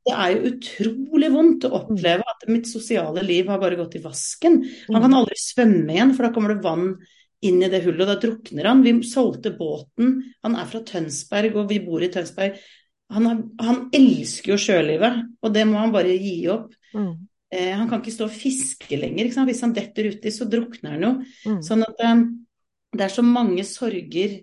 Det 0.08 0.16
er 0.16 0.32
jo 0.34 0.50
utrolig 0.54 1.28
vondt 1.34 1.66
å 1.68 1.74
oppleve 1.82 2.24
at 2.24 2.48
mitt 2.48 2.68
sosiale 2.70 3.22
liv 3.26 3.50
har 3.52 3.60
bare 3.60 3.76
gått 3.76 3.98
i 3.98 4.02
vasken. 4.04 4.62
Han 4.88 5.04
kan 5.04 5.16
aldri 5.18 5.36
svømme 5.40 5.92
igjen, 5.92 6.14
for 6.16 6.24
da 6.24 6.32
kommer 6.34 6.54
det 6.54 6.64
vann 6.64 6.94
inn 7.44 7.60
i 7.62 7.70
det 7.70 7.82
hullet, 7.84 8.02
og 8.06 8.10
da 8.10 8.18
drukner 8.22 8.68
han. 8.70 8.82
Vi 8.86 8.94
solgte 9.06 9.52
båten. 9.58 10.16
Han 10.46 10.56
er 10.58 10.68
fra 10.70 10.80
Tønsberg, 10.86 11.58
og 11.60 11.68
vi 11.70 11.82
bor 11.84 12.02
i 12.02 12.10
Tønsberg. 12.14 12.56
Han, 13.14 13.28
har, 13.28 13.42
han 13.64 13.82
elsker 13.94 14.54
jo 14.54 14.60
sjølivet, 14.60 15.20
og 15.44 15.52
det 15.54 15.64
må 15.68 15.80
han 15.80 15.94
bare 15.94 16.16
gi 16.16 16.40
opp. 16.52 16.72
Mm. 16.96 17.12
Eh, 17.50 17.72
han 17.72 17.88
kan 17.88 18.02
ikke 18.02 18.12
stå 18.12 18.28
og 18.28 18.34
fiske 18.34 18.98
lenger. 19.00 19.30
Hvis 19.48 19.64
han 19.64 19.74
detter 19.76 20.10
uti, 20.12 20.32
så 20.34 20.48
drukner 20.50 20.96
han 20.96 21.06
jo. 21.06 21.12
Mm. 21.48 21.62
Sånn 21.64 21.86
at 21.86 22.04
um, 22.04 22.26
det 22.94 23.06
er 23.06 23.14
så 23.14 23.24
mange 23.24 23.64
sorger. 23.68 24.40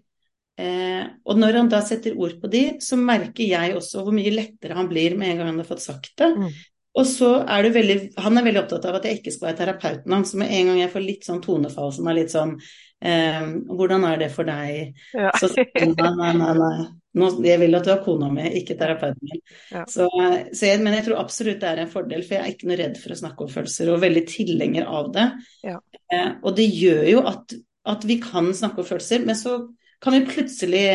Eh, 0.55 1.03
og 1.27 1.41
når 1.41 1.59
han 1.59 1.69
da 1.71 1.81
setter 1.85 2.15
ord 2.17 2.37
på 2.41 2.49
de, 2.51 2.63
så 2.83 2.97
merker 2.99 3.43
jeg 3.43 3.75
også 3.75 4.05
hvor 4.05 4.15
mye 4.15 4.33
lettere 4.33 4.77
han 4.77 4.89
blir 4.89 5.17
med 5.19 5.33
en 5.33 5.41
gang 5.41 5.51
han 5.51 5.61
har 5.61 5.69
fått 5.69 5.83
sagt 5.85 6.15
det. 6.21 6.31
Mm. 6.33 6.49
Og 6.95 7.07
så 7.09 7.29
er 7.43 7.65
du 7.65 7.73
veldig, 7.75 7.95
Han 8.23 8.39
er 8.39 8.45
veldig 8.45 8.61
opptatt 8.61 8.85
av 8.87 8.97
at 8.97 9.05
jeg 9.07 9.19
ikke 9.19 9.33
skal 9.35 9.49
være 9.49 9.59
terapeuten 9.59 10.13
hans. 10.15 10.31
Med 10.39 10.53
en 10.55 10.71
gang 10.71 10.77
jeg 10.79 10.93
får 10.93 11.03
litt 11.03 11.27
sånn 11.27 11.41
tonefall 11.43 11.91
som 11.91 12.07
er 12.07 12.21
litt 12.21 12.31
sånn 12.31 12.53
eh, 12.55 13.41
Hvordan 13.67 14.05
er 14.07 14.21
det 14.23 14.29
for 14.33 14.47
deg? 14.47 14.95
Ja. 15.11 15.33
Så 15.35 15.51
sier 15.51 15.67
han 15.75 15.97
nei, 15.99 16.31
nei, 16.39 16.53
nei. 16.61 16.85
Nå, 17.15 17.29
jeg 17.47 17.59
vil 17.61 17.77
at 17.77 17.85
du 17.87 17.91
har 17.93 18.01
kona 18.03 18.27
mi, 18.33 18.43
ikke 18.59 18.75
terapeuten 18.79 19.29
min. 19.29 19.41
Ja. 19.71 19.85
Så, 19.87 20.09
så 20.51 20.67
jeg, 20.67 20.81
men 20.83 20.97
jeg 20.97 21.05
tror 21.07 21.21
absolutt 21.21 21.61
det 21.61 21.69
er 21.69 21.81
en 21.85 21.91
fordel, 21.93 22.25
for 22.27 22.35
jeg 22.35 22.43
er 22.43 22.53
ikke 22.55 22.67
noe 22.69 22.79
redd 22.81 22.99
for 22.99 23.15
å 23.15 23.19
snakke 23.21 23.45
om 23.45 23.53
følelser, 23.53 23.91
og 23.93 24.03
veldig 24.03 24.25
tilhenger 24.27 24.89
av 24.99 25.09
det. 25.15 25.25
Ja. 25.63 25.77
Eh, 26.11 26.31
og 26.43 26.55
det 26.59 26.67
gjør 26.75 27.03
jo 27.13 27.23
at, 27.31 27.55
at 27.95 28.05
vi 28.09 28.19
kan 28.23 28.51
snakke 28.57 28.83
om 28.83 28.89
følelser, 28.89 29.23
men 29.25 29.39
så 29.39 29.57
kan 30.03 30.17
vi 30.17 30.25
plutselig 30.27 30.85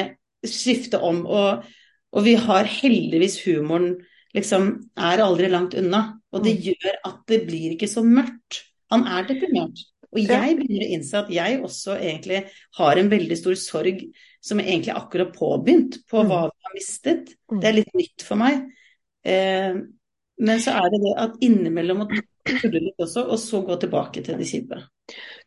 skifte 0.47 1.01
om, 1.05 1.25
og, 1.27 1.65
og 2.13 2.25
vi 2.29 2.37
har 2.41 2.69
heldigvis 2.69 3.41
humoren 3.47 3.95
liksom 4.37 4.71
er 5.01 5.25
aldri 5.25 5.49
langt 5.51 5.75
unna. 5.75 6.05
Og 6.31 6.45
det 6.45 6.53
Mm. 6.61 6.63
gjør 6.69 6.99
at 7.09 7.23
det 7.27 7.41
blir 7.49 7.73
ikke 7.75 7.89
så 7.91 8.05
mørkt. 8.07 8.61
Han 8.93 9.03
er 9.09 9.25
deprimert. 9.27 9.81
Og 10.13 10.21
jeg 10.23 10.57
begynner 10.59 10.85
å 10.87 10.91
innse 10.95 11.19
at 11.19 11.29
jeg 11.31 11.61
også 11.63 11.97
egentlig 11.99 12.45
har 12.79 12.99
en 12.99 13.11
veldig 13.11 13.37
stor 13.39 13.55
sorg 13.59 14.05
som 14.41 14.61
egentlig 14.61 14.95
akkurat 14.97 15.33
påbegynt 15.37 16.01
på 16.09 16.23
Mm. 16.23 16.29
hva 16.29 16.43
vi 16.49 16.67
har 16.67 16.75
mistet. 16.75 17.35
Mm. 17.53 17.61
Det 17.61 17.69
er 17.69 17.73
litt 17.77 17.95
nytt 17.95 18.23
for 18.25 18.37
meg. 18.41 18.71
Eh, 19.25 19.75
men 20.41 20.61
så 20.61 20.71
er 20.71 20.91
det 20.91 21.01
det 21.05 21.15
at 21.21 21.35
innimellom 21.45 22.07
å 22.07 22.09
tulle 22.49 22.81
litt 22.81 23.03
også, 23.05 23.27
og 23.29 23.39
så 23.39 23.61
gå 23.67 23.77
tilbake 23.83 24.23
til 24.25 24.39
det 24.41 24.47
kjipe. 24.49 24.79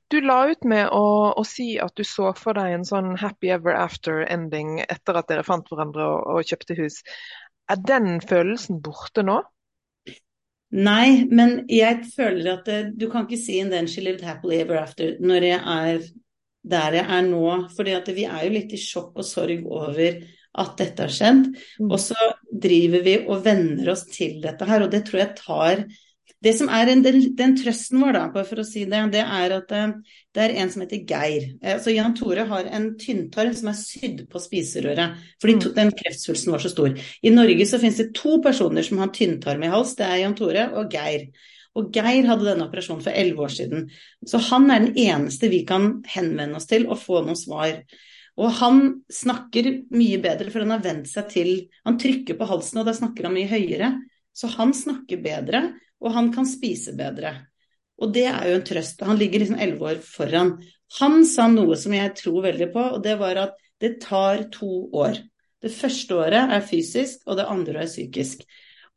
Du 0.10 0.20
la 0.22 0.44
ut 0.52 0.64
med 0.64 0.90
å, 0.94 1.34
å 1.34 1.44
si 1.48 1.80
at 1.82 1.96
du 1.96 2.04
så 2.06 2.34
for 2.38 2.54
deg 2.54 2.76
en 2.76 2.86
sånn 2.86 3.16
happy 3.18 3.50
ever 3.56 3.74
after-ending 3.74 4.84
etter 4.86 5.18
at 5.18 5.28
dere 5.32 5.44
fant 5.48 5.66
hverandre 5.72 6.06
og, 6.06 6.28
og 6.36 6.46
kjøpte 6.46 6.78
hus. 6.78 7.02
Er 7.72 7.80
den 7.82 8.20
følelsen 8.22 8.82
borte 8.84 9.24
nå? 9.26 9.40
Nei, 10.74 11.26
men 11.30 11.64
jeg 11.70 12.04
føler 12.16 12.56
at 12.56 12.66
det, 12.66 12.78
du 12.98 13.10
kan 13.10 13.26
ikke 13.26 13.38
si 13.38 13.60
'and 13.62 13.72
then 13.72 13.88
she 13.88 14.02
lived 14.02 14.22
happily 14.22 14.60
ever 14.62 14.76
after' 14.78 15.18
når 15.20 15.42
jeg 15.44 15.62
er 15.66 16.00
der 16.64 17.00
jeg 17.00 17.10
er 17.12 17.26
nå. 17.28 17.50
fordi 17.76 17.98
vi 18.16 18.26
er 18.30 18.46
jo 18.46 18.54
litt 18.54 18.74
i 18.74 18.80
sjokk 18.80 19.20
og 19.20 19.28
sorg 19.28 19.68
over 19.68 20.24
at 20.54 20.78
dette 20.78 21.06
har 21.06 21.14
skjedd. 21.14 21.52
Mm. 21.82 21.90
Og 21.90 22.00
så 22.02 22.30
driver 22.48 23.04
vi 23.06 23.18
og 23.26 23.44
venner 23.46 23.94
oss 23.94 24.06
til 24.12 24.40
dette 24.44 24.68
her, 24.70 24.86
og 24.86 24.92
det 24.94 25.06
tror 25.08 25.24
jeg 25.26 25.38
tar 25.42 25.86
Det 26.44 26.52
som 26.58 26.68
er 26.68 26.90
en, 26.92 27.00
den, 27.00 27.22
den 27.40 27.54
trøsten 27.56 28.02
vår, 28.04 28.18
da, 28.18 28.44
for 28.44 28.60
å 28.60 28.66
si 28.68 28.82
det, 28.84 29.00
det 29.14 29.22
er 29.24 29.54
at 29.56 29.70
eh, 29.72 29.94
det 30.36 30.42
er 30.44 30.56
en 30.60 30.72
som 30.74 30.82
heter 30.84 31.06
Geir. 31.08 31.46
Eh, 31.64 31.78
Så 31.80 31.94
Jan 31.94 32.18
Tore 32.20 32.44
har 32.50 32.68
en 32.68 32.90
tynntarm 33.00 33.54
som 33.56 33.70
er 33.72 33.78
sydd 33.80 34.26
på 34.28 34.42
spiserøret, 34.44 35.22
fordi 35.40 35.56
to, 35.64 35.72
den 35.72 35.94
kreftsvulsten 35.96 36.52
var 36.52 36.60
så 36.60 36.74
stor. 36.74 37.00
I 37.00 37.32
Norge 37.32 37.64
så 37.70 37.80
finnes 37.80 38.02
det 38.02 38.10
to 38.20 38.42
personer 38.44 38.84
som 38.84 39.00
har 39.00 39.14
tynntarm 39.16 39.64
i 39.64 39.72
hals, 39.72 39.96
det 39.96 40.10
er 40.10 40.20
Jan 40.26 40.36
Tore 40.36 40.68
og 40.76 40.92
Geir. 40.92 41.30
Og 41.74 41.90
Geir 41.96 42.28
hadde 42.30 42.46
denne 42.46 42.68
operasjonen 42.68 43.04
for 43.06 43.18
elleve 43.18 43.48
år 43.48 43.54
siden. 43.54 43.88
Så 44.30 44.42
han 44.52 44.70
er 44.70 44.84
den 44.84 44.98
eneste 45.00 45.50
vi 45.50 45.64
kan 45.66 46.04
henvende 46.14 46.60
oss 46.60 46.70
til 46.70 46.86
og 46.88 47.00
få 47.02 47.24
noen 47.24 47.40
svar. 47.40 47.80
Og 48.38 48.50
han 48.60 48.82
snakker 49.14 49.70
mye 49.94 50.20
bedre, 50.22 50.50
for 50.50 50.66
han 50.66 50.74
har 50.74 50.84
vent 50.86 51.10
seg 51.10 51.30
til 51.30 51.52
Han 51.86 52.00
trykker 52.02 52.38
på 52.38 52.48
halsen, 52.50 52.82
og 52.82 52.88
da 52.90 52.94
snakker 52.98 53.28
han 53.28 53.36
mye 53.36 53.50
høyere. 53.50 53.92
Så 54.34 54.50
han 54.56 54.74
snakker 54.74 55.22
bedre, 55.22 55.66
og 56.02 56.16
han 56.16 56.32
kan 56.34 56.48
spise 56.50 56.96
bedre. 56.98 57.36
Og 58.02 58.14
det 58.14 58.26
er 58.30 58.48
jo 58.50 58.56
en 58.58 58.66
trøst. 58.66 59.04
Han 59.06 59.20
ligger 59.20 59.44
liksom 59.44 59.60
elleve 59.62 59.92
år 59.92 60.02
foran. 60.06 60.56
Han 61.00 61.22
sa 61.26 61.46
noe 61.50 61.78
som 61.80 61.94
jeg 61.96 62.16
tror 62.18 62.42
veldig 62.48 62.70
på, 62.74 62.88
og 62.98 63.04
det 63.06 63.16
var 63.22 63.40
at 63.48 63.62
det 63.82 64.00
tar 64.02 64.48
to 64.54 64.90
år. 64.94 65.22
Det 65.64 65.72
første 65.72 66.18
året 66.20 66.52
er 66.54 66.66
fysisk, 66.66 67.22
og 67.28 67.38
det 67.40 67.48
andre 67.50 67.84
er 67.84 67.90
psykisk. 67.90 68.44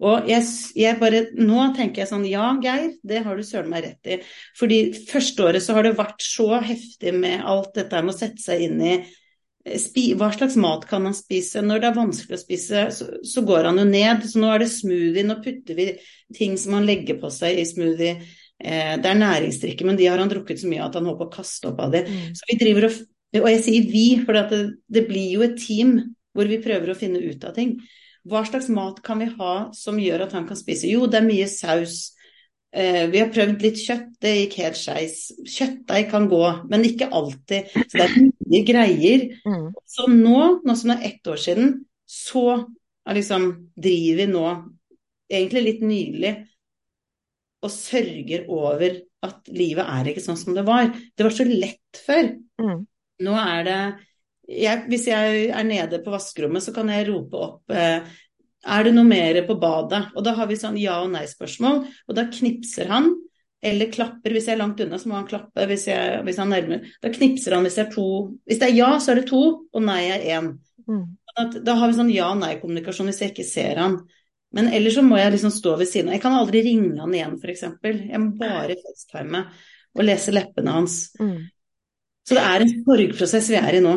Og 0.04 0.26
jeg, 0.28 0.44
jeg 0.76 0.98
bare, 1.00 1.22
Nå 1.40 1.70
tenker 1.76 2.02
jeg 2.02 2.10
sånn 2.10 2.26
Ja, 2.28 2.50
Geir, 2.62 2.90
det 3.06 3.22
har 3.24 3.36
du 3.36 3.44
søren 3.46 3.70
meg 3.72 3.86
rett 3.86 4.10
i. 4.12 4.18
Fordi 4.58 4.80
første 5.08 5.46
året 5.46 5.64
så 5.64 5.76
har 5.76 5.86
det 5.86 5.96
vært 5.96 6.24
så 6.24 6.50
heftig 6.60 7.14
med 7.16 7.44
alt 7.48 7.72
dette 7.78 8.02
med 8.04 8.12
å 8.12 8.18
sette 8.18 8.42
seg 8.42 8.66
inn 8.66 8.82
i 8.82 8.94
eh, 8.98 9.78
spi, 9.80 10.10
Hva 10.20 10.28
slags 10.36 10.58
mat 10.60 10.84
kan 10.90 11.08
han 11.08 11.16
spise? 11.16 11.64
Når 11.64 11.80
det 11.80 11.90
er 11.90 11.96
vanskelig 11.96 12.36
å 12.36 12.44
spise, 12.44 12.86
så, 12.92 13.08
så 13.24 13.44
går 13.48 13.70
han 13.70 13.80
jo 13.80 13.88
ned. 13.88 14.28
Så 14.28 14.42
nå 14.42 14.52
er 14.52 14.66
det 14.66 14.72
smoothie. 14.74 15.24
Nå 15.24 15.40
putter 15.44 15.80
vi 15.80 15.90
ting 16.36 16.60
som 16.60 16.76
han 16.76 16.88
legger 16.88 17.20
på 17.22 17.32
seg 17.32 17.62
i 17.62 17.68
smoothie. 17.68 18.18
Eh, 18.60 18.94
det 19.00 19.12
er 19.12 19.20
næringsdrikke, 19.24 19.88
men 19.88 19.96
de 19.96 20.12
har 20.12 20.20
han 20.20 20.32
drukket 20.32 20.60
så 20.60 20.68
mye 20.68 20.84
at 20.84 20.96
han 20.96 21.08
håper 21.08 21.30
å 21.30 21.36
kaste 21.40 21.72
opp 21.72 21.80
av 21.88 21.96
det. 21.96 22.04
Mm. 22.08 22.32
Så 22.36 22.52
vi 22.52 22.60
driver 22.64 22.90
og 22.90 23.04
Og 23.36 23.50
jeg 23.50 23.58
sier 23.60 23.88
vi, 23.90 24.04
for 24.24 24.32
det, 24.32 24.58
det 24.88 25.02
blir 25.08 25.32
jo 25.34 25.42
et 25.44 25.56
team 25.60 25.90
hvor 26.32 26.46
vi 26.48 26.56
prøver 26.62 26.92
å 26.92 26.96
finne 26.96 27.20
ut 27.20 27.42
av 27.44 27.52
ting. 27.56 27.74
Hva 28.26 28.42
slags 28.46 28.68
mat 28.72 29.00
kan 29.06 29.20
vi 29.22 29.30
ha 29.38 29.54
som 29.76 29.98
gjør 30.02 30.26
at 30.26 30.36
han 30.36 30.46
kan 30.48 30.58
spise? 30.58 30.88
Jo, 30.90 31.06
det 31.10 31.20
er 31.20 31.28
mye 31.28 31.48
saus. 31.50 31.98
Eh, 32.76 33.04
vi 33.12 33.20
har 33.22 33.30
prøvd 33.32 33.62
litt 33.64 33.78
kjøtt, 33.80 34.08
det 34.22 34.32
gikk 34.34 34.56
helt 34.64 34.80
skeis. 34.80 35.20
Kjøttdeig 35.46 36.10
kan 36.10 36.26
gå, 36.30 36.42
men 36.70 36.84
ikke 36.88 37.08
alltid. 37.14 37.70
Så 37.86 38.00
det 38.00 38.06
er 38.06 38.16
mye 38.50 38.64
greier. 38.68 39.28
Mm. 39.46 39.68
Så 39.88 40.08
nå, 40.10 40.40
nå 40.66 40.76
som 40.76 40.92
det 40.92 40.98
er 40.98 41.06
ett 41.12 41.30
år 41.30 41.40
siden, 41.40 41.70
så 42.06 42.48
er 43.06 43.18
liksom, 43.20 43.46
driver 43.78 44.20
vi 44.20 44.28
nå, 44.32 44.44
egentlig 45.30 45.62
litt 45.64 45.86
nylig, 45.86 46.34
og 47.64 47.72
sørger 47.72 48.50
over 48.52 49.00
at 49.26 49.48
livet 49.50 49.88
er 49.88 50.10
ikke 50.10 50.22
sånn 50.22 50.38
som 50.38 50.54
det 50.54 50.66
var. 50.66 50.90
Det 50.90 51.26
var 51.26 51.34
så 51.34 51.46
lett 51.48 52.02
før. 52.04 52.28
Mm. 52.62 52.84
Nå 53.26 53.38
er 53.40 53.64
det 53.66 53.80
jeg, 54.46 54.84
Hvis 54.90 55.06
jeg 55.10 55.50
er 55.50 55.66
nede 55.66 56.00
på 56.04 56.14
vaskerommet, 56.14 56.64
så 56.64 56.74
kan 56.74 56.90
jeg 56.92 57.08
rope 57.10 57.42
opp 57.42 57.74
eh, 57.74 58.06
Er 58.66 58.86
det 58.86 58.94
noe 58.94 59.06
mer 59.06 59.40
på 59.46 59.58
badet? 59.62 60.04
Og 60.14 60.24
da 60.26 60.34
har 60.38 60.48
vi 60.50 60.58
sånn 60.58 60.78
ja- 60.80 61.02
og 61.04 61.12
nei-spørsmål, 61.14 61.84
og 62.08 62.18
da 62.18 62.26
knipser 62.30 62.90
han. 62.90 63.12
Eller 63.66 63.90
klapper. 63.90 64.34
Hvis 64.34 64.46
jeg 64.46 64.56
er 64.56 64.60
langt 64.60 64.80
unna, 64.84 64.98
så 64.98 65.08
må 65.10 65.16
han 65.18 65.28
klappe. 65.28 65.64
Hvis, 65.66 65.86
jeg, 65.88 66.20
hvis 66.26 66.38
han 66.38 66.50
nærmer 66.52 66.84
Da 67.02 67.10
knipser 67.10 67.56
han 67.56 67.66
hvis 67.66 67.78
det 67.78 67.86
er 67.86 67.94
to. 67.94 68.08
Hvis 68.46 68.60
det 68.62 68.68
er 68.68 68.76
ja, 68.76 68.90
så 69.02 69.12
er 69.12 69.22
det 69.22 69.30
to, 69.30 69.42
og 69.66 69.86
nei 69.86 70.02
er 70.12 70.26
én. 70.36 70.52
Mm. 70.86 71.06
Sånn 71.36 71.56
da 71.66 71.74
har 71.76 71.90
vi 71.90 71.98
sånn 71.98 72.12
ja- 72.14 72.30
og 72.32 72.40
nei-kommunikasjon 72.42 73.10
hvis 73.10 73.22
jeg 73.24 73.34
ikke 73.34 73.48
ser 73.48 73.82
han. 73.82 74.00
Men 74.56 74.70
ellers 74.72 74.94
så 74.96 75.02
må 75.04 75.18
jeg 75.18 75.34
liksom 75.34 75.52
stå 75.52 75.74
ved 75.80 75.90
siden 75.90 76.10
av. 76.10 76.16
Jeg 76.16 76.22
kan 76.22 76.36
aldri 76.38 76.62
ringe 76.64 77.00
han 77.02 77.14
igjen, 77.14 77.34
f.eks. 77.42 77.64
Jeg 77.82 78.20
må 78.22 78.30
bare 78.40 78.76
facetime 78.80 79.42
og 79.96 80.04
lese 80.04 80.32
leppene 80.32 80.76
hans. 80.76 81.00
Mm. 81.20 81.48
Så 82.26 82.36
det 82.36 82.44
er 82.44 82.64
en 82.64 82.72
sorgprosess 82.86 83.50
vi 83.52 83.58
er 83.60 83.78
i 83.78 83.82
nå. 83.84 83.96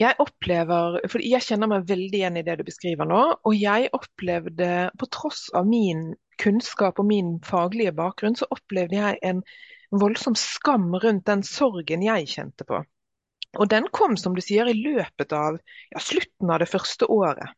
Jeg 0.00 0.16
opplever, 0.22 0.98
for 1.10 1.22
jeg 1.22 1.44
kjenner 1.46 1.70
meg 1.70 1.86
veldig 1.86 2.18
igjen 2.18 2.38
i 2.40 2.42
det 2.46 2.56
du 2.58 2.64
beskriver 2.66 3.06
nå, 3.06 3.20
og 3.46 3.54
jeg 3.54 3.92
opplevde, 3.94 4.70
på 4.98 5.08
tross 5.14 5.46
av 5.54 5.68
min 5.70 6.08
kunnskap 6.42 6.98
og 6.98 7.06
min 7.06 7.36
faglige 7.46 7.94
bakgrunn, 7.94 8.34
så 8.34 8.48
opplevde 8.50 8.98
jeg 8.98 9.20
en 9.22 9.44
voldsom 9.94 10.34
skam 10.38 10.88
rundt 10.98 11.28
den 11.30 11.44
sorgen 11.46 12.02
jeg 12.02 12.26
kjente 12.32 12.66
på. 12.66 12.82
Og 13.54 13.70
den 13.70 13.86
kom, 13.94 14.16
som 14.18 14.34
du 14.34 14.42
sier, 14.42 14.66
i 14.66 14.74
løpet 14.74 15.30
av 15.36 15.60
ja, 15.94 16.02
slutten 16.02 16.50
av 16.50 16.64
det 16.64 16.70
første 16.72 17.06
året. 17.06 17.54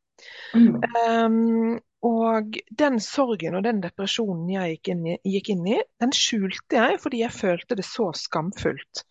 Mm. 0.52 0.76
Um, 1.08 1.78
Og 2.06 2.56
den 2.70 3.00
sorgen 3.02 3.56
og 3.58 3.64
den 3.64 3.80
depresjonen 3.82 4.48
jeg 4.52 4.76
gikk 4.76 4.90
inn, 4.92 5.06
i, 5.14 5.16
gikk 5.26 5.48
inn 5.54 5.66
i, 5.72 5.78
den 6.02 6.12
skjulte 6.14 6.78
jeg 6.78 7.00
fordi 7.02 7.22
jeg 7.24 7.34
følte 7.34 7.78
det 7.78 7.86
så 7.88 8.10
skamfullt. 8.14 9.02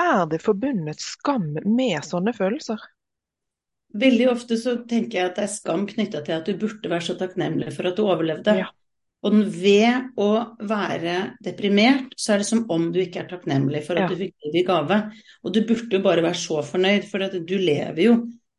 Er 0.00 0.26
det 0.26 0.40
forbundet 0.42 1.00
skam 1.00 1.52
med 1.64 2.02
sånne 2.04 2.32
følelser? 2.34 2.80
Veldig 3.94 4.26
ofte 4.32 4.56
så 4.58 4.72
tenker 4.90 5.20
jeg 5.20 5.28
at 5.30 5.36
det 5.38 5.44
er 5.46 5.52
skam 5.52 5.84
knytta 5.86 6.22
til 6.26 6.34
at 6.34 6.48
du 6.48 6.56
burde 6.58 6.90
være 6.90 7.06
så 7.06 7.14
takknemlig 7.18 7.70
for 7.76 7.86
at 7.86 7.94
du 7.98 8.02
overlevde. 8.08 8.56
Ja. 8.64 8.72
Og 9.24 9.36
ved 9.54 10.10
å 10.20 10.30
være 10.66 11.36
deprimert, 11.46 12.10
så 12.20 12.34
er 12.34 12.42
det 12.42 12.48
som 12.48 12.64
om 12.74 12.90
du 12.92 12.98
ikke 13.00 13.22
er 13.22 13.28
takknemlig 13.30 13.84
for 13.86 13.94
at 13.96 14.02
Ja. 14.04 14.08
du 14.10 14.16
fikk 14.20 14.34
det 14.42 14.60
i 14.60 14.64
gave. 14.66 14.98
Og 15.44 15.52
du 15.54 15.60
burde 15.64 15.96
jo 15.96 16.02
bare 16.02 16.22
være 16.26 16.34
så 16.42 16.58
fornøyd, 16.66 17.04
for 17.08 17.22
at 17.22 17.32
du 17.46 17.54
lever 17.56 18.02
jo. 18.02 18.16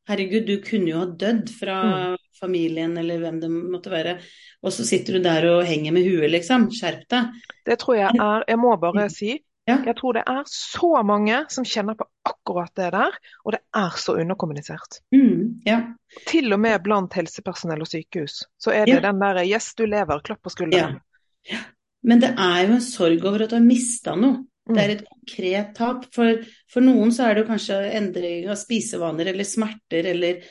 Herregud, 0.08 0.46
du 0.48 0.58
kunne 0.62 0.90
jo 0.90 1.00
ha 1.00 1.06
dødd 1.06 1.50
fra 1.50 1.84
Mm. 1.84 2.18
familien 2.42 2.98
eller 2.98 3.20
hvem 3.20 3.42
det 3.42 3.50
måtte 3.52 3.92
være. 3.92 4.20
Og 4.64 4.72
så 4.72 4.86
sitter 4.86 5.14
du 5.14 5.20
der 5.20 5.46
og 5.52 5.66
henger 5.66 5.92
med 5.92 6.04
huet, 6.06 6.32
liksom. 6.32 6.70
Skjerp 6.72 7.08
deg. 7.10 7.26
Det 7.66 7.78
tror 7.80 7.96
jeg 7.96 8.12
er 8.20 8.44
Jeg 8.48 8.58
må 8.58 8.80
bare 8.80 9.10
si 9.10 9.44
Ja. 9.68 9.80
jeg 9.86 9.96
tror 9.98 10.14
det 10.14 10.24
er 10.30 10.44
så 10.46 11.04
mange 11.04 11.40
som 11.50 11.66
kjenner 11.66 11.96
på 11.98 12.06
akkurat 12.30 12.70
det 12.78 12.92
der, 12.94 13.16
og 13.46 13.56
det 13.56 13.60
er 13.76 13.96
så 13.98 14.14
underkommunisert. 14.22 15.00
Mm, 15.16 15.62
ja. 15.66 15.80
Til 16.28 16.54
og 16.54 16.60
med 16.62 16.84
blant 16.86 17.14
helsepersonell 17.18 17.82
og 17.82 17.90
sykehus. 17.90 18.44
Så 18.62 18.72
er 18.72 18.86
det 18.86 18.94
Ja. 18.96 19.00
den 19.12 19.20
der 19.20 19.42
'yes, 19.44 19.74
du 19.76 19.86
lever', 19.86 20.22
klapp 20.24 20.42
på 20.44 20.50
skulderen. 20.54 21.00
Men 22.04 22.20
det 22.22 22.36
er 22.38 22.68
jo 22.68 22.74
en 22.76 22.82
sorg 22.82 23.26
over 23.26 23.44
at 23.44 23.50
du 23.50 23.56
har 23.56 23.64
mista 23.66 24.16
noe. 24.16 24.46
Det 24.68 24.78
er 24.78 24.88
Mm. 24.88 24.98
et 24.98 25.06
konkret 25.10 25.76
tap. 25.76 26.06
For, 26.14 26.38
for 26.70 26.82
noen 26.82 27.12
så 27.12 27.26
er 27.30 27.34
det 27.36 27.46
jo 27.46 27.52
kanskje 27.54 27.92
endring 27.94 28.48
av 28.50 28.56
spisevaner 28.58 29.28
eller 29.28 29.44
smerter 29.44 30.06
eller, 30.06 30.44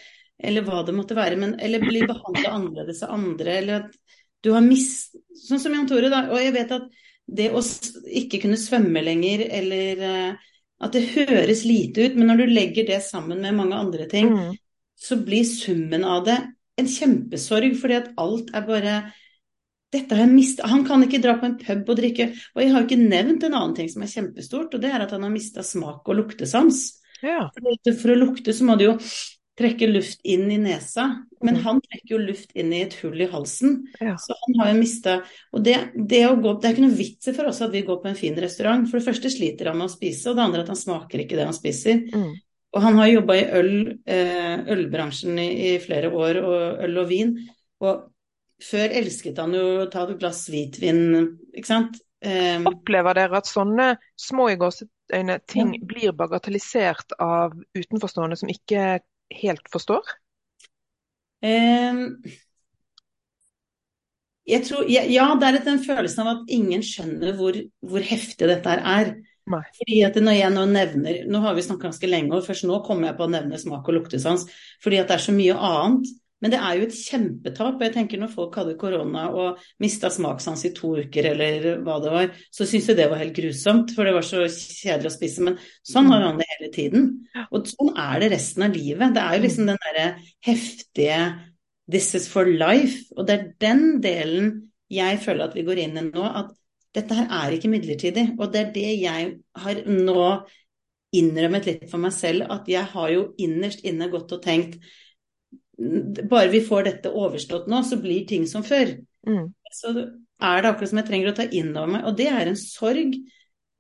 eller 0.43 0.63
hva 0.63 0.85
det 0.87 0.95
måtte 0.95 1.15
være. 1.17 1.37
Men, 1.37 1.57
eller 1.61 1.79
bli 1.81 2.01
behandla 2.07 2.51
annerledes 2.51 3.03
av 3.03 3.11
andre. 3.11 3.47
Eller 3.59 3.75
at 3.85 3.91
du 4.43 4.53
har 4.53 4.61
mist 4.61 5.17
Sånn 5.35 5.59
som 5.59 5.73
Jan 5.75 5.87
Tore, 5.89 6.09
da. 6.11 6.31
Og 6.31 6.39
jeg 6.39 6.53
vet 6.55 6.71
at 6.73 6.83
det 7.27 7.51
å 7.55 7.63
ikke 8.05 8.41
kunne 8.43 8.59
svømme 8.61 9.03
lenger, 9.05 9.47
eller 9.49 10.03
eh, 10.05 10.51
at 10.85 10.93
det 10.93 11.07
høres 11.15 11.65
lite 11.65 12.09
ut, 12.09 12.17
men 12.19 12.29
når 12.29 12.43
du 12.43 12.53
legger 12.53 12.87
det 12.89 13.01
sammen 13.07 13.41
med 13.41 13.57
mange 13.57 13.79
andre 13.79 14.09
ting, 14.11 14.29
Mm. 14.35 14.57
så 14.97 15.17
blir 15.25 15.45
summen 15.45 16.05
av 16.05 16.25
det 16.27 16.39
en 16.79 16.87
kjempesorg, 16.91 17.77
fordi 17.79 17.95
at 17.95 18.11
alt 18.19 18.51
er 18.55 18.67
bare 18.67 18.95
dette 19.95 20.11
har 20.17 20.25
jeg 20.25 20.35
mistet. 20.35 20.67
Han 20.67 20.83
kan 20.85 21.05
ikke 21.07 21.21
dra 21.23 21.37
på 21.39 21.47
en 21.47 21.59
pub 21.61 21.89
og 21.93 21.97
drikke. 22.01 22.33
Og 22.57 22.63
jeg 22.63 22.73
har 22.73 22.83
jo 22.83 22.87
ikke 22.89 23.09
nevnt 23.09 23.45
en 23.47 23.55
annen 23.55 23.75
ting 23.77 23.89
som 23.89 24.03
er 24.03 24.11
kjempestort, 24.11 24.75
og 24.75 24.83
det 24.83 24.91
er 24.91 25.05
at 25.05 25.13
han 25.15 25.23
har 25.23 25.31
mista 25.31 25.63
smak 25.63 26.09
og 26.11 26.17
luktesans. 26.19 27.01
Ja. 27.23 27.47
For 27.55 28.11
å 28.11 28.19
lukte 28.19 28.53
så 28.53 28.67
må 28.67 28.75
du 28.77 28.89
jo 28.89 28.97
trekke 29.59 29.87
luft 29.87 30.21
inn 30.27 30.49
i 30.51 30.57
nesa, 30.59 31.05
men 31.43 31.55
Mm. 31.55 31.63
han 31.63 31.81
trekker 31.81 32.11
jo 32.11 32.19
luft 32.19 32.51
inn 32.59 32.73
i 32.73 32.81
et 32.83 32.95
hull 33.03 33.21
i 33.23 33.29
halsen. 33.31 33.85
Ja. 34.01 34.17
Så 34.19 34.35
han 34.35 34.55
har 34.61 34.73
jo 34.73 34.81
mista 34.81 35.23
Og 35.53 35.63
det, 35.63 35.93
det, 35.95 36.25
å 36.27 36.35
gå, 36.43 36.57
det 36.61 36.69
er 36.69 36.75
ikke 36.75 36.87
noe 36.89 36.97
vits 36.99 37.29
for 37.37 37.47
oss 37.47 37.61
at 37.63 37.71
vi 37.71 37.83
går 37.87 38.01
på 38.03 38.09
en 38.09 38.19
fin 38.19 38.35
restaurant. 38.35 38.89
For 38.91 38.99
det 38.99 39.07
første 39.07 39.31
sliter 39.31 39.67
han 39.71 39.79
med 39.79 39.87
å 39.87 39.95
spise, 39.95 40.27
og 40.31 40.37
det 40.37 40.43
andre 40.43 40.65
at 40.65 40.73
han 40.73 40.77
smaker 40.81 41.23
ikke 41.23 41.37
det 41.39 41.45
han 41.47 41.55
spiser. 41.55 42.03
Mm. 42.11 42.33
Og 42.75 42.83
han 42.83 42.97
har 42.99 43.07
jobba 43.07 43.35
i 43.39 43.45
øl, 43.55 43.99
eh, 44.07 44.57
ølbransjen 44.75 45.39
i, 45.39 45.75
i 45.75 45.79
flere 45.79 46.11
år, 46.11 46.41
og 46.43 46.83
øl 46.89 46.99
og 46.99 47.09
vin. 47.09 47.37
Og 47.81 48.11
før 48.63 48.91
elsket 48.91 49.39
han 49.39 49.53
jo 49.55 49.85
å 49.85 49.91
ta 49.91 50.03
et 50.09 50.19
glass 50.19 50.49
hvitvin, 50.51 51.39
ikke 51.55 51.67
sant. 51.71 52.01
Um, 52.25 52.67
Opplever 52.67 53.15
dere 53.15 53.37
at 53.37 53.47
sånne 53.47 53.99
små 54.17 54.49
i 54.51 54.57
gåseøyne 54.57 55.39
ting 55.47 55.75
Ja. 55.75 55.81
blir 55.85 56.13
bagatellisert 56.17 57.13
av 57.21 57.53
utenforstående 57.77 58.39
som 58.41 58.49
ikke 58.49 59.01
helt 59.33 59.69
forstår? 59.73 60.17
Um, 61.45 62.23
jeg 64.45 64.65
tror, 64.67 64.89
ja, 64.93 65.05
ja, 65.09 65.31
det 65.41 65.49
er 65.49 65.61
den 65.65 65.81
følelsen 65.85 66.25
av 66.25 66.31
at 66.35 66.51
ingen 66.53 66.83
skjønner 66.85 67.37
hvor, 67.39 67.57
hvor 67.85 68.05
heftig 68.05 68.49
dette 68.51 68.75
her 68.75 68.83
er. 68.85 69.15
Nei. 69.53 69.61
Fordi 69.77 69.97
at 70.07 70.17
når 70.25 70.37
jeg 70.39 70.53
nå 70.55 70.63
nevner 70.73 71.17
Nå 71.29 71.41
har 71.45 71.53
vi 71.53 71.65
snakket 71.65 71.91
ganske 71.91 72.09
lenge, 72.09 72.33
og 72.33 72.47
først 72.47 72.65
nå 72.65 72.79
kommer 72.87 73.11
jeg 73.11 73.19
på 73.19 73.27
å 73.27 73.33
nevne 73.33 73.61
smak 73.61 73.89
og 73.89 73.99
luktesans. 73.99 74.47
Fordi 74.85 75.01
at 75.01 75.11
det 75.11 75.19
er 75.19 75.25
så 75.27 75.35
mye 75.37 75.57
annet. 75.69 76.13
Men 76.45 76.53
det 76.53 76.59
er 76.61 76.77
jo 76.77 76.85
et 76.85 76.97
kjempetap. 76.99 77.81
jeg 77.81 77.93
tenker 77.95 78.21
Når 78.21 78.33
folk 78.35 78.57
hadde 78.61 78.77
korona 78.77 79.31
og 79.33 79.63
mista 79.81 80.11
smakssans 80.13 80.67
i 80.69 80.75
to 80.77 80.91
uker, 81.01 81.31
eller 81.31 81.79
hva 81.81 81.95
det 82.05 82.11
var, 82.13 82.27
så 82.53 82.67
syns 82.69 82.91
jeg 82.91 82.99
det 82.99 83.07
var 83.09 83.23
helt 83.23 83.37
grusomt. 83.39 83.95
For 83.97 84.05
det 84.05 84.13
var 84.13 84.27
så 84.29 84.43
kjedelig 84.45 85.09
å 85.09 85.15
spise. 85.15 85.47
Men 85.47 85.57
sånn 85.89 86.11
har 86.13 86.27
han 86.27 86.43
det 86.43 86.49
hele 86.51 86.69
tiden. 86.75 87.07
Og 87.49 87.71
sånn 87.73 87.95
er 87.97 88.21
det 88.21 88.29
resten 88.35 88.67
av 88.67 88.77
livet. 88.77 89.15
Det 89.17 89.23
er 89.25 89.39
jo 89.39 89.45
liksom 89.47 89.71
den 89.73 89.81
derre 89.87 90.07
heftige 90.45 91.21
This 91.89 92.15
is 92.17 92.29
for 92.29 92.49
life. 92.49 93.09
Og 93.17 93.25
det 93.29 93.35
er 93.39 93.49
den 93.65 93.87
delen 94.05 94.53
jeg 94.93 95.21
føler 95.25 95.49
at 95.49 95.57
vi 95.57 95.65
går 95.65 95.81
inn 95.81 95.97
i 95.97 96.05
nå. 96.11 96.27
At 96.29 96.53
dette 96.95 97.17
her 97.17 97.33
er 97.41 97.57
ikke 97.57 97.73
midlertidig. 97.73 98.27
Og 98.37 98.53
det 98.53 98.61
er 98.61 98.77
det 98.77 98.93
jeg 99.01 99.33
har 99.65 99.81
nå 99.89 100.29
innrømmet 101.15 101.69
litt 101.69 101.89
for 101.91 102.03
meg 102.03 102.13
selv, 102.15 102.47
at 102.51 102.69
jeg 102.71 102.85
har 102.93 103.11
jo 103.13 103.27
innerst 103.41 103.85
inne 103.87 104.11
gått 104.13 104.33
og 104.35 104.43
tenkt 104.45 104.81
bare 105.77 106.49
vi 106.53 106.61
får 106.65 106.89
dette 106.89 107.11
overstått 107.11 107.67
nå, 107.71 107.83
så 107.87 107.99
blir 108.01 108.27
ting 108.29 108.47
som 108.51 108.65
før. 108.67 108.95
Mm. 109.27 109.49
Så 109.75 109.95
er 109.95 110.63
det 110.63 110.71
akkurat 110.71 110.91
som 110.91 111.01
jeg 111.01 111.09
trenger 111.09 111.33
å 111.33 111.37
ta 111.39 111.47
inn 111.49 111.73
over 111.75 111.97
meg. 111.97 112.05
Og 112.09 112.19
det 112.19 112.29
er 112.31 112.51
en 112.51 112.59
sorg 112.59 113.17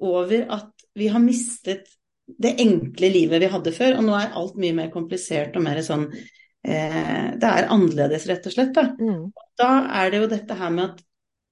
over 0.02 0.46
at 0.57 0.87
vi 0.98 1.11
har 1.11 1.22
mistet 1.22 1.90
det 2.24 2.54
enkle 2.62 3.11
livet 3.12 3.42
vi 3.42 3.50
hadde 3.52 3.74
før. 3.74 3.98
Og 3.98 4.09
nå 4.09 4.16
er 4.18 4.37
alt 4.40 4.59
mye 4.61 4.76
mer 4.76 4.92
komplisert 4.94 5.57
og 5.59 5.66
mer 5.66 5.80
sånn 5.87 6.09
eh, 6.11 7.26
Det 7.38 7.50
er 7.50 7.70
annerledes, 7.72 8.28
rett 8.30 8.46
og 8.48 8.57
slett. 8.57 8.74
Da. 8.76 8.88
Mm. 8.98 9.26
da 9.61 9.72
er 10.02 10.12
det 10.12 10.22
jo 10.22 10.30
dette 10.35 10.59
her 10.59 10.74
med 10.74 10.87
at 10.92 11.02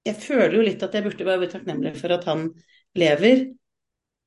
jeg 0.03 0.19
føler 0.19 0.57
jo 0.57 0.63
litt 0.65 0.81
at 0.83 0.95
jeg 0.95 1.05
burde 1.05 1.27
være 1.27 1.51
takknemlig 1.51 1.93
for 1.95 2.11
at 2.11 2.25
han 2.27 2.49
lever, 2.99 3.45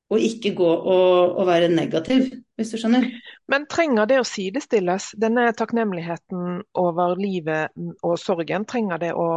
og 0.07 0.23
ikke 0.23 0.53
gå 0.55 0.67
og, 0.67 1.37
og 1.39 1.47
være 1.49 1.67
negativ, 1.73 2.29
hvis 2.55 2.71
du 2.71 2.79
skjønner. 2.79 3.07
Men 3.51 3.67
trenger 3.69 4.07
det 4.07 4.21
å 4.21 4.27
sidestilles, 4.27 5.11
denne 5.19 5.49
takknemligheten 5.57 6.61
over 6.79 7.15
livet 7.19 7.75
og 8.05 8.15
sorgen, 8.21 8.67
trenger 8.69 9.01
det 9.03 9.13
å 9.15 9.27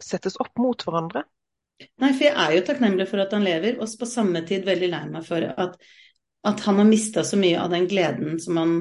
settes 0.00 0.36
opp 0.40 0.52
mot 0.60 0.84
hverandre? 0.84 1.24
Nei, 2.00 2.12
for 2.12 2.26
jeg 2.26 2.36
er 2.36 2.56
jo 2.58 2.64
takknemlig 2.68 3.06
for 3.08 3.22
at 3.22 3.32
han 3.32 3.46
lever, 3.46 3.78
og 3.80 3.88
på 4.00 4.08
samme 4.08 4.42
tid 4.48 4.66
veldig 4.68 4.90
lei 4.92 5.04
meg 5.08 5.24
for 5.24 5.44
at, 5.48 5.78
at 6.48 6.66
han 6.66 6.82
har 6.82 6.88
mista 6.88 7.24
så 7.24 7.40
mye 7.40 7.60
av 7.60 7.72
den 7.72 7.88
gleden 7.88 8.40
som 8.42 8.60
han 8.60 8.74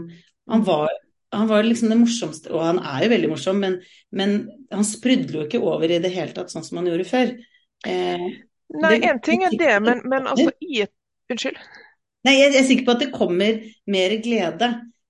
Han 0.49 0.63
var, 0.65 0.89
han 1.29 1.45
var 1.45 1.61
liksom 1.61 1.91
det 1.91 1.99
morsomste, 1.99 2.49
og 2.49 2.63
han 2.65 2.79
er 2.81 3.03
jo 3.03 3.09
veldig 3.11 3.27
morsom, 3.29 3.59
men, 3.61 3.75
men 4.09 4.31
han 4.73 4.87
sprudler 4.87 5.35
jo 5.35 5.43
ikke 5.45 5.59
over 5.61 5.85
i 5.85 5.99
det 6.01 6.09
hele 6.09 6.33
tatt 6.33 6.49
sånn 6.49 6.65
som 6.65 6.79
han 6.79 6.87
gjorde 6.89 7.05
før. 7.05 7.35
Eh, 7.85 8.23
Nei, 8.81 8.95
én 9.05 9.21
ting 9.21 9.43
er 9.45 9.53
det, 9.53 9.75
men, 9.85 10.01
men 10.09 10.25
altså 10.25 10.49
i 10.57 10.81
et 10.87 10.93
Unnskyld. 11.29 11.57
Nei, 12.27 12.33
jeg 12.35 12.51
jeg 12.53 12.61
er 12.63 12.67
sikker 12.67 12.85
på 12.87 12.95
at 12.97 13.03
det 13.05 13.11
kommer 13.15 13.59
mer 13.87 14.15
glede, 14.23 14.69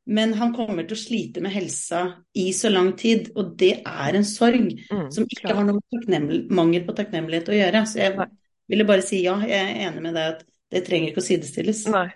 men 0.09 0.33
han 0.37 0.53
kommer 0.53 0.85
til 0.85 0.97
å 0.97 0.99
slite 0.99 1.41
med 1.41 1.53
helsa 1.53 2.03
i 2.37 2.51
så 2.53 2.69
lang 2.69 2.91
tid, 2.97 3.31
og 3.37 3.55
det 3.57 3.81
er 3.85 4.17
en 4.17 4.25
sorg 4.25 4.71
Mm, 4.91 5.09
som 5.13 5.25
ikke 5.25 5.41
klar. 5.41 5.55
har 5.55 5.65
noe 5.65 6.45
mangel 6.49 6.85
på 6.85 6.95
takknemlighet 6.97 7.49
å 7.49 7.57
gjøre. 7.57 7.83
Så 7.89 7.99
jeg 8.01 8.15
Nei. 8.17 8.25
ville 8.69 8.85
bare 8.85 9.05
si 9.05 9.23
ja, 9.23 9.37
jeg 9.41 9.59
er 9.59 9.89
enig 9.89 10.01
med 10.05 10.13
deg 10.17 10.35
at 10.35 10.45
det 10.71 10.83
trenger 10.85 11.09
ikke 11.11 11.21
å 11.23 11.27
sidestilles. 11.29 11.85
Nei. 11.89 12.07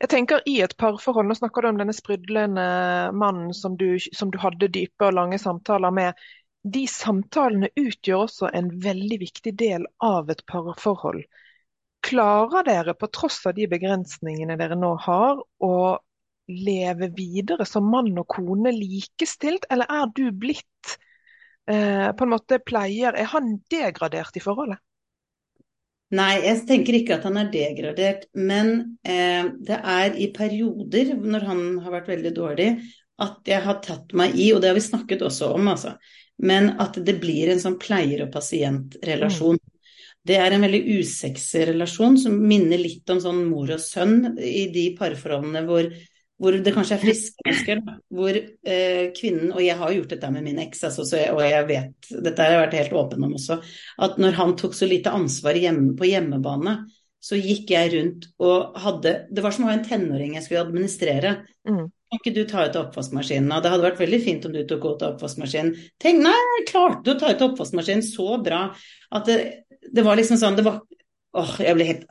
Jeg 0.00 0.08
tenker 0.12 0.42
i 0.44 0.58
et 0.60 0.76
parforhold, 0.76 1.28
nå 1.28 1.34
snakker 1.38 1.62
du 1.64 1.68
om 1.70 1.78
denne 1.80 1.94
sprudlende 1.96 2.64
mannen 3.16 3.54
som 3.56 3.76
du, 3.80 3.98
som 4.12 4.30
du 4.30 4.36
hadde 4.38 4.68
dype 4.68 5.08
og 5.08 5.14
lange 5.16 5.38
samtaler 5.40 5.90
med. 5.96 6.14
De 6.66 6.84
samtalene 6.90 7.70
utgjør 7.78 8.26
også 8.26 8.50
en 8.52 8.68
veldig 8.82 9.18
viktig 9.22 9.54
del 9.56 9.86
av 10.04 10.28
et 10.32 10.42
parforhold. 10.50 11.22
Klarer 12.06 12.66
dere, 12.66 12.94
på 12.94 13.08
tross 13.10 13.40
av 13.48 13.56
de 13.56 13.66
begrensningene 13.70 14.58
dere 14.60 14.78
nå 14.78 14.92
har, 15.06 15.40
å 15.58 15.76
leve 16.46 17.10
videre 17.16 17.66
som 17.66 17.88
mann 17.90 18.12
og 18.20 18.28
kone 18.30 18.70
likestilt, 18.74 19.66
eller 19.70 19.90
er 19.90 20.10
du 20.14 20.28
blitt 20.30 20.96
eh, 21.66 22.12
på 22.14 22.26
en 22.26 22.30
måte 22.30 22.60
pleier 22.62 23.16
Er 23.18 23.32
han 23.32 23.56
degradert 23.72 24.38
i 24.38 24.42
forholdet? 24.44 24.78
Nei, 26.14 26.36
jeg 26.44 26.60
tenker 26.68 26.94
ikke 26.94 27.16
at 27.16 27.24
han 27.26 27.38
er 27.40 27.48
degradert, 27.50 28.28
men 28.38 28.98
eh, 29.02 29.48
det 29.66 29.80
er 29.80 30.14
i 30.14 30.28
perioder, 30.34 31.16
når 31.18 31.48
han 31.48 31.64
har 31.82 31.96
vært 31.96 32.12
veldig 32.12 32.32
dårlig, 32.36 32.68
at 33.18 33.48
jeg 33.48 33.64
har 33.64 33.80
tatt 33.82 34.14
meg 34.14 34.36
i, 34.38 34.52
og 34.54 34.62
det 34.62 34.70
har 34.70 34.78
vi 34.78 34.84
snakket 34.84 35.24
også 35.26 35.50
om, 35.56 35.66
altså, 35.72 35.96
men 36.46 36.76
at 36.82 37.00
det 37.02 37.16
blir 37.18 37.50
en 37.50 37.62
sånn 37.62 37.78
pleier- 37.82 38.22
og 38.22 38.30
pasientrelasjon. 38.34 39.58
Det 40.26 40.36
er 40.40 40.54
en 40.54 40.64
veldig 40.66 40.82
usexy 40.98 41.62
relasjon 41.70 42.18
som 42.18 42.36
minner 42.50 42.80
litt 42.80 43.08
om 43.12 43.22
sånn 43.22 43.44
mor 43.46 43.70
og 43.76 43.82
sønn 43.82 44.36
i 44.42 44.66
de 44.74 44.88
parforholdene 44.98 45.62
hvor, 45.68 45.88
hvor 46.42 46.58
det 46.58 46.74
kanskje 46.74 46.96
er 46.96 47.02
friske 47.04 47.46
mennesker, 47.46 47.82
hvor 48.18 48.36
eh, 48.36 49.04
kvinnen 49.16 49.54
Og 49.54 49.62
jeg 49.62 49.78
har 49.78 49.94
gjort 49.94 50.14
dette 50.16 50.30
med 50.34 50.46
min 50.48 50.60
eks, 50.66 50.84
altså, 50.90 51.22
og 51.32 51.42
jeg 51.46 51.66
vet 51.70 52.10
Dette 52.10 52.42
har 52.42 52.54
jeg 52.54 52.62
vært 52.64 52.78
helt 52.80 52.96
åpen 53.04 53.26
om 53.28 53.36
også. 53.38 53.60
At 54.02 54.18
når 54.22 54.38
han 54.40 54.56
tok 54.58 54.74
så 54.76 54.88
lite 54.90 55.14
ansvar 55.14 55.58
hjemme, 55.60 55.94
på 55.98 56.08
hjemmebane, 56.10 56.78
så 57.26 57.38
gikk 57.38 57.72
jeg 57.74 57.92
rundt 57.94 58.30
og 58.42 58.76
hadde 58.82 59.18
Det 59.34 59.44
var 59.44 59.54
som 59.54 59.66
å 59.66 59.70
ha 59.70 59.76
en 59.78 59.86
tenåring 59.86 60.36
jeg 60.36 60.46
skulle 60.46 60.66
administrere. 60.66 61.38
Mm. 61.66 61.86
kan 62.06 62.20
ikke 62.20 62.34
du 62.36 62.44
ta 62.46 62.66
ut 62.68 62.76
oppvaskmaskinen? 62.78 63.50
Og 63.50 63.62
det 63.62 63.70
hadde 63.72 63.86
vært 63.88 64.02
veldig 64.02 64.20
fint 64.22 64.44
om 64.46 64.52
du 64.54 64.60
tok 64.68 64.84
ut 64.92 65.06
oppvaskmaskinen. 65.08 65.72
Tenk, 66.02 66.22
nei, 66.22 66.66
klarte 66.68 67.02
du 67.02 67.14
å 67.14 67.18
ta 67.18 67.32
ut 67.32 67.46
oppvaskmaskinen 67.48 68.04
så 68.06 68.36
bra 68.42 68.68
at 69.10 69.26
det, 69.26 69.38
det 69.92 70.04
var 70.06 70.18
liksom 70.18 70.40
sånn 70.40 70.58
det 70.58 70.66
var, 70.66 70.82
Åh, 71.36 71.56
jeg 71.60 71.76
ble 71.76 71.84
helt 71.84 72.04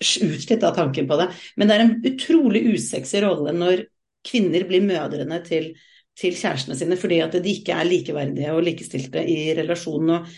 utslitt 0.00 0.62
av 0.64 0.72
tanken 0.72 1.08
på 1.08 1.16
det. 1.20 1.26
Men 1.60 1.68
det 1.68 1.74
er 1.74 1.82
en 1.84 1.96
utrolig 2.08 2.62
usexy 2.72 3.20
rolle 3.20 3.52
når 3.52 3.82
kvinner 4.24 4.64
blir 4.68 4.86
mødrene 4.86 5.36
til, 5.44 5.74
til 6.16 6.36
kjærestene 6.36 6.78
sine 6.78 6.96
fordi 7.00 7.18
at 7.20 7.36
de 7.36 7.52
ikke 7.58 7.76
er 7.76 7.88
likeverdige 7.88 8.54
og 8.54 8.64
likestilte 8.64 9.24
i 9.28 9.50
relasjonen. 9.58 10.14
og 10.16 10.30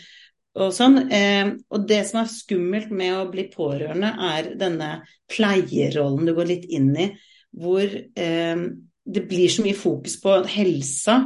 og 0.61 0.72
sånn. 0.76 0.99
Eh, 1.09 1.55
og 1.72 1.84
det 1.88 2.03
som 2.09 2.22
er 2.22 2.32
skummelt 2.32 2.90
med 2.93 3.14
å 3.16 3.28
bli 3.32 3.47
pårørende, 3.53 4.11
er 4.36 4.51
denne 4.61 4.90
pleierrollen 5.32 6.28
du 6.28 6.34
går 6.36 6.51
litt 6.51 6.66
inn 6.68 6.90
i, 6.93 7.09
hvor 7.57 7.86
eh, 7.88 8.64
det 9.03 9.22
blir 9.28 9.53
så 9.53 9.64
mye 9.64 9.78
fokus 9.78 10.18
på 10.22 10.38
helsa 10.53 11.22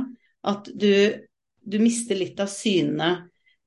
at 0.47 0.71
du, 0.71 0.91
du 1.59 1.79
mister 1.83 2.19
litt 2.19 2.39
av 2.43 2.51
syne 2.51 3.11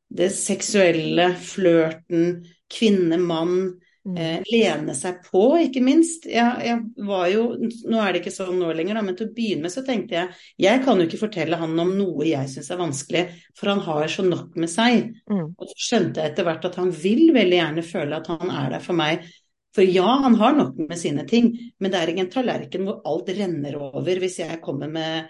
det 0.10 0.32
seksuelle, 0.34 1.32
flørten, 1.38 2.41
kvinne, 2.70 3.20
mann, 3.22 3.80
Mm. 4.10 4.18
Eh, 4.18 4.43
lene 4.47 4.93
seg 4.95 5.20
på, 5.28 5.41
ikke 5.60 5.82
minst. 5.84 6.26
Jeg, 6.30 6.64
jeg, 6.66 7.05
var 7.05 7.26
jo, 7.30 7.43
Nå 7.60 7.99
er 7.99 8.14
det 8.14 8.22
ikke 8.22 8.34
sånn 8.34 8.62
nå 8.62 8.72
lenger, 8.74 8.97
da, 8.97 9.03
men 9.05 9.18
til 9.20 9.28
å 9.28 9.34
begynne 9.36 9.68
med 9.68 9.74
så 9.74 9.84
tenkte 9.86 10.16
jeg 10.16 10.39
jeg 10.64 10.84
kan 10.86 11.01
jo 11.01 11.07
ikke 11.10 11.20
fortelle 11.20 11.60
han 11.60 11.76
om 11.84 11.91
noe 11.97 12.30
jeg 12.30 12.49
syns 12.51 12.72
er 12.72 12.80
vanskelig, 12.80 13.26
for 13.60 13.74
han 13.74 13.84
har 13.86 14.07
så 14.12 14.26
nok 14.26 14.55
med 14.60 14.72
seg. 14.72 15.12
Mm. 15.30 15.51
Og 15.51 15.68
så 15.74 15.78
skjønte 15.89 16.24
jeg 16.24 16.34
etter 16.34 16.47
hvert 16.47 16.70
at 16.72 16.80
han 16.80 16.93
vil 16.95 17.28
veldig 17.36 17.60
gjerne 17.60 17.86
føle 17.86 18.22
at 18.22 18.32
han 18.32 18.55
er 18.64 18.74
der 18.78 18.88
for 18.88 18.99
meg. 18.99 19.28
For 19.76 19.86
ja, 19.86 20.07
han 20.24 20.39
har 20.39 20.55
nok 20.57 20.80
med 20.82 20.97
sine 20.97 21.28
ting, 21.30 21.51
men 21.78 21.91
det 21.91 21.99
er 21.99 22.14
ingen 22.14 22.26
en 22.26 22.34
tallerken 22.34 22.88
hvor 22.88 23.03
alt 23.07 23.30
renner 23.36 23.78
over 23.78 24.24
hvis 24.24 24.39
jeg 24.41 24.64
kommer 24.64 24.89
med 24.89 25.30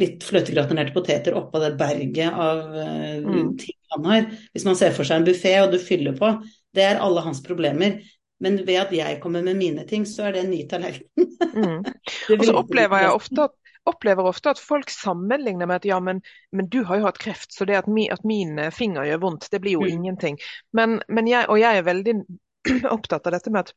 litt 0.00 0.24
fløtegratinerte 0.26 0.90
poteter 0.90 1.36
oppå 1.38 1.60
det 1.62 1.76
berget 1.78 2.34
av 2.34 2.64
uh, 2.74 3.20
mm. 3.22 3.52
ting 3.60 3.77
han 3.94 4.08
har. 4.08 4.30
Hvis 4.54 4.66
man 4.68 4.78
ser 4.78 4.94
for 4.96 5.08
seg 5.08 5.20
en 5.20 5.28
buffé 5.28 5.54
og 5.62 5.72
du 5.74 5.78
fyller 5.82 6.16
på, 6.18 6.32
det 6.76 6.84
er 6.86 7.02
alle 7.04 7.24
hans 7.24 7.42
problemer. 7.44 8.00
Men 8.42 8.60
ved 8.66 8.78
at 8.78 8.92
jeg 8.94 9.18
kommer 9.22 9.42
med 9.42 9.58
mine 9.58 9.84
ting, 9.88 10.04
så 10.06 10.28
er 10.28 10.36
det 10.36 10.44
en 10.44 10.52
ny 10.52 10.60
tallerken. 10.70 11.08
mm. 11.54 11.80
Og 12.38 12.44
så 12.46 12.54
opplever 12.60 13.02
jeg 13.02 13.16
ofte 13.16 13.48
at 13.48 13.56
opplever 13.88 14.26
ofte 14.28 14.50
at 14.52 14.58
folk 14.60 14.90
sammenligner 14.90 15.66
med 15.66 15.80
at 15.80 15.86
ja, 15.88 15.96
men, 16.00 16.20
men 16.52 16.68
du 16.68 16.82
har 16.84 17.00
jo 17.00 17.06
hatt 17.08 17.20
kreft, 17.22 17.54
så 17.54 17.64
det 17.64 17.78
at, 17.78 17.86
mi, 17.88 18.08
at 18.12 18.24
min 18.26 18.58
eh, 18.60 18.74
finger 18.74 19.06
gjør 19.08 19.22
vondt, 19.22 19.48
det 19.52 19.62
blir 19.64 19.78
jo 19.78 19.86
mm. 19.86 19.92
ingenting. 19.94 20.36
Men, 20.76 20.98
men 21.08 21.30
jeg, 21.30 21.48
og 21.48 21.60
jeg 21.60 21.80
er 21.80 21.86
veldig 21.86 22.14
opptatt 22.96 23.26
av 23.26 23.38
dette 23.38 23.52
med 23.54 23.64
at 23.64 23.72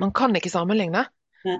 man 0.00 0.12
kan 0.14 0.36
ikke 0.36 0.52
sammenligne. 0.52 1.06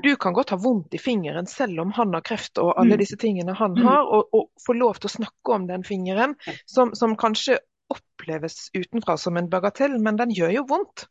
Du 0.04 0.16
kan 0.20 0.34
godt 0.36 0.50
ha 0.52 0.58
vondt 0.60 0.94
i 0.94 0.98
fingeren 1.00 1.46
selv 1.48 1.80
om 1.80 1.92
han 1.96 2.12
har 2.12 2.20
kreft 2.20 2.58
og 2.60 2.74
alle 2.76 2.98
mm. 2.98 3.00
disse 3.00 3.16
tingene 3.16 3.54
han 3.56 3.72
mm. 3.72 3.84
har, 3.86 4.10
og, 4.12 4.28
og 4.36 4.50
få 4.60 4.76
lov 4.76 5.00
til 5.00 5.08
å 5.08 5.14
snakke 5.14 5.54
om 5.54 5.64
den 5.70 5.86
fingeren, 5.88 6.36
som, 6.68 6.92
som 6.94 7.16
kanskje 7.16 7.56
oppleves 7.92 8.68
utenfra 8.76 9.16
som 9.20 9.38
en 9.40 9.50
bagatell, 9.50 9.98
men 10.02 10.18
den 10.20 10.34
gjør 10.34 10.60
jo 10.60 10.68
vondt. 10.70 11.06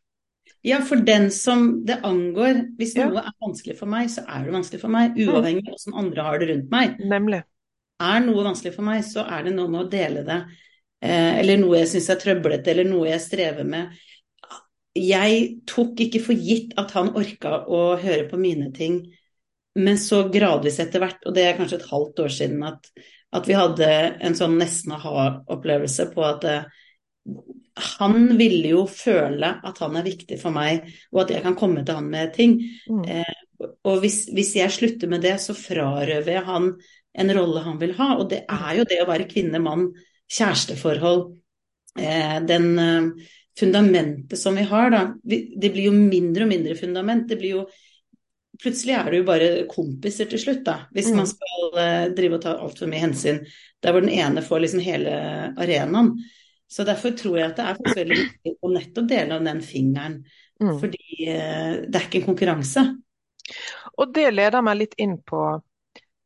Ja, 0.66 0.80
for 0.84 1.00
den 1.04 1.30
som 1.32 1.84
det 1.88 2.00
angår. 2.04 2.64
Hvis 2.76 2.96
ja. 2.98 3.06
noe 3.08 3.22
er 3.24 3.36
vanskelig 3.40 3.78
for 3.78 3.90
meg, 3.90 4.10
så 4.12 4.26
er 4.28 4.44
det 4.44 4.54
vanskelig 4.54 4.82
for 4.82 4.92
meg. 4.92 5.14
Mm. 5.16 5.30
Uavhengig 5.30 5.62
av 5.64 5.70
hvordan 5.76 6.00
andre 6.02 6.26
har 6.26 6.40
det 6.40 6.50
rundt 6.50 6.74
meg. 6.74 6.98
Nemlig. 7.12 7.40
Er 8.00 8.20
noe 8.24 8.44
vanskelig 8.44 8.74
for 8.74 8.86
meg, 8.86 9.04
så 9.06 9.24
er 9.24 9.46
det 9.46 9.54
noe 9.56 9.72
med 9.72 9.84
å 9.84 9.90
dele 9.92 10.24
det. 10.26 10.40
Eh, 11.00 11.40
eller 11.40 11.60
noe 11.60 11.80
jeg 11.80 11.92
syns 11.94 12.10
er 12.12 12.20
trøblete, 12.20 12.72
eller 12.72 12.88
noe 12.88 13.08
jeg 13.08 13.24
strever 13.24 13.68
med. 13.68 13.96
Jeg 14.96 15.40
tok 15.70 16.00
ikke 16.04 16.20
for 16.24 16.36
gitt 16.48 16.74
at 16.80 16.92
han 16.96 17.12
orka 17.16 17.62
å 17.64 17.82
høre 18.00 18.26
på 18.28 18.40
mine 18.40 18.68
ting, 18.76 19.00
men 19.78 20.00
så 20.02 20.24
gradvis 20.32 20.80
etter 20.82 21.00
hvert, 21.00 21.22
og 21.24 21.36
det 21.36 21.46
er 21.46 21.56
kanskje 21.56 21.78
et 21.78 21.90
halvt 21.92 22.24
år 22.24 22.32
siden, 22.34 22.64
at 22.66 22.90
at 23.30 23.48
vi 23.48 23.56
hadde 23.56 23.88
en 24.20 24.36
sånn 24.36 24.56
nesten 24.58 24.94
aha-opplevelse 24.96 26.08
på 26.14 26.24
at 26.26 26.46
eh, 26.48 26.64
han 27.98 28.36
ville 28.38 28.72
jo 28.74 28.84
føle 28.90 29.52
at 29.66 29.78
han 29.84 29.98
er 29.98 30.06
viktig 30.06 30.38
for 30.40 30.54
meg, 30.54 30.88
og 31.14 31.24
at 31.24 31.34
jeg 31.36 31.44
kan 31.44 31.56
komme 31.58 31.84
til 31.86 32.00
han 32.00 32.08
med 32.10 32.32
ting. 32.34 32.58
Mm. 32.90 33.04
Eh, 33.06 33.68
og 33.86 34.00
hvis, 34.02 34.24
hvis, 34.34 34.54
jeg 34.58 34.72
slutter 34.74 35.10
med 35.10 35.22
det, 35.24 35.36
så 35.42 35.56
frarøver 35.56 36.32
jeg 36.32 36.46
han 36.46 36.72
en 37.20 37.34
rolle 37.36 37.64
han 37.64 37.78
vil 37.80 37.94
ha. 37.98 38.14
Og 38.18 38.30
det 38.32 38.44
er 38.46 38.80
jo 38.80 38.86
det 38.88 39.02
å 39.02 39.10
være 39.10 39.28
kvinne, 39.30 39.60
mann, 39.62 39.90
kjæresteforhold. 40.30 41.26
Eh, 42.00 42.38
den 42.48 42.68
eh, 42.80 43.28
fundamentet 43.60 44.40
som 44.40 44.56
vi 44.58 44.66
har, 44.70 44.90
da. 44.94 45.04
Vi, 45.22 45.42
det 45.60 45.72
blir 45.74 45.90
jo 45.90 45.96
mindre 45.96 46.46
og 46.46 46.52
mindre 46.52 46.76
fundament. 46.78 47.28
Det 47.28 47.38
blir 47.40 47.60
jo 47.60 47.64
plutselig 48.62 48.96
er 48.96 49.10
det 49.10 49.20
jo 49.20 49.28
bare 49.28 49.48
kompiser 49.70 50.28
til 50.30 50.40
slutt, 50.42 50.62
da. 50.66 50.76
Hvis 50.94 51.10
mm. 51.10 51.16
man 51.20 51.30
skal 51.30 51.64
uh, 51.76 52.10
drive 52.16 52.38
og 52.38 52.44
ta 52.44 52.56
altfor 52.58 52.90
mye 52.90 53.04
hensyn 53.04 53.40
der 53.80 53.94
hvor 53.94 54.04
den 54.04 54.12
ene 54.12 54.44
får 54.44 54.64
liksom 54.64 54.82
hele 54.84 55.14
arenaen. 55.56 56.14
Så 56.70 56.84
derfor 56.86 57.16
tror 57.18 57.38
jeg 57.40 57.50
at 57.50 57.58
det 57.58 57.66
er 57.66 57.96
veldig 57.96 58.18
viktig 58.20 58.52
å 58.62 58.70
nettopp 58.70 59.08
dele 59.10 59.38
av 59.38 59.48
den 59.48 59.62
fingeren. 59.64 60.20
Mm. 60.60 60.76
Fordi 60.82 61.02
uh, 61.26 61.80
det 61.88 61.96
er 61.96 62.06
ikke 62.06 62.22
en 62.22 62.28
konkurranse. 62.28 62.86
Og 63.98 64.14
det 64.14 64.28
leder 64.34 64.62
meg 64.62 64.78
litt 64.78 64.94
inn 65.02 65.16
på 65.26 65.42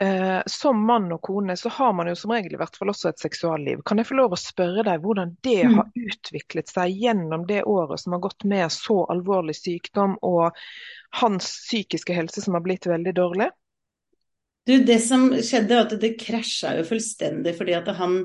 uh, 0.03 0.41
som 0.51 0.83
mann 0.87 1.13
og 1.15 1.23
kone 1.25 1.57
så 1.57 1.69
har 1.69 1.95
man 1.97 2.11
jo 2.11 2.17
som 2.19 2.35
regel 2.35 2.57
i 2.57 2.61
hvert 2.61 2.77
fall 2.77 2.93
også 2.93 3.11
et 3.11 3.23
seksualliv. 3.23 3.85
Kan 3.87 4.01
jeg 4.01 4.11
få 4.11 4.19
lov 4.19 4.35
å 4.35 4.41
spørre 4.41 4.85
deg 4.87 5.05
hvordan 5.05 5.37
det 5.45 5.63
mm. 5.65 5.79
har 5.79 6.11
utviklet 6.11 6.75
seg 6.75 6.99
gjennom 7.05 7.47
det 7.49 7.63
året 7.65 8.03
som 8.03 8.17
har 8.17 8.25
gått 8.27 8.47
med 8.51 8.73
så 8.75 9.05
alvorlig 9.15 9.57
sykdom 9.59 10.19
og 10.23 10.61
hans 11.21 11.51
psykiske 11.67 12.17
helse 12.17 12.43
som 12.45 12.57
har 12.57 12.65
blitt 12.65 12.89
veldig 12.91 13.15
dårlig? 13.17 13.51
Du, 14.67 14.79
Det 14.85 14.99
som 15.05 15.29
skjedde, 15.37 15.77
var 15.77 15.87
at 15.87 16.01
det 16.01 16.17
krasja 16.21 16.73
jo 16.79 16.85
fullstendig 16.89 17.53
fordi 17.59 17.75
at 17.77 17.91
han 17.99 18.21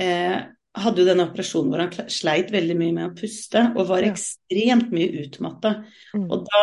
eh, 0.00 0.38
hadde 0.74 1.02
jo 1.02 1.06
denne 1.06 1.26
operasjonen 1.28 1.70
hvor 1.70 1.82
han 1.84 2.10
sleit 2.10 2.50
veldig 2.54 2.76
mye 2.78 2.94
med 2.96 3.10
å 3.10 3.14
puste 3.18 3.66
og 3.74 3.88
var 3.90 4.06
ja. 4.06 4.12
ekstremt 4.14 4.94
mye 4.94 5.24
utmatta. 5.26 5.76
Mm. 6.16 6.26
Og 6.26 6.48
da 6.48 6.62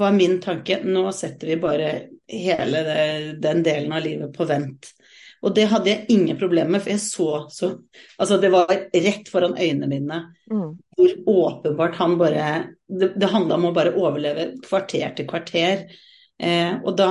var 0.00 0.14
min 0.14 0.38
tanke 0.42 0.82
nå 0.86 1.08
setter 1.16 1.50
vi 1.50 1.58
bare 1.62 1.90
hele 2.30 2.84
det, 2.86 3.06
den 3.42 3.64
delen 3.66 3.96
av 3.96 4.04
livet 4.04 4.36
på 4.36 4.46
vent. 4.46 4.92
Og 5.40 5.54
det 5.56 5.66
hadde 5.70 5.88
jeg 5.88 6.12
ingen 6.12 6.36
problemer 6.36 6.74
med, 6.74 6.82
for 6.84 6.92
jeg 6.92 7.02
så 7.02 7.28
så 7.52 7.70
Altså, 8.18 8.36
det 8.40 8.50
var 8.52 8.68
rett 8.68 9.28
foran 9.32 9.56
øynene 9.56 9.88
mine 9.88 10.20
mm. 10.50 10.70
hvor 10.96 11.14
åpenbart 11.34 11.96
han 11.96 12.18
bare 12.20 12.48
Det, 12.84 13.12
det 13.16 13.30
handla 13.32 13.56
om 13.56 13.70
å 13.70 13.74
bare 13.74 13.94
overleve 13.96 14.50
kvarter 14.64 15.14
til 15.16 15.28
kvarter. 15.30 15.86
Eh, 16.40 16.74
og 16.82 16.96
da 16.98 17.10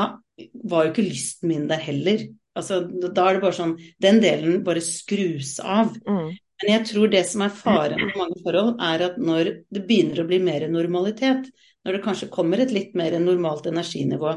var 0.69 0.85
jo 0.85 0.91
ikke 0.93 1.07
lysten 1.07 1.49
min 1.51 1.67
der 1.69 1.81
heller. 1.81 2.27
Altså, 2.59 2.81
da 2.83 3.25
er 3.25 3.37
det 3.37 3.43
bare 3.45 3.55
sånn 3.55 3.77
Den 4.01 4.21
delen 4.23 4.61
bare 4.65 4.83
skrus 4.83 5.57
av. 5.63 5.95
Mm. 6.05 6.35
Men 6.59 6.73
jeg 6.73 6.87
tror 6.89 7.11
det 7.11 7.23
som 7.29 7.45
er 7.45 7.55
faren 7.55 8.01
på 8.11 8.19
mange 8.19 8.39
forhold, 8.43 8.73
er 8.83 9.05
at 9.05 9.19
når 9.21 9.51
det 9.71 9.83
begynner 9.87 10.21
å 10.21 10.27
bli 10.27 10.41
mer 10.43 10.65
normalitet, 10.71 11.47
når 11.87 11.95
det 11.95 12.01
kanskje 12.03 12.31
kommer 12.33 12.59
et 12.59 12.73
litt 12.75 12.97
mer 12.99 13.15
normalt 13.23 13.69
energinivå, 13.71 14.33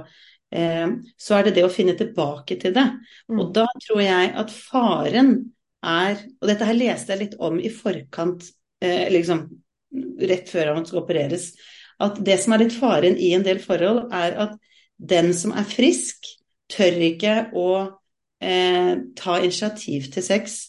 så 0.53 1.37
er 1.39 1.47
det 1.47 1.55
det 1.57 1.63
å 1.65 1.73
finne 1.73 1.95
tilbake 1.97 2.59
til 2.61 2.75
det. 2.77 2.85
Mm. 3.31 3.39
Og 3.41 3.53
da 3.57 3.65
tror 3.81 4.03
jeg 4.05 4.33
at 4.43 4.51
faren 4.53 5.35
er 5.83 6.19
Og 6.39 6.47
dette 6.47 6.67
her 6.69 6.77
leste 6.79 7.11
jeg 7.11 7.21
litt 7.25 7.33
om 7.43 7.57
i 7.59 7.71
forkant, 7.73 8.45
eh, 8.85 9.09
liksom 9.11 9.41
rett 10.23 10.51
før 10.53 10.77
han 10.77 10.85
skal 10.87 11.01
opereres. 11.01 11.49
At 11.99 12.21
det 12.23 12.37
som 12.39 12.55
er 12.55 12.63
litt 12.63 12.77
faren 12.77 13.17
i 13.19 13.33
en 13.35 13.43
del 13.43 13.59
forhold, 13.59 14.05
er 14.15 14.37
at 14.45 14.55
den 14.95 15.33
som 15.35 15.51
er 15.59 15.67
frisk, 15.67 16.29
tør 16.71 17.03
ikke 17.09 17.35
å 17.59 17.69
eh, 18.41 18.95
ta 19.19 19.39
initiativ 19.43 20.07
til 20.15 20.25
sex 20.25 20.61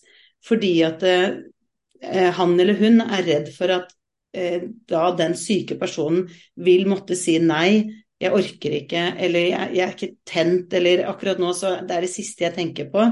fordi 0.43 0.73
at 0.83 1.03
eh, 1.07 2.31
han 2.35 2.57
eller 2.59 2.75
hun 2.75 2.99
er 3.05 3.23
redd 3.23 3.51
for 3.55 3.71
at 3.71 3.93
eh, 4.35 4.65
da 4.89 5.05
den 5.15 5.37
syke 5.39 5.77
personen 5.79 6.25
vil 6.59 6.83
måtte 6.91 7.15
si 7.15 7.37
nei, 7.39 8.02
jeg 8.23 8.35
orker 8.37 8.75
ikke, 8.77 9.03
eller 9.25 9.47
jeg, 9.49 9.69
jeg, 9.75 9.85
er 9.85 9.95
ikke 9.97 10.11
tent, 10.27 10.75
eller 10.79 11.05
akkurat 11.11 11.41
nå 11.41 11.51
så 11.57 11.75
det 11.83 11.97
er 11.97 12.05
det 12.05 12.13
siste 12.13 12.47
jeg 12.47 12.55
tenker 12.55 12.89
på. 12.93 13.05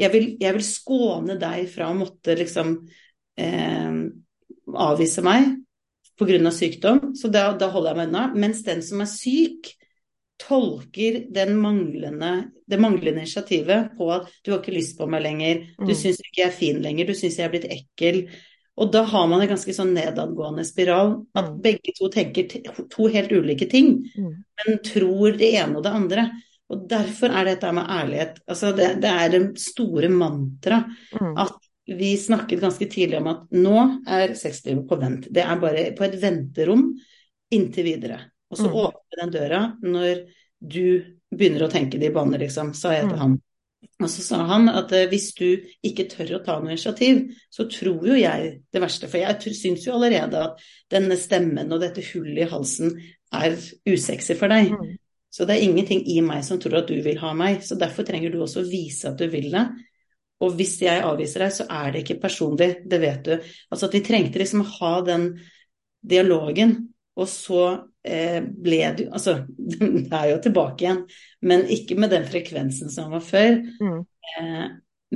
Jeg 0.00 0.12
vil, 0.12 0.28
jeg 0.40 0.56
vil 0.56 0.66
skåne 0.66 1.36
deg 1.40 1.66
fra 1.72 1.90
å 1.90 1.96
måtte 1.96 2.36
liksom 2.38 2.76
eh, 3.40 3.98
avvise 4.88 5.24
meg 5.24 5.50
pga. 6.20 6.50
sykdom, 6.52 7.14
så 7.16 7.28
da, 7.32 7.50
da 7.56 7.70
holder 7.72 7.94
jeg 7.94 7.98
meg 7.98 8.10
unna. 8.10 8.24
Mens 8.36 8.64
den 8.66 8.82
som 8.84 9.00
er 9.00 9.08
syk, 9.10 9.72
tolker 10.40 11.20
manglende, 11.52 12.50
det 12.68 12.78
manglende 12.80 13.20
initiativet 13.20 13.92
på 13.98 14.08
at 14.12 14.28
du 14.44 14.52
har 14.52 14.62
ikke 14.62 14.76
lyst 14.76 14.96
på 14.98 15.08
meg 15.10 15.24
lenger, 15.24 15.66
du 15.78 15.90
mm. 15.90 15.98
syns 15.98 16.20
ikke 16.22 16.40
jeg 16.42 16.48
er 16.48 16.56
fin 16.56 16.80
lenger, 16.80 17.08
du 17.10 17.16
syns 17.16 17.36
jeg 17.38 17.48
er 17.48 17.52
blitt 17.52 17.68
ekkel. 17.68 18.22
Og 18.80 18.92
da 18.92 19.02
har 19.04 19.26
man 19.28 19.42
en 19.42 19.50
ganske 19.50 19.74
sånn 19.76 19.92
nedadgående 19.92 20.64
spiral. 20.64 21.18
At 21.36 21.50
mm. 21.50 21.56
begge 21.64 21.92
to 21.98 22.08
tenker 22.12 22.48
to 22.92 23.08
helt 23.12 23.32
ulike 23.32 23.68
ting, 23.70 23.98
mm. 24.16 24.30
men 24.62 24.78
tror 24.86 25.36
det 25.40 25.50
ene 25.60 25.76
og 25.76 25.84
det 25.84 25.92
andre. 25.98 26.28
Og 26.70 26.86
derfor 26.88 27.34
er 27.34 27.50
dette 27.50 27.72
med 27.74 27.90
ærlighet 27.90 28.36
altså 28.46 28.70
det, 28.78 28.92
det 29.02 29.10
er 29.10 29.32
det 29.32 29.40
store 29.58 30.06
mantra 30.12 30.84
mm. 30.86 31.32
at 31.42 31.56
vi 31.90 32.12
snakket 32.20 32.60
ganske 32.62 32.86
tidlig 32.86 33.18
om 33.18 33.26
at 33.32 33.40
nå 33.50 33.78
er 34.06 34.36
sexlivet 34.38 34.84
på 34.88 34.98
vent. 35.00 35.26
Det 35.34 35.42
er 35.42 35.58
bare 35.58 35.88
på 35.98 36.06
et 36.06 36.14
venterom 36.22 36.84
inntil 37.50 37.88
videre. 37.88 38.20
Og 38.50 38.58
så 38.58 38.70
åpner 38.70 39.22
den 39.24 39.32
døra 39.34 39.60
når 39.82 40.22
du 40.60 40.84
begynner 41.34 41.66
å 41.66 41.70
tenke 41.72 41.98
de 41.98 42.10
baner, 42.14 42.42
liksom, 42.42 42.72
sa 42.74 42.94
jeg 42.94 43.08
til 43.10 43.18
Mm. 43.18 43.38
Og 44.00 44.08
så 44.08 44.22
sa 44.24 44.40
han 44.48 44.68
at 44.72 44.92
eh, 44.96 45.08
hvis 45.10 45.30
du 45.36 45.46
ikke 45.86 46.08
tør 46.08 46.36
å 46.38 46.42
ta 46.44 46.56
noe 46.60 46.72
initiativ, 46.72 47.22
så 47.52 47.66
tror 47.68 48.06
jo 48.08 48.16
jeg 48.16 48.50
det 48.72 48.82
verste. 48.82 49.08
For 49.10 49.20
jeg 49.20 49.56
syns 49.56 49.84
jo 49.86 49.96
allerede 49.96 50.40
at 50.46 50.64
denne 50.92 51.18
stemmen 51.20 51.72
og 51.72 51.82
dette 51.84 52.04
hullet 52.12 52.46
i 52.46 52.50
halsen 52.50 52.96
er 53.36 53.56
usexy 53.88 54.36
for 54.38 54.52
deg. 54.52 54.72
Mm. 54.72 54.96
Så 55.30 55.46
det 55.46 55.56
er 55.56 55.68
ingenting 55.68 56.02
i 56.10 56.18
meg 56.26 56.42
som 56.46 56.58
tror 56.60 56.80
at 56.80 56.90
du 56.90 56.96
vil 57.04 57.20
ha 57.22 57.32
meg. 57.36 57.60
Så 57.64 57.78
derfor 57.78 58.08
trenger 58.08 58.32
du 58.32 58.40
også 58.42 58.64
å 58.64 58.68
vise 58.68 59.12
at 59.12 59.20
du 59.20 59.28
vil 59.30 59.50
det. 59.52 59.66
Og 60.40 60.56
hvis 60.56 60.78
jeg 60.80 61.04
avviser 61.04 61.44
deg, 61.44 61.52
så 61.54 61.66
er 61.68 61.92
det 61.92 62.04
ikke 62.04 62.22
personlig, 62.22 62.70
det 62.88 63.00
vet 63.02 63.26
du. 63.26 63.34
Altså 63.68 63.88
at 63.88 63.96
vi 63.96 64.04
trengte 64.04 64.40
liksom 64.40 64.64
å 64.64 64.70
ha 64.78 64.94
den 65.04 65.26
dialogen, 66.00 66.78
og 67.20 67.28
så 67.28 67.62
ble 67.76 68.48
ble 68.64 68.76
du 68.96 69.02
Altså, 69.12 69.42
det 70.08 70.16
er 70.16 70.30
jo 70.30 70.38
tilbake 70.40 70.86
igjen, 70.86 71.02
men 71.44 71.66
ikke 71.68 71.98
med 72.00 72.14
den 72.14 72.24
frekvensen 72.24 72.88
som 72.88 73.12
var 73.12 73.20
før. 73.20 73.58
Mm. 73.76 73.98
Eh, 74.40 74.62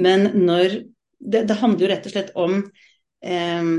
men 0.05 0.27
når 0.43 0.83
det, 1.19 1.47
det 1.49 1.57
handler 1.63 1.87
jo 1.87 1.93
rett 1.95 2.09
og 2.09 2.13
slett 2.13 2.35
om 2.37 2.59
eh, 3.25 3.71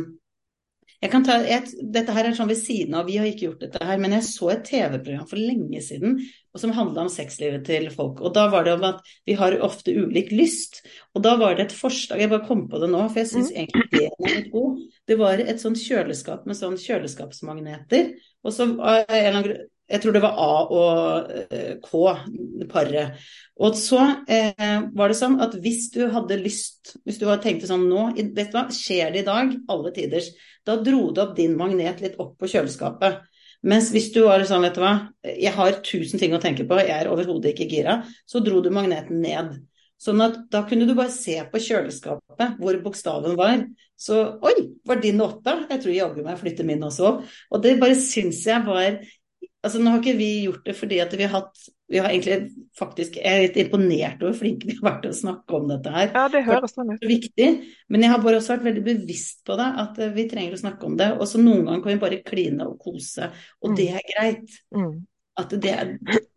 jeg 1.05 1.11
kan 1.13 1.25
ta 1.27 1.37
et, 1.37 1.69
Dette 1.93 2.15
her 2.15 2.25
er 2.25 2.37
sånn 2.37 2.49
ved 2.49 2.57
siden 2.57 2.97
av, 2.97 3.05
vi 3.05 3.19
har 3.19 3.29
ikke 3.29 3.49
gjort 3.49 3.67
dette 3.67 3.83
her, 3.85 4.01
men 4.01 4.15
jeg 4.17 4.25
så 4.25 4.49
et 4.55 4.65
TV-program 4.71 5.29
for 5.29 5.41
lenge 5.41 5.83
siden 5.85 6.17
og 6.55 6.61
som 6.61 6.71
handla 6.71 7.03
om 7.03 7.11
sexlivet 7.11 7.65
til 7.67 7.89
folk. 7.91 8.21
Og 8.23 8.31
da 8.35 8.45
var 8.53 8.63
det 8.63 8.77
om 8.77 8.87
at 8.87 9.03
vi 9.27 9.35
har 9.35 9.57
ofte 9.65 9.91
ulik 9.91 10.31
lyst. 10.31 10.79
Og 11.11 11.25
da 11.25 11.35
var 11.41 11.57
det 11.57 11.67
et 11.67 11.75
forslag, 11.75 12.23
jeg 12.23 12.31
bare 12.31 12.47
kom 12.47 12.65
på 12.71 12.79
det 12.79 12.87
nå, 12.93 13.01
for 13.09 13.21
jeg 13.21 13.31
syns 13.33 13.51
egentlig 13.51 13.89
det 13.91 14.05
er 14.07 14.33
litt 14.37 14.51
god. 14.53 14.81
Det 15.05 15.19
var 15.19 15.43
et 15.43 15.59
sånt 15.61 15.81
kjøleskap 15.83 16.47
med 16.47 16.57
sånn 16.57 16.79
kjøleskapsmagneter. 16.79 18.13
Og 18.45 18.55
så 18.55 18.69
av 18.71 19.03
en 19.03 19.17
eller 19.19 19.31
annen 19.33 19.49
grunn 19.49 19.63
jeg 19.85 20.01
tror 20.01 20.15
det 20.15 20.21
var 20.23 20.39
A 20.41 20.53
og 20.73 21.33
eh, 21.53 21.75
K, 21.83 21.99
paret. 22.71 23.19
Og 23.61 23.75
så 23.77 23.99
eh, 24.25 24.87
var 24.97 25.11
det 25.11 25.17
sånn 25.19 25.37
at 25.45 25.53
hvis 25.61 25.91
du 25.93 26.07
hadde 26.09 26.39
lyst, 26.41 26.95
hvis 27.05 27.19
du 27.21 27.27
hadde 27.27 27.43
tenkt 27.43 27.67
sånn 27.69 27.85
nå, 27.89 28.07
vet 28.17 28.49
du 28.49 28.57
hva, 28.57 28.65
skjer 28.73 29.13
det 29.13 29.21
i 29.21 29.27
dag, 29.27 29.53
alle 29.69 29.93
tiders, 29.93 30.31
da 30.65 30.79
dro 30.81 31.11
du 31.13 31.21
opp 31.21 31.35
din 31.37 31.53
magnet 31.59 32.01
litt 32.01 32.17
opp 32.21 32.33
på 32.41 32.49
kjøleskapet. 32.49 33.21
Mens 33.65 33.89
hvis 33.93 34.11
du 34.13 34.21
var 34.27 34.43
sånn, 34.45 34.61
vet 34.65 34.75
du 34.77 34.83
hva, 34.83 34.95
jeg 35.25 35.53
har 35.55 35.79
tusen 35.85 36.21
ting 36.21 36.35
å 36.37 36.41
tenke 36.41 36.67
på, 36.69 36.77
jeg 36.83 36.93
er 36.93 37.09
overhodet 37.09 37.55
ikke 37.55 37.69
gira, 37.71 37.95
så 38.29 38.41
dro 38.45 38.61
du 38.61 38.69
magneten 38.73 39.23
ned. 39.23 39.55
Sånn 40.01 40.21
at 40.21 40.37
da 40.51 40.61
kunne 40.67 40.85
du 40.85 40.93
bare 40.93 41.13
se 41.13 41.37
på 41.49 41.61
kjøleskapet 41.63 42.59
hvor 42.61 42.77
bokstaven 42.83 43.37
var. 43.39 43.63
Så 43.97 44.19
oi, 44.43 44.53
var 44.85 44.99
din 45.01 45.23
åtta? 45.23 45.55
Jeg 45.71 45.81
tror 45.81 45.95
jaggu 45.95 46.25
meg 46.25 46.39
flytter 46.41 46.67
min 46.67 46.83
også. 46.83 47.13
Og 47.25 47.63
det 47.63 47.77
bare 47.81 47.97
syns 47.97 48.43
jeg 48.45 48.65
var 48.67 48.99
Altså 49.65 49.81
Nå 49.81 49.91
har 49.93 50.03
ikke 50.03 50.17
vi 50.19 50.29
gjort 50.45 50.67
det 50.67 50.75
fordi 50.77 50.99
at 51.03 51.13
vi 51.17 51.25
har 51.25 51.33
hatt 51.39 51.63
vi 51.89 51.99
har 52.01 52.09
egentlig 52.09 52.49
faktisk, 52.79 53.17
Jeg 53.21 53.29
er 53.29 53.43
litt 53.43 53.57
imponert 53.61 54.21
over 54.23 54.31
hvor 54.31 54.39
flinke 54.39 54.65
vi 54.65 54.73
har 54.79 54.85
vært 54.87 55.03
til 55.03 55.11
å 55.13 55.17
snakke 55.19 55.57
om 55.57 55.67
dette 55.69 55.91
her. 55.93 56.07
Ja, 56.15 56.23
det 56.33 56.41
høres 56.47 56.73
sånn 56.73 56.93
ut. 56.95 57.03
Viktig, 57.05 57.49
men 57.93 58.05
jeg 58.05 58.09
har 58.09 58.23
bare 58.23 58.39
også 58.39 58.55
vært 58.55 58.65
veldig 58.71 58.83
bevisst 58.87 59.43
på 59.45 59.57
det, 59.59 59.67
at 59.83 59.99
eh, 60.01 60.13
vi 60.15 60.25
trenger 60.31 60.57
å 60.57 60.61
snakke 60.63 60.87
om 60.89 60.95
det. 60.97 61.11
Og 61.19 61.29
så 61.29 61.41
noen 61.41 61.61
ganger 61.67 61.83
kan 61.83 61.93
vi 61.93 62.01
bare 62.01 62.21
kline 62.25 62.65
og 62.65 62.79
kose, 62.81 63.29
og 63.61 63.69
Mm. 63.69 63.75
det 63.77 63.87
er 63.99 64.07
greit. 64.09 64.57
Mm. 64.73 64.95
At 65.37 65.49
det, 65.51 65.73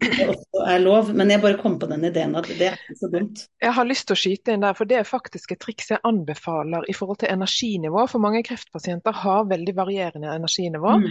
det 0.03 0.25
også 0.27 0.63
er 0.67 0.81
lov. 0.83 1.13
Men 1.15 1.31
jeg 1.31 1.41
bare 1.41 1.59
kom 1.61 1.77
på 1.79 1.87
den 1.87 2.03
ideen 2.09 2.33
at 2.35 2.49
det 2.51 2.67
er 2.73 2.79
så 2.99 3.07
dumt. 3.13 3.45
Jeg 3.63 3.73
har 3.77 3.87
lyst 3.87 4.09
til 4.09 4.17
å 4.17 4.19
skyte 4.19 4.55
inn 4.57 4.65
der, 4.65 4.75
for 4.75 4.89
det 4.91 4.97
er 4.99 5.07
faktisk 5.07 5.53
et 5.55 5.61
triks 5.63 5.91
jeg 5.93 6.01
anbefaler 6.09 6.83
i 6.91 6.95
forhold 6.99 7.21
til 7.23 7.31
energinivå. 7.31 8.09
For 8.11 8.19
mange 8.19 8.43
kreftpasienter 8.43 9.15
har 9.23 9.45
veldig 9.51 9.75
varierende 9.77 10.33
energinivå. 10.35 10.97
Mm. 11.05 11.07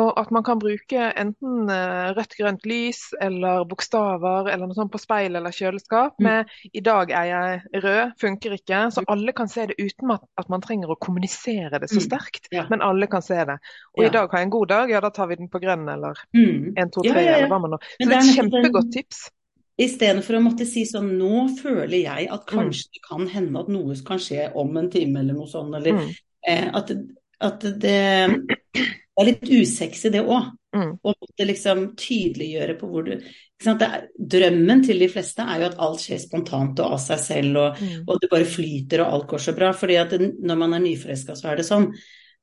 Og 0.00 0.18
at 0.18 0.32
man 0.34 0.42
kan 0.48 0.58
bruke 0.58 1.12
enten 1.14 1.70
eh, 1.70 2.08
rødt, 2.18 2.34
grønt 2.40 2.66
lys 2.66 3.04
eller 3.22 3.62
bokstaver 3.70 4.50
eller 4.50 4.66
noe 4.66 4.74
sånt 4.80 4.90
på 4.96 4.98
speil 5.02 5.38
eller 5.38 5.54
kjøleskap 5.54 6.18
Mm. 6.18 6.24
med 6.24 6.46
'i 6.74 6.80
dag 6.80 7.10
er 7.10 7.24
jeg 7.30 7.82
rød', 7.84 8.12
funker 8.20 8.52
ikke. 8.58 8.90
Så 8.90 9.04
alle 9.08 9.32
kan 9.32 9.46
se 9.48 9.66
det 9.66 9.76
uten 9.78 10.10
at, 10.10 10.22
at 10.38 10.48
man 10.50 10.60
trenger 10.60 10.88
å 10.90 10.98
kommunisere 10.98 11.78
det 11.78 11.88
så 11.90 12.00
Mm. 12.02 12.08
sterkt. 12.10 12.48
Ja. 12.50 12.66
Men 12.70 12.82
alle 12.82 13.06
kan 13.06 13.22
se 13.22 13.34
det. 13.34 13.58
Og 13.96 14.02
Ja. 14.02 14.06
i 14.08 14.10
dag 14.10 14.28
har 14.30 14.38
jeg 14.38 14.44
en 14.46 14.50
god 14.50 14.66
dag, 14.68 14.90
ja 14.90 15.00
da 15.00 15.10
tar 15.10 15.26
vi 15.28 15.36
den 15.36 15.48
på 15.48 15.60
grønn 15.60 15.88
eller 15.88 16.14
Mm. 16.34 16.74
1, 16.76 16.90
2, 16.92 17.02
3 17.02 17.27
ja, 17.30 17.38
ja. 17.44 17.48
hva 17.50 17.58
man 17.60 17.70
nå. 17.76 17.78
Så 17.96 18.08
det 18.08 18.14
er 18.16 18.22
et 18.22 18.36
kjempegodt 18.38 18.92
tips. 18.92 19.26
Istedenfor 19.78 20.34
å 20.38 20.42
måtte 20.42 20.66
si 20.66 20.82
sånn 20.90 21.12
Nå 21.20 21.44
føler 21.60 22.00
jeg 22.02 22.26
Mm. 22.28 22.34
at 22.34 22.46
kanskje 22.50 22.88
det 22.94 23.02
kan 23.08 23.28
hende 23.28 23.60
at 23.60 23.68
noe 23.68 23.94
kan 24.06 24.18
skje 24.18 24.48
om 24.56 24.76
en 24.76 24.90
time 24.90 25.20
eller 25.20 25.34
noe 25.34 25.46
sånt. 25.46 25.74
Eller 25.76 25.92
Mm. 25.92 26.08
eh, 26.48 26.70
at, 26.74 26.90
at 27.40 27.60
det, 27.60 27.78
det 27.80 29.20
er 29.20 29.24
litt 29.24 29.42
usexy, 29.48 30.10
det 30.10 30.24
òg. 30.26 30.50
Mm. 30.74 30.98
Måtte 31.02 31.46
liksom 31.46 31.94
tydeliggjøre 31.96 32.74
på 32.78 32.88
hvor 32.90 33.04
du 33.06 33.12
er, 33.14 34.08
Drømmen 34.18 34.82
til 34.84 34.98
de 34.98 35.08
fleste 35.08 35.40
er 35.42 35.60
jo 35.62 35.66
at 35.70 35.78
alt 35.78 35.98
skjer 36.02 36.20
spontant 36.20 36.78
og 36.80 36.92
av 36.92 36.98
seg 37.00 37.18
selv, 37.18 37.56
og, 37.56 37.76
Mm. 37.80 38.04
og 38.06 38.20
det 38.20 38.30
bare 38.30 38.44
flyter 38.44 39.00
og 39.00 39.12
alt 39.14 39.26
går 39.28 39.38
så 39.38 39.54
bra. 39.56 39.72
fordi 39.72 39.96
at 39.96 40.10
når 40.20 40.56
man 40.58 40.74
er 40.74 40.80
nyforelska, 40.80 41.32
så 41.36 41.50
er 41.52 41.56
det 41.56 41.64
sånn. 41.66 41.92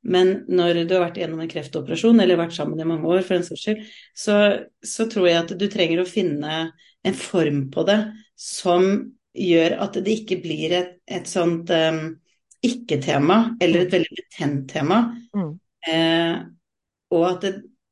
Men 0.06 0.32
når 0.48 0.84
du 0.86 0.96
har 0.96 1.08
vært 1.08 1.20
gjennom 1.22 1.42
en 1.42 1.50
kreftoperasjon, 1.50 2.20
eller 2.22 2.40
vært 2.40 2.56
sammen 2.58 2.82
i 2.82 2.88
mange 2.88 3.10
år, 3.10 3.24
for 3.26 3.38
den 3.38 3.48
saks 3.48 3.64
skyld, 3.66 3.84
så, 4.18 4.38
så 4.86 5.08
tror 5.12 5.30
jeg 5.30 5.42
at 5.42 5.54
du 5.58 5.66
trenger 5.72 6.04
å 6.04 6.10
finne 6.10 6.60
en 7.06 7.18
form 7.18 7.66
på 7.74 7.86
det 7.90 8.00
som 8.40 8.86
gjør 9.36 9.78
at 9.84 9.98
det 10.06 10.20
ikke 10.22 10.40
blir 10.44 10.74
et, 10.78 10.94
et 11.12 11.28
sånt 11.28 11.72
um, 11.74 12.04
ikke-tema, 12.66 13.40
eller 13.62 13.86
et 13.86 13.94
veldig 13.94 14.18
betent 14.20 14.68
tema. 14.72 15.02
Mm. 15.36 15.52
Eh, 15.90 16.38
og 17.16 17.26
at 17.30 17.44
det, 17.46 17.52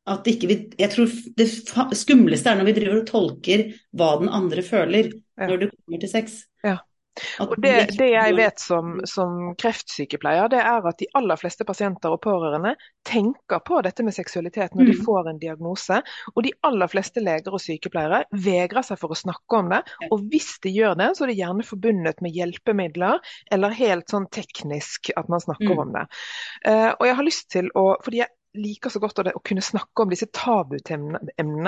at 0.10 0.26
ikke 0.28 0.48
vi 0.50 0.56
Jeg 0.80 0.90
tror 0.92 1.12
det 1.38 1.46
skumleste 1.96 2.50
er 2.50 2.58
når 2.60 2.68
vi 2.68 2.74
driver 2.76 2.98
og 3.00 3.06
tolker 3.08 3.68
hva 3.96 4.16
den 4.20 4.32
andre 4.34 4.64
føler 4.66 5.12
Ja. 5.38 5.48
når 5.48 5.58
det 5.62 5.70
kommer 5.72 6.02
til 6.02 6.10
sex. 6.10 6.44
Ja. 6.64 6.78
Og 7.46 7.54
det, 7.62 7.74
det 8.00 8.08
jeg 8.14 8.36
vet 8.36 8.60
som, 8.60 8.96
som 9.06 9.54
kreftsykepleier, 9.62 10.48
det 10.50 10.60
er 10.66 10.88
at 10.90 10.98
de 10.98 11.08
aller 11.14 11.38
fleste 11.38 11.66
pasienter 11.68 12.10
og 12.16 12.22
pårørende 12.26 12.74
tenker 13.06 13.62
på 13.68 13.82
dette 13.86 14.04
med 14.04 14.16
seksualitet 14.16 14.74
når 14.74 14.86
de 14.90 14.96
Mm. 14.98 15.06
får 15.06 15.30
en 15.30 15.40
diagnose. 15.40 16.02
Og 16.36 16.44
de 16.44 16.52
aller 16.64 16.88
fleste 16.90 17.22
leger 17.22 17.54
og 17.54 17.62
sykepleiere 17.62 18.24
vegrer 18.34 18.82
seg 18.88 18.98
for 19.00 19.14
å 19.14 19.20
snakke 19.20 19.60
om 19.60 19.70
det. 19.70 19.84
Og 20.12 20.26
hvis 20.32 20.58
de 20.64 20.74
gjør 20.74 20.98
det, 20.98 21.12
så 21.18 21.24
er 21.24 21.28
det 21.34 21.38
gjerne 21.38 21.64
forbundet 21.68 22.22
med 22.22 22.34
hjelpemidler, 22.34 23.20
eller 23.52 23.70
helt 23.78 24.10
sånn 24.10 24.30
teknisk 24.34 25.12
at 25.18 25.30
man 25.30 25.40
snakker 25.40 25.74
Mm. 25.74 25.80
om 25.80 25.94
det. 25.94 26.08
Eh, 26.66 26.92
og 27.00 27.06
jeg 27.06 27.16
har 27.16 27.24
lyst 27.24 27.50
til 27.52 27.70
å, 27.76 27.98
fordi 28.04 28.18
jeg 28.24 28.28
liker 28.56 28.90
så 28.90 29.00
godt 29.02 29.18
å, 29.20 29.32
kunne 29.44 29.62
snakke 29.66 30.02
om 30.04 30.10
disse 30.10 30.28
tabutemnene, 30.30 31.22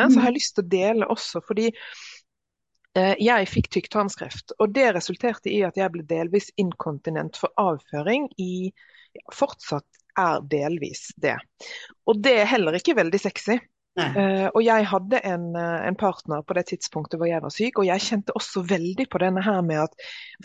Mm. 0.05 0.11
så 0.13 0.19
har 0.19 0.31
jeg 0.31 0.35
lyst 0.39 0.55
til 0.55 0.63
å 0.63 0.69
dele 0.69 1.05
også, 1.09 1.41
fordi 1.45 1.71
Jeg 2.95 3.47
fikk 3.51 3.67
tykktarmskreft, 3.75 4.53
og 4.63 4.71
det 4.71 4.85
resulterte 4.95 5.51
i 5.51 5.59
at 5.67 5.75
jeg 5.75 5.91
ble 5.91 6.05
delvis 6.07 6.47
inkontinent 6.61 7.35
for 7.35 7.51
avføring 7.59 8.29
i 8.39 8.71
Fortsatt 9.35 9.99
er 10.19 10.43
delvis 10.47 11.09
det. 11.19 11.35
Og 12.07 12.21
det 12.23 12.37
er 12.41 12.49
heller 12.49 12.77
ikke 12.77 12.95
veldig 12.95 13.19
sexy. 13.19 13.57
Eh, 13.95 14.47
og 14.51 14.59
jeg 14.63 14.87
hadde 14.91 15.21
en, 15.23 15.45
eh, 15.55 15.87
en 15.87 15.95
partner 15.95 16.41
på 16.43 16.55
det 16.57 16.65
tidspunktet 16.71 17.19
hvor 17.19 17.29
jeg 17.29 17.41
var 17.43 17.53
syk, 17.53 17.79
og 17.79 17.87
jeg 17.87 18.03
kjente 18.03 18.35
også 18.35 18.65
veldig 18.67 19.07
på 19.11 19.21
denne 19.23 19.43
her 19.45 19.61
med 19.63 19.85
at 19.85 19.95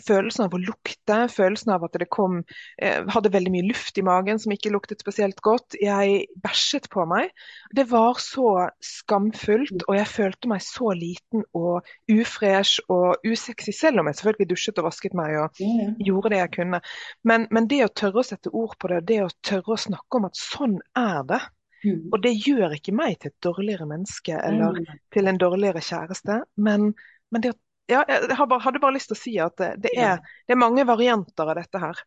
følelsen 0.07 0.45
av 0.45 0.55
å 0.55 0.61
lukte, 0.61 1.17
følelsen 1.31 1.73
av 1.75 1.83
at 1.87 1.97
det 1.99 2.07
kom 2.11 2.41
eh, 2.79 3.01
Hadde 3.11 3.33
veldig 3.33 3.51
mye 3.51 3.67
luft 3.67 3.97
i 3.99 4.05
magen 4.05 4.39
som 4.39 4.53
ikke 4.53 4.71
luktet 4.71 5.01
spesielt 5.03 5.41
godt. 5.43 5.75
Jeg 5.81 6.27
bæsjet 6.39 6.87
på 6.93 7.03
meg. 7.09 7.31
Det 7.75 7.87
var 7.91 8.19
så 8.23 8.69
skamfullt, 8.85 9.83
og 9.87 9.97
jeg 9.97 10.07
følte 10.07 10.51
meg 10.51 10.63
så 10.63 10.93
liten 10.95 11.43
og 11.57 11.87
ufresh 12.11 12.79
og 12.91 13.25
usexy, 13.27 13.73
selv 13.75 13.99
om 13.99 14.07
jeg 14.07 14.21
selvfølgelig 14.21 14.51
dusjet 14.53 14.79
og 14.79 14.87
vasket 14.87 15.17
meg 15.17 15.35
og 15.41 15.63
ja. 15.63 15.89
gjorde 15.99 16.31
det 16.33 16.43
jeg 16.43 16.53
kunne. 16.59 16.81
Men, 17.27 17.49
men 17.51 17.67
det 17.71 17.83
å 17.85 17.91
tørre 17.91 18.23
å 18.23 18.27
sette 18.27 18.53
ord 18.53 18.77
på 18.79 18.93
det, 18.93 19.03
det 19.11 19.23
å 19.25 19.31
tørre 19.43 19.75
å 19.75 19.81
snakke 19.89 20.21
om 20.21 20.29
at 20.29 20.39
sånn 20.39 20.79
er 20.97 21.25
det, 21.27 21.41
Mm. 21.83 22.11
og 22.13 22.21
det 22.21 22.35
gjør 22.45 22.75
ikke 22.77 22.93
meg 22.93 23.15
til 23.19 23.31
et 23.31 23.43
dårligere 23.43 23.87
menneske 23.89 24.35
eller 24.37 24.75
Mm. 24.77 24.99
til 25.11 25.27
en 25.27 25.37
dårligere 25.41 25.81
kjæreste, 25.81 26.43
men, 26.57 26.93
men 27.31 27.41
det, 27.41 27.55
ja, 27.89 28.03
jeg 28.07 28.35
har 28.37 28.45
bare, 28.47 28.61
hadde 28.61 28.79
bare 28.79 28.93
lyst 28.93 29.09
til 29.09 29.17
å 29.17 29.21
si 29.21 29.33
at 29.41 29.57
det, 29.57 29.71
det, 29.81 29.91
er, 29.97 30.21
det 30.47 30.53
er 30.53 30.61
mange 30.61 30.85
varianter 30.85 31.49
av 31.49 31.57
dette 31.57 31.81
her. 31.81 32.03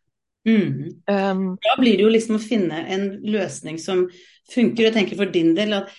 Mm. 0.47 1.01
Um, 1.09 1.45
Da 1.61 1.75
blir 1.79 1.97
det 1.97 2.05
jo 2.05 2.09
liksom 2.13 2.37
å 2.37 2.41
finne 2.43 2.83
en 2.93 3.07
løsning 3.25 3.79
som 3.81 4.05
funker. 4.53 4.87
Jeg 4.87 4.93
tenker 4.93 5.17
for 5.17 5.25
din 5.33 5.55
del 5.57 5.73
at 5.73 5.89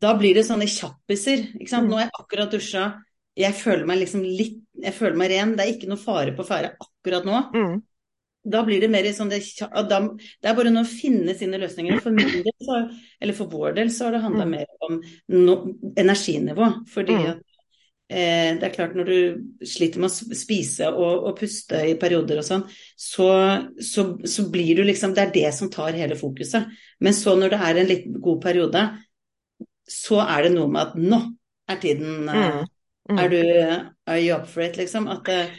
da 0.00 0.14
blir 0.16 0.34
det 0.36 0.46
sånne 0.48 0.66
kjappiser. 0.68 1.44
Ikke 1.60 1.70
sant? 1.70 1.86
Mm. 1.86 1.90
Nå 1.90 1.98
har 1.98 2.06
jeg 2.06 2.14
akkurat 2.20 2.52
dusja, 2.52 2.86
jeg 3.36 3.52
føler 3.54 3.84
meg 3.88 4.00
liksom 4.00 4.22
litt 4.24 4.62
Jeg 4.76 4.92
føler 4.92 5.16
meg 5.16 5.30
ren. 5.32 5.54
Det 5.56 5.64
er 5.64 5.72
ikke 5.72 5.88
noe 5.88 6.00
fare 6.00 6.32
på 6.36 6.44
ferde 6.44 6.74
akkurat 6.76 7.24
nå. 7.24 7.38
Da 8.46 8.62
blir 8.66 8.80
det 8.80 8.90
mer 8.92 9.06
i 9.08 9.12
sånn 9.16 9.30
det, 9.32 9.40
det 9.58 10.48
er 10.50 10.54
bare 10.54 10.70
noe 10.70 10.86
å 10.86 10.88
finne 10.88 11.34
sine 11.34 11.58
løsninger. 11.58 11.98
For 12.04 12.14
min 12.14 12.30
del, 12.30 12.52
så, 12.62 12.78
eller 13.20 13.36
for 13.38 13.50
vår 13.50 13.74
del, 13.80 13.90
så 13.90 14.06
har 14.06 14.16
det 14.16 14.22
handla 14.22 14.46
Mm. 14.46 14.50
mer 14.54 14.66
om 14.86 15.00
no, 15.34 15.56
energinivå. 15.98 16.68
Fordi 16.92 17.16
Mm. 17.16 17.26
at 17.30 17.42
eh, 18.08 18.52
det 18.60 18.62
er 18.68 18.74
klart 18.74 18.94
når 18.94 19.04
du 19.10 19.66
sliter 19.66 19.98
med 19.98 20.10
å 20.10 20.36
spise 20.38 20.92
og, 20.92 21.26
og 21.26 21.38
puste 21.40 21.80
i 21.90 21.96
perioder 21.98 22.38
og 22.38 22.46
sånn, 22.46 22.62
så, 22.96 23.30
så, 23.82 24.06
så 24.24 24.46
blir 24.52 24.76
du 24.76 24.84
liksom 24.84 25.14
Det 25.14 25.24
er 25.24 25.32
det 25.34 25.54
som 25.54 25.70
tar 25.70 25.92
hele 25.98 26.14
fokuset. 26.14 26.70
Men 27.00 27.12
så 27.12 27.34
når 27.36 27.50
det 27.50 27.60
er 27.60 27.76
en 27.82 27.90
litt 27.90 28.06
god 28.22 28.40
periode, 28.42 28.86
så 29.88 30.20
er 30.22 30.46
det 30.46 30.54
noe 30.54 30.68
med 30.70 30.82
at 30.82 30.94
nå 30.98 31.20
er 31.68 31.76
tiden 31.82 32.28
eh, 32.28 32.64
Mm. 33.08 33.18
Er 33.22 33.28
du 33.30 33.36
Are 34.10 34.18
you 34.18 34.34
up 34.34 34.48
for 34.48 34.62
it, 34.62 34.76
liksom? 34.76 35.06
At 35.06 35.20
det 35.26 35.50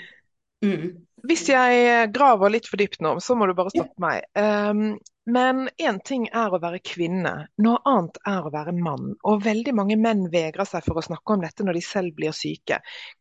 mm. 0.61 1.06
Hvis 1.25 1.47
jeg 1.49 2.09
graver 2.13 2.51
litt 2.53 2.67
for 2.69 2.77
dypt 2.77 2.99
nå, 3.01 3.15
så 3.23 3.33
må 3.35 3.47
du 3.49 3.55
bare 3.57 3.71
stoppe 3.73 3.97
meg. 4.01 4.27
Um, 4.37 4.99
men 5.27 5.65
én 5.81 5.97
ting 6.07 6.27
er 6.29 6.53
å 6.53 6.59
være 6.61 6.79
kvinne, 6.85 7.31
noe 7.59 7.79
annet 7.89 8.19
er 8.29 8.45
å 8.45 8.51
være 8.53 8.71
mann. 8.71 9.09
Og 9.27 9.41
veldig 9.43 9.73
mange 9.75 9.97
menn 9.99 10.27
vegrer 10.31 10.69
seg 10.69 10.85
for 10.85 11.01
å 11.01 11.03
snakke 11.03 11.35
om 11.35 11.43
dette 11.43 11.65
når 11.67 11.79
de 11.79 11.81
selv 11.83 12.15
blir 12.15 12.37
syke. 12.37 12.77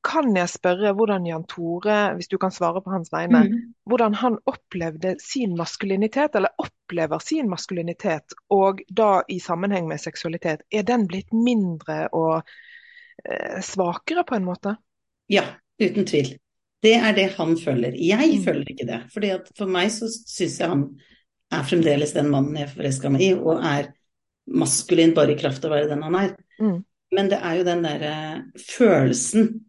Kan 0.07 0.31
jeg 0.37 0.53
spørre 0.53 0.93
hvordan 0.95 1.27
Jan 1.27 1.49
Tore, 1.51 1.97
hvis 2.15 2.31
du 2.31 2.37
kan 2.39 2.55
svare 2.55 2.85
på 2.85 2.95
hans 2.95 3.11
vegne, 3.11 3.43
Mm. 3.49 3.75
hvordan 3.91 4.15
han 4.15 4.39
opplevde 4.47 5.17
sin 5.19 5.57
maskulinitet, 5.59 6.37
eller 6.37 6.55
opplever 6.63 7.19
sin 7.19 7.51
maskulinitet, 7.51 8.37
og 8.55 8.85
da 8.89 9.23
i 9.27 9.41
sammenheng 9.41 9.89
med 9.89 9.99
seksualitet, 9.99 10.63
er 10.71 10.87
den 10.87 11.09
blitt 11.09 11.33
mindre 11.33 12.09
og 12.13 12.43
eh, 13.25 13.59
svakere 13.67 14.23
på 14.23 14.37
en 14.37 14.45
måte? 14.45 14.77
Ja, 15.33 15.49
uten 15.83 16.07
tvil. 16.07 16.37
Det 16.83 16.95
er 16.95 17.13
det 17.17 17.31
han 17.37 17.57
føler. 17.57 17.95
Jeg 17.97 18.31
Mm. 18.39 18.45
føler 18.45 18.65
ikke 18.71 18.87
det. 18.87 19.01
Fordi 19.13 19.31
at 19.35 19.49
for 19.57 19.67
meg 19.67 19.89
så 19.91 20.07
syns 20.09 20.59
jeg 20.61 20.69
han 20.69 20.85
er 21.53 21.63
fremdeles 21.63 22.13
den 22.13 22.29
mannen 22.31 22.57
jeg 22.57 22.69
forelska 22.69 23.11
meg 23.11 23.23
i, 23.23 23.33
og 23.35 23.63
er 23.65 23.93
maskulin 24.49 25.15
bare 25.15 25.33
i 25.33 25.39
kraft 25.41 25.65
av 25.65 25.71
å 25.73 25.75
være 25.75 25.89
den 25.89 26.03
han 26.03 26.15
er. 26.15 26.37
Mm. 26.61 26.85
Men 27.13 27.29
det 27.31 27.39
er 27.43 27.57
jo 27.59 27.65
den 27.65 27.83
derre 27.83 28.45
følelsen 28.59 29.61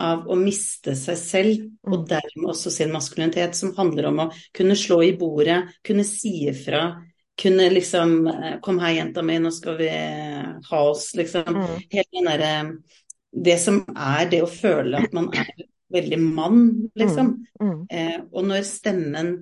av 0.00 0.26
å 0.28 0.36
miste 0.36 0.94
seg 0.94 1.16
selv, 1.16 1.70
og 1.86 1.98
Mm. 2.02 2.08
dermed 2.08 2.50
også 2.50 2.70
sin 2.70 2.92
maskulinitet, 2.92 3.54
som 3.54 3.74
handler 3.76 4.06
om 4.06 4.18
å 4.18 4.32
kunne 4.54 4.74
slå 4.76 5.02
i 5.04 5.16
bordet, 5.16 5.64
kunne 5.84 6.04
si 6.04 6.46
ifra, 6.48 7.02
kunne 7.38 7.70
liksom 7.70 8.26
eh, 8.28 8.58
Kom 8.60 8.78
her, 8.78 8.94
jenta 8.94 9.22
mi, 9.22 9.38
nå 9.38 9.50
skal 9.52 9.76
vi 9.76 9.88
ha 9.88 10.78
oss, 10.90 11.14
liksom. 11.14 11.44
Mm. 11.44 11.82
Hele 11.90 12.04
den 12.12 12.24
derre 12.24 12.78
Det 13.44 13.58
som 13.60 13.84
er 13.94 14.28
det 14.30 14.42
å 14.42 14.46
føle 14.48 14.96
at 15.04 15.12
man 15.12 15.28
er 15.34 15.66
veldig 15.92 16.18
mann, 16.22 16.60
liksom. 16.98 17.32
Mm. 17.62 17.86
Eh, 17.90 18.20
og 18.32 18.44
når 18.48 18.64
stemmen 18.66 19.32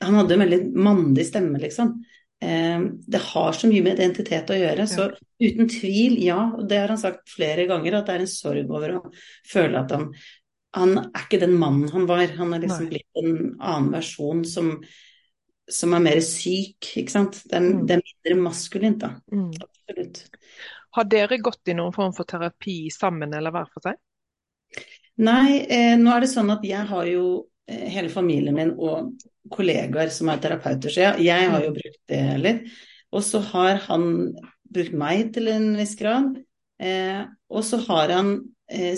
Han 0.00 0.14
hadde 0.16 0.32
en 0.32 0.40
veldig 0.40 0.58
mandig 0.80 1.26
stemme, 1.28 1.58
liksom. 1.60 1.90
Eh, 2.40 2.80
det 3.04 3.20
har 3.20 3.52
så 3.52 3.68
mye 3.68 3.82
med 3.84 3.98
identitet 3.98 4.48
å 4.48 4.56
gjøre. 4.56 4.86
Så 4.88 5.10
uten 5.42 5.68
tvil, 5.68 6.14
ja, 6.24 6.38
og 6.56 6.64
det 6.70 6.78
har 6.80 6.88
han 6.88 7.00
sagt 7.02 7.28
flere 7.28 7.66
ganger, 7.68 7.98
at 7.98 8.06
det 8.08 8.14
er 8.14 8.24
en 8.24 8.30
sorg 8.32 8.70
over 8.72 8.94
å 8.96 9.02
føle 9.46 9.82
at 9.82 9.92
han 9.96 10.12
Han 10.72 10.96
er 10.98 11.24
ikke 11.24 11.40
den 11.42 11.56
mannen 11.58 11.88
han 11.90 12.04
var. 12.06 12.28
Han 12.38 12.52
er 12.54 12.60
liksom 12.62 12.88
blitt 12.88 13.18
en 13.18 13.56
annen 13.58 13.88
versjon 13.90 14.44
som, 14.46 14.68
som 15.68 15.94
er 15.96 16.04
mer 16.04 16.20
syk, 16.22 16.78
ikke 16.96 17.10
sant. 17.10 17.40
Det 17.44 17.56
er, 17.58 17.60
Mm. 17.60 17.86
det 17.88 17.96
er 17.96 18.02
mindre 18.06 18.42
maskulint, 18.44 18.98
da. 19.02 19.08
Mm. 19.32 19.50
Absolutt. 19.60 20.20
Har 20.94 21.04
dere 21.10 21.38
gått 21.42 21.66
i 21.66 21.74
noen 21.74 21.92
form 21.92 22.12
for 22.14 22.24
terapi 22.24 22.88
sammen, 22.94 23.34
eller 23.34 23.50
hver 23.50 23.66
for 23.74 23.82
seg? 23.82 23.98
Nei, 25.20 25.60
eh, 25.68 25.96
nå 26.00 26.12
er 26.14 26.24
det 26.24 26.30
sånn 26.32 26.52
at 26.54 26.62
jeg 26.64 26.86
har 26.88 27.08
jo 27.10 27.24
eh, 27.68 27.88
hele 27.92 28.08
familien 28.12 28.56
min 28.56 28.70
og 28.78 29.10
kollegaer 29.52 30.12
som 30.14 30.30
er 30.32 30.40
terapeuter, 30.40 30.92
så 30.92 31.02
jeg, 31.02 31.26
jeg 31.26 31.50
har 31.52 31.64
jo 31.66 31.74
brukt 31.76 32.00
det 32.08 32.22
litt. 32.40 32.70
Og 33.10 33.24
så 33.26 33.40
har 33.50 33.82
han 33.88 34.06
brukt 34.70 34.94
meg 34.96 35.32
til 35.34 35.50
en 35.52 35.74
viss 35.76 35.96
grad. 35.98 36.38
Eh, 36.80 37.26
og 37.50 37.66
så 37.66 37.82
har 37.88 38.16
han 38.16 38.38
eh, 38.70 38.96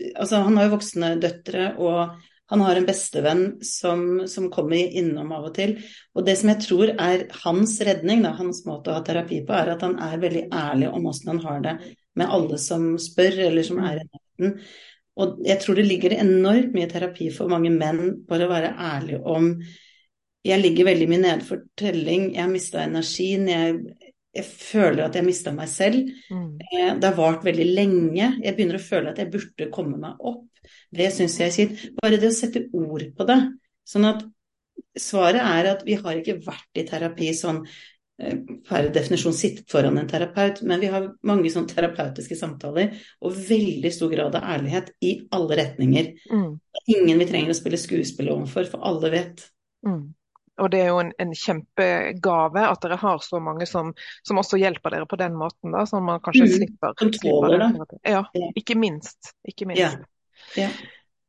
Altså, 0.00 0.38
han 0.40 0.54
har 0.56 0.64
jo 0.64 0.72
voksne 0.78 1.08
døtre, 1.20 1.64
og 1.76 2.14
han 2.48 2.62
har 2.64 2.78
en 2.78 2.86
bestevenn 2.88 3.42
som, 3.60 4.22
som 4.32 4.46
kommer 4.48 4.94
innom 4.96 5.28
av 5.36 5.50
og 5.50 5.52
til. 5.58 5.74
Og 6.16 6.24
det 6.24 6.38
som 6.40 6.48
jeg 6.48 6.62
tror 6.64 6.92
er 6.94 7.26
hans 7.42 7.74
redning, 7.84 8.22
da, 8.24 8.32
hans 8.38 8.62
måte 8.64 8.88
å 8.88 8.96
ha 8.96 9.02
terapi 9.04 9.42
på, 9.44 9.52
er 9.52 9.74
at 9.74 9.84
han 9.84 9.98
er 10.00 10.22
veldig 10.22 10.46
ærlig 10.56 10.88
om 10.88 11.10
åssen 11.12 11.34
han 11.34 11.42
har 11.44 11.60
det 11.66 11.74
med 12.16 12.32
alle 12.32 12.56
som 12.64 12.94
spør, 12.96 13.42
eller 13.50 13.68
som 13.68 13.82
er 13.84 14.00
i 14.00 14.06
nærheten. 14.06 14.56
Og 15.20 15.40
jeg 15.44 15.58
tror 15.60 15.76
det 15.76 15.86
ligger 15.88 16.14
enormt 16.16 16.74
mye 16.76 16.88
terapi 16.90 17.30
for 17.34 17.50
mange 17.50 17.72
menn 17.74 18.20
bare 18.28 18.46
å 18.46 18.52
være 18.52 18.74
ærlig 18.78 19.18
om 19.26 19.54
Jeg 20.46 20.62
ligger 20.62 20.86
veldig 20.88 21.06
mye 21.10 21.20
nede 21.20 21.44
for 21.44 21.66
telling, 21.76 22.30
jeg 22.32 22.40
har 22.40 22.48
mista 22.48 22.80
energien, 22.80 23.42
jeg, 23.50 23.74
jeg 24.32 24.46
føler 24.48 25.02
at 25.04 25.18
jeg 25.18 25.26
mista 25.26 25.52
meg 25.52 25.68
selv. 25.68 26.08
Mm. 26.30 26.46
Eh, 26.64 26.94
Det 26.96 27.10
har 27.10 27.16
vart 27.18 27.44
veldig 27.44 27.66
lenge. 27.68 28.28
Jeg 28.40 28.56
begynner 28.56 28.78
å 28.78 28.84
føle 28.86 29.12
at 29.12 29.20
jeg 29.20 29.28
burde 29.34 29.68
komme 29.74 30.00
meg 30.00 30.16
opp. 30.16 30.46
Det 30.96 31.10
syns 31.12 31.36
jeg 31.36 31.50
er 31.50 31.56
kjipt. 31.58 31.84
Bare 32.00 32.16
det 32.16 32.30
å 32.30 32.38
sette 32.38 32.62
ord 32.72 33.04
på 33.18 33.26
det. 33.28 33.36
Sånn 33.84 34.08
at 34.08 34.24
svaret 34.96 35.44
er 35.44 35.68
at 35.74 35.84
vi 35.84 35.98
har 36.00 36.16
ikke 36.16 36.38
vært 36.46 36.80
i 36.80 36.86
terapi 36.88 37.34
sånn 37.36 37.60
per 38.68 38.88
definisjon 38.92 39.32
sittet 39.34 39.70
foran 39.72 39.98
en 39.98 40.08
terapeut, 40.10 40.62
men 40.68 40.80
vi 40.82 40.90
har 40.92 41.06
mange 41.26 41.50
sånn 41.52 41.68
terapeutiske 41.70 42.36
samtaler 42.36 42.92
og 43.24 43.32
veldig 43.48 43.92
stor 43.94 44.12
grad 44.12 44.36
av 44.36 44.44
ærlighet 44.56 44.90
i 45.00 45.14
alle 45.32 45.56
retninger. 45.62 46.10
Mm. 46.32 46.50
Ingen 46.96 47.22
vi 47.22 47.28
trenger 47.30 47.54
å 47.54 47.58
spille 47.58 47.80
skuespill 47.80 48.28
overfor, 48.34 48.68
for 48.68 48.84
alle 48.84 49.10
vet. 49.14 49.46
Mm. 49.86 50.02
Og 50.60 50.68
det 50.74 50.80
er 50.82 50.90
jo 50.90 50.98
en, 51.00 51.12
en 51.22 51.30
kjempegave 51.32 52.62
at 52.68 52.82
dere 52.84 52.98
har 53.00 53.22
så 53.24 53.38
mange 53.40 53.64
som, 53.68 53.94
som 54.28 54.40
også 54.42 54.58
hjelper 54.60 54.92
dere 54.92 55.06
på 55.08 55.16
den 55.16 55.32
måten, 55.40 55.72
da, 55.72 55.86
som 55.88 56.04
man 56.04 56.20
kanskje 56.20 56.44
Mm. 56.44 56.56
slipper, 56.58 56.92
Som 57.00 57.12
tåler 57.16 57.58
det. 57.62 58.00
Ja, 58.04 58.24
Ja. 58.34 58.50
ikke 58.60 58.76
minst. 58.76 59.32
Ikke 59.48 59.66
minst. 59.70 59.80
Ja. 59.80 59.94
Ja. 60.60 60.68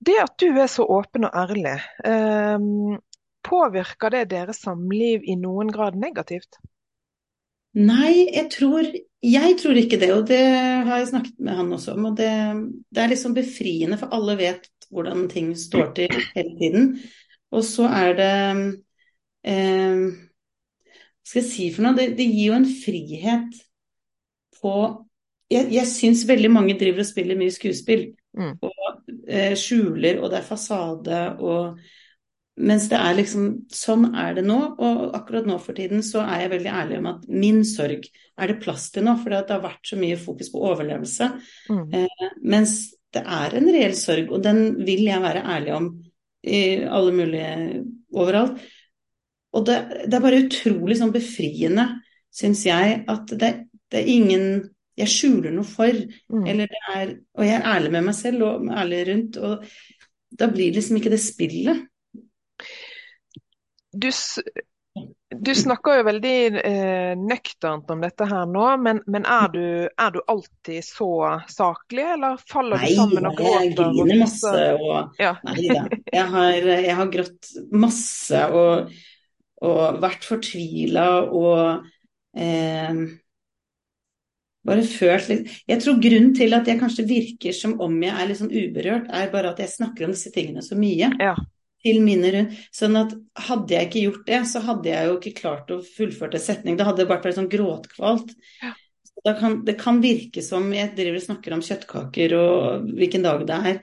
Det 0.04 0.18
at 0.20 0.36
du 0.42 0.50
er 0.60 0.68
så 0.68 0.84
åpen 0.84 1.30
og 1.30 1.32
ærlig, 1.38 1.78
eh, 2.04 2.58
påvirker 3.48 4.12
det 4.12 4.26
deres 4.34 4.60
samliv 4.66 5.24
i 5.24 5.36
noen 5.40 5.72
grad 5.72 5.96
negativt? 5.96 6.60
Nei, 7.78 8.28
jeg 8.34 8.50
tror, 8.52 8.88
jeg 9.24 9.56
tror 9.62 9.78
ikke 9.80 10.00
det, 10.02 10.10
og 10.12 10.26
det 10.28 10.42
har 10.42 10.98
jeg 11.00 11.12
snakket 11.14 11.38
med 11.40 11.56
han 11.56 11.72
også 11.72 11.96
om. 11.96 12.10
Og 12.10 12.18
det, 12.18 12.32
det 12.92 13.04
er 13.04 13.12
liksom 13.14 13.36
befriende, 13.38 14.00
for 14.02 14.12
alle 14.16 14.36
vet 14.40 14.68
hvordan 14.92 15.30
ting 15.32 15.54
står 15.58 15.94
til 15.96 16.16
hele 16.36 16.58
tiden. 16.60 16.90
Og 17.52 17.64
så 17.68 17.88
er 17.88 18.18
det 18.18 18.34
eh, 19.48 20.04
Hva 20.04 21.32
skal 21.32 21.42
jeg 21.42 21.48
si 21.48 21.70
for 21.72 21.86
noe? 21.86 21.96
Det, 21.96 22.10
det 22.20 22.28
gir 22.28 22.50
jo 22.50 22.58
en 22.60 22.68
frihet 22.68 23.62
på 24.62 24.76
Jeg, 25.52 25.68
jeg 25.74 25.88
syns 25.88 26.24
veldig 26.28 26.52
mange 26.52 26.78
driver 26.80 27.04
og 27.04 27.08
spiller 27.10 27.40
mye 27.40 27.52
skuespill. 27.52 28.10
Mm. 28.36 28.54
Og 28.64 29.18
eh, 29.28 29.56
skjuler, 29.60 30.20
og 30.20 30.32
det 30.32 30.42
er 30.42 30.48
fasade 30.48 31.24
og 31.40 31.80
mens 32.62 32.88
det 32.92 33.00
er 33.00 33.18
liksom 33.18 33.48
Sånn 33.74 34.12
er 34.18 34.36
det 34.38 34.44
nå, 34.46 34.58
og 34.78 35.16
akkurat 35.18 35.48
nå 35.50 35.58
for 35.62 35.78
tiden 35.78 36.04
så 36.06 36.24
er 36.24 36.46
jeg 36.46 36.54
veldig 36.56 36.72
ærlig 36.72 37.00
om 37.02 37.10
at 37.12 37.28
min 37.30 37.62
sorg 37.68 38.06
er 38.06 38.52
det 38.52 38.60
plass 38.64 38.90
til 38.94 39.06
nå, 39.08 39.16
for 39.22 39.34
det 39.34 39.54
har 39.54 39.64
vært 39.64 39.92
så 39.92 40.00
mye 40.00 40.20
fokus 40.20 40.52
på 40.54 40.62
overlevelse. 40.72 41.30
Mm. 41.70 41.84
Eh, 42.00 42.28
mens 42.54 42.76
det 43.12 43.24
er 43.26 43.56
en 43.60 43.72
reell 43.76 43.96
sorg, 43.98 44.32
og 44.32 44.44
den 44.46 44.62
vil 44.88 45.04
jeg 45.08 45.24
være 45.24 45.46
ærlig 45.56 45.74
om 45.76 45.90
i 46.42 46.62
alle 46.88 47.14
mulige 47.14 47.82
overalt. 48.18 48.62
Og 49.52 49.66
det, 49.68 49.78
det 50.08 50.16
er 50.16 50.24
bare 50.24 50.44
utrolig 50.46 50.98
sånn 51.00 51.14
befriende, 51.14 51.88
syns 52.32 52.64
jeg, 52.66 53.02
at 53.12 53.34
det, 53.36 53.52
det 53.92 54.00
er 54.00 54.14
ingen 54.14 54.46
jeg 55.00 55.12
skjuler 55.12 55.54
noe 55.56 55.68
for, 55.68 55.96
Mm. 56.32 56.46
eller 56.48 56.70
det 56.72 56.82
er 56.96 57.10
Og 57.36 57.46
jeg 57.46 57.56
er 57.58 57.68
ærlig 57.68 57.92
med 57.92 58.06
meg 58.08 58.16
selv 58.16 58.44
og 58.48 58.70
ærlig 58.72 59.02
rundt, 59.08 59.38
og 59.38 59.66
da 60.40 60.48
blir 60.48 60.74
liksom 60.74 60.98
ikke 60.98 61.12
det 61.12 61.20
spillet. 61.20 61.88
Du, 63.92 64.10
du 65.36 65.52
snakker 65.56 66.00
jo 66.00 66.04
veldig 66.08 66.36
eh, 66.60 67.14
nøkternt 67.20 67.90
om 67.92 68.04
dette 68.04 68.28
her 68.28 68.50
nå, 68.50 68.66
men, 68.84 69.02
men 69.12 69.28
er, 69.28 69.48
du, 69.54 69.64
er 69.88 70.12
du 70.16 70.20
alltid 70.32 70.84
så 70.86 71.12
saklig, 71.52 72.06
eller 72.16 72.42
faller 72.50 72.82
Nei, 72.82 72.92
du 72.92 73.00
sammen 73.00 73.30
og 73.32 73.40
jeg 73.40 73.48
Nei, 73.48 73.64
jeg 73.68 73.74
griner 73.80 74.22
masse 74.24 74.54
og 74.76 75.22
Ja. 75.22 75.34
Nei 75.48 75.70
da. 75.70 75.86
Jeg 76.12 76.28
har, 76.36 76.70
jeg 76.88 77.00
har 77.00 77.16
grått 77.16 77.52
masse 77.72 78.44
og, 78.52 78.94
og 79.64 80.00
vært 80.04 80.28
fortvila 80.28 81.08
og 81.32 81.90
eh, 82.36 83.04
bare 84.68 84.84
følt 84.86 85.32
litt 85.32 85.56
Jeg 85.72 85.82
tror 85.82 86.04
grunnen 86.04 86.36
til 86.38 86.54
at 86.54 86.68
jeg 86.70 86.80
kanskje 86.82 87.08
virker 87.10 87.56
som 87.56 87.80
om 87.82 87.96
jeg 88.04 88.14
er 88.14 88.30
litt 88.30 88.42
sånn 88.44 88.54
uberørt, 88.54 89.10
er 89.10 89.32
bare 89.34 89.56
at 89.56 89.64
jeg 89.64 89.74
snakker 89.74 90.08
om 90.08 90.14
disse 90.16 90.32
tingene 90.36 90.64
så 90.66 90.78
mye. 90.80 91.12
Ja. 91.20 91.34
Til 91.82 91.98
mine 92.06 92.30
rundt. 92.36 92.58
Sånn 92.76 92.96
at 93.00 93.14
hadde 93.48 93.74
jeg 93.74 93.88
ikke 93.90 94.04
gjort 94.06 94.28
det, 94.28 94.40
så 94.52 94.62
hadde 94.68 94.92
jeg 94.92 95.08
jo 95.10 95.18
ikke 95.18 95.34
klart 95.40 95.72
å 95.74 95.80
fullføre 95.86 96.38
en 96.38 96.44
setning. 96.44 96.78
Da 96.78 96.86
hadde 96.86 97.02
det 97.04 97.10
bare 97.10 97.24
vært 97.26 97.40
sånn 97.40 97.50
gråtkvalt. 97.50 98.36
Ja. 98.62 98.74
Da 99.26 99.34
kan, 99.38 99.60
det 99.66 99.76
kan 99.82 100.00
virke 100.02 100.42
som 100.46 100.70
jeg 100.74 100.94
driver 100.98 101.20
og 101.20 101.26
snakker 101.28 101.54
om 101.54 101.62
kjøttkaker 101.66 102.34
og 102.38 102.88
hvilken 102.98 103.26
dag 103.26 103.44
det 103.50 103.58
er, 103.74 103.82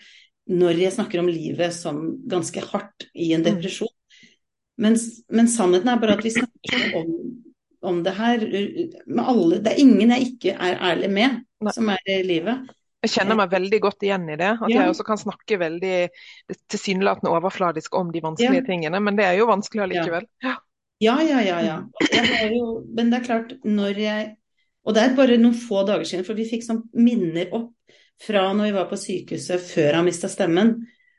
når 0.48 0.80
jeg 0.80 0.94
snakker 0.96 1.20
om 1.20 1.28
livet 1.30 1.74
som 1.76 1.98
ganske 2.30 2.62
hardt 2.70 3.08
i 3.14 3.32
en 3.36 3.42
Mm. 3.44 3.48
depresjon. 3.50 3.92
Men, 4.78 4.96
men 5.34 5.50
sannheten 5.50 5.90
er 5.90 5.98
bare 6.00 6.14
at 6.16 6.24
vi 6.24 6.30
snakker 6.30 6.96
om, 7.02 7.12
om 7.82 8.02
det 8.06 8.14
her 8.14 8.38
med 9.06 9.24
alle. 9.24 9.58
Det 9.62 9.72
er 9.74 9.82
ingen 9.82 10.10
jeg 10.14 10.26
ikke 10.32 10.54
er 10.54 10.78
ærlig 10.92 11.10
med, 11.10 11.40
som 11.74 11.90
er 11.90 11.98
i 12.06 12.22
livet. 12.22 12.66
Jeg 13.06 13.12
kjenner 13.14 13.36
meg 13.38 13.50
veldig 13.52 13.78
godt 13.84 14.02
igjen 14.02 14.24
i 14.32 14.36
det. 14.36 14.48
At 14.58 14.70
Ja. 14.70 14.80
jeg 14.82 14.90
også 14.90 15.04
kan 15.06 15.20
snakke 15.20 15.58
veldig 15.58 16.08
tilsynelatende 16.68 17.30
overfladisk 17.30 17.94
om 17.94 18.10
de 18.10 18.20
vanskelige 18.20 18.62
Ja. 18.62 18.66
tingene, 18.66 19.00
men 19.00 19.16
det 19.16 19.24
er 19.24 19.36
jo 19.38 19.46
vanskelig 19.46 19.84
allikevel. 19.86 20.26
Ja. 20.42 20.56
Ja, 21.00 21.20
ja, 21.22 21.38
ja, 21.40 21.60
ja. 21.62 21.76
Jo, 22.50 22.84
men 22.92 23.10
det 23.10 23.20
er 23.20 23.24
klart, 23.24 23.52
når 23.64 23.94
jeg 23.96 24.34
Og 24.86 24.94
det 24.94 25.02
er 25.02 25.14
bare 25.16 25.36
noen 25.36 25.52
få 25.54 25.84
dager 25.86 26.04
siden, 26.04 26.24
for 26.24 26.32
vi 26.34 26.46
fikk 26.48 26.62
sånn 26.64 26.82
minner 26.94 27.50
opp 27.52 27.74
fra 28.18 28.54
når 28.54 28.64
vi 28.64 28.72
var 28.72 28.86
på 28.88 28.96
sykehuset 28.96 29.60
før 29.60 29.94
han 29.98 30.04
mista 30.06 30.28
stemmen. 30.28 30.68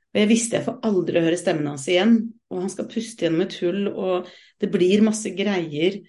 Og 0.09 0.15
jeg 0.15 0.27
visste 0.27 0.57
jeg 0.57 0.65
får 0.65 0.79
aldri 0.81 1.21
høre 1.21 1.37
stemmen 1.37 1.67
hans 1.67 1.85
igjen. 1.87 2.33
Og 2.49 2.61
han 2.61 2.69
skal 2.69 2.87
puste 2.87 3.21
gjennom 3.27 3.41
et 3.41 3.53
hull, 3.61 3.87
og 3.93 4.27
det 4.59 4.71
blir 4.71 5.03
masse 5.05 5.29
greier. 5.37 5.99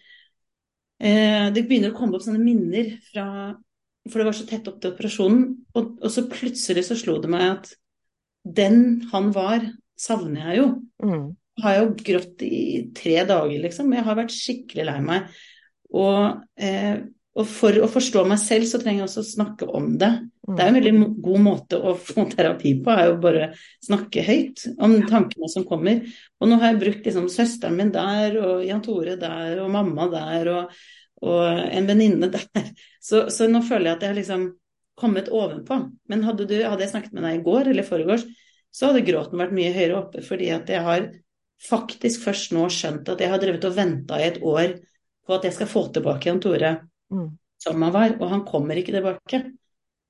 Eh, 1.00 1.50
det 1.50 1.66
begynner 1.68 1.92
å 1.92 1.96
komme 1.98 2.14
opp 2.16 2.22
sånne 2.22 2.40
minner 2.42 2.98
fra 3.12 3.54
For 4.08 4.20
det 4.20 4.30
var 4.30 4.36
så 4.36 4.46
tett 4.48 4.68
opp 4.70 4.80
til 4.80 4.94
operasjonen. 4.94 5.44
Og, 5.76 5.92
og 6.00 6.12
så 6.12 6.24
plutselig 6.30 6.86
så 6.88 6.96
slo 6.98 7.18
det 7.22 7.30
meg 7.32 7.46
at 7.50 7.70
den 8.44 9.06
han 9.12 9.30
var, 9.36 9.66
savner 10.00 10.50
jeg 10.50 10.62
jo. 10.62 10.66
Mm. 11.04 11.30
Jeg 11.60 11.66
har 11.66 11.78
jo 11.82 11.88
grått 12.00 12.42
i 12.46 12.58
tre 12.96 13.16
dager, 13.28 13.56
liksom. 13.66 13.90
Jeg 13.92 14.06
har 14.06 14.16
vært 14.16 14.32
skikkelig 14.32 14.86
lei 14.88 15.00
meg. 15.04 15.40
Og, 15.92 16.38
eh, 16.56 17.02
og, 17.36 17.44
for 17.50 17.76
å 17.84 17.88
forstå 17.90 18.22
meg 18.30 18.40
selv, 18.40 18.64
så 18.70 18.80
trenger 18.80 19.02
jeg 19.02 19.10
også 19.10 19.24
å 19.24 19.28
snakke 19.28 19.68
om 19.76 19.90
det. 20.00 20.10
Mm. 20.48 20.54
Det 20.54 20.64
er 20.64 20.70
en 20.70 20.78
veldig 20.78 20.94
god 21.26 21.44
måte 21.44 21.80
å 21.84 21.92
få 22.00 22.24
terapi 22.30 22.72
på, 22.80 22.94
er 22.94 23.10
jo 23.10 23.18
bare 23.20 23.50
snakke 23.84 24.24
høyt 24.24 24.64
om 24.80 24.96
tankene 25.10 25.50
som 25.52 25.66
kommer. 25.68 26.00
Og 26.40 26.48
nå 26.48 26.56
har 26.62 26.72
jeg 26.72 26.80
brukt 26.86 27.10
liksom 27.10 27.28
søsteren 27.32 27.76
min 27.76 27.92
der, 27.92 28.40
og 28.40 28.64
Jan 28.64 28.80
Tore 28.86 29.18
der, 29.20 29.60
og 29.60 29.70
mamma 29.74 30.08
der, 30.14 30.52
og, 30.54 30.80
og 31.24 31.44
en 31.48 31.88
venninne 31.88 32.30
der. 32.32 32.46
Så, 33.00 33.30
så, 33.32 33.46
nå 33.48 33.62
føler 33.64 33.90
jeg 33.90 33.96
at 33.96 34.02
jeg 34.04 34.12
har 34.12 34.18
liksom 34.18 34.42
kommet 35.00 35.30
ovenpå. 35.32 35.78
Men 36.12 36.24
hadde, 36.26 36.44
du, 36.44 36.52
hadde 36.60 36.84
jeg 36.84 36.92
snakket 36.92 37.14
med 37.16 37.24
deg 37.24 37.38
i 37.38 37.44
går 37.46 37.70
eller 37.72 37.86
foregårs, 37.86 38.26
så 38.70 38.90
hadde 38.90 39.06
gråten 39.06 39.40
vært 39.40 39.54
mye 39.56 39.72
høyere 39.72 39.96
oppe, 40.02 40.20
fordi 40.26 40.50
at 40.52 40.68
jeg 40.68 40.84
har 40.84 41.06
faktisk 41.64 42.26
først 42.26 42.52
nå 42.56 42.66
skjønt 42.72 43.08
at 43.08 43.24
jeg 43.24 43.32
har 43.32 43.40
drevet 43.40 43.64
og 43.68 43.74
venta 43.76 44.20
i 44.20 44.26
et 44.28 44.36
år 44.44 44.76
på 45.24 45.36
at 45.36 45.48
jeg 45.48 45.56
skal 45.56 45.70
få 45.72 45.86
tilbake 45.96 46.28
Jan 46.28 46.42
Tore 46.44 46.74
Mm. 47.10 47.38
som 47.58 47.82
han 47.82 47.92
var, 47.92 48.12
og 48.20 48.28
han 48.30 48.44
kommer 48.46 48.78
ikke 48.78 48.94
tilbake. 48.94 49.42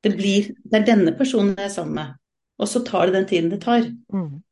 Det, 0.04 0.10
blir, 0.16 0.50
det 0.64 0.80
er 0.80 0.86
denne 0.86 1.12
personen 1.16 1.54
jeg 1.56 1.70
er 1.70 1.72
sammen 1.72 1.96
med, 1.96 2.14
og 2.60 2.68
så 2.68 2.82
tar 2.84 3.08
det 3.08 3.16
den 3.18 3.28
tiden 3.28 3.50
det 3.52 3.62
tar. 3.64 3.86
Mm. 4.12 4.42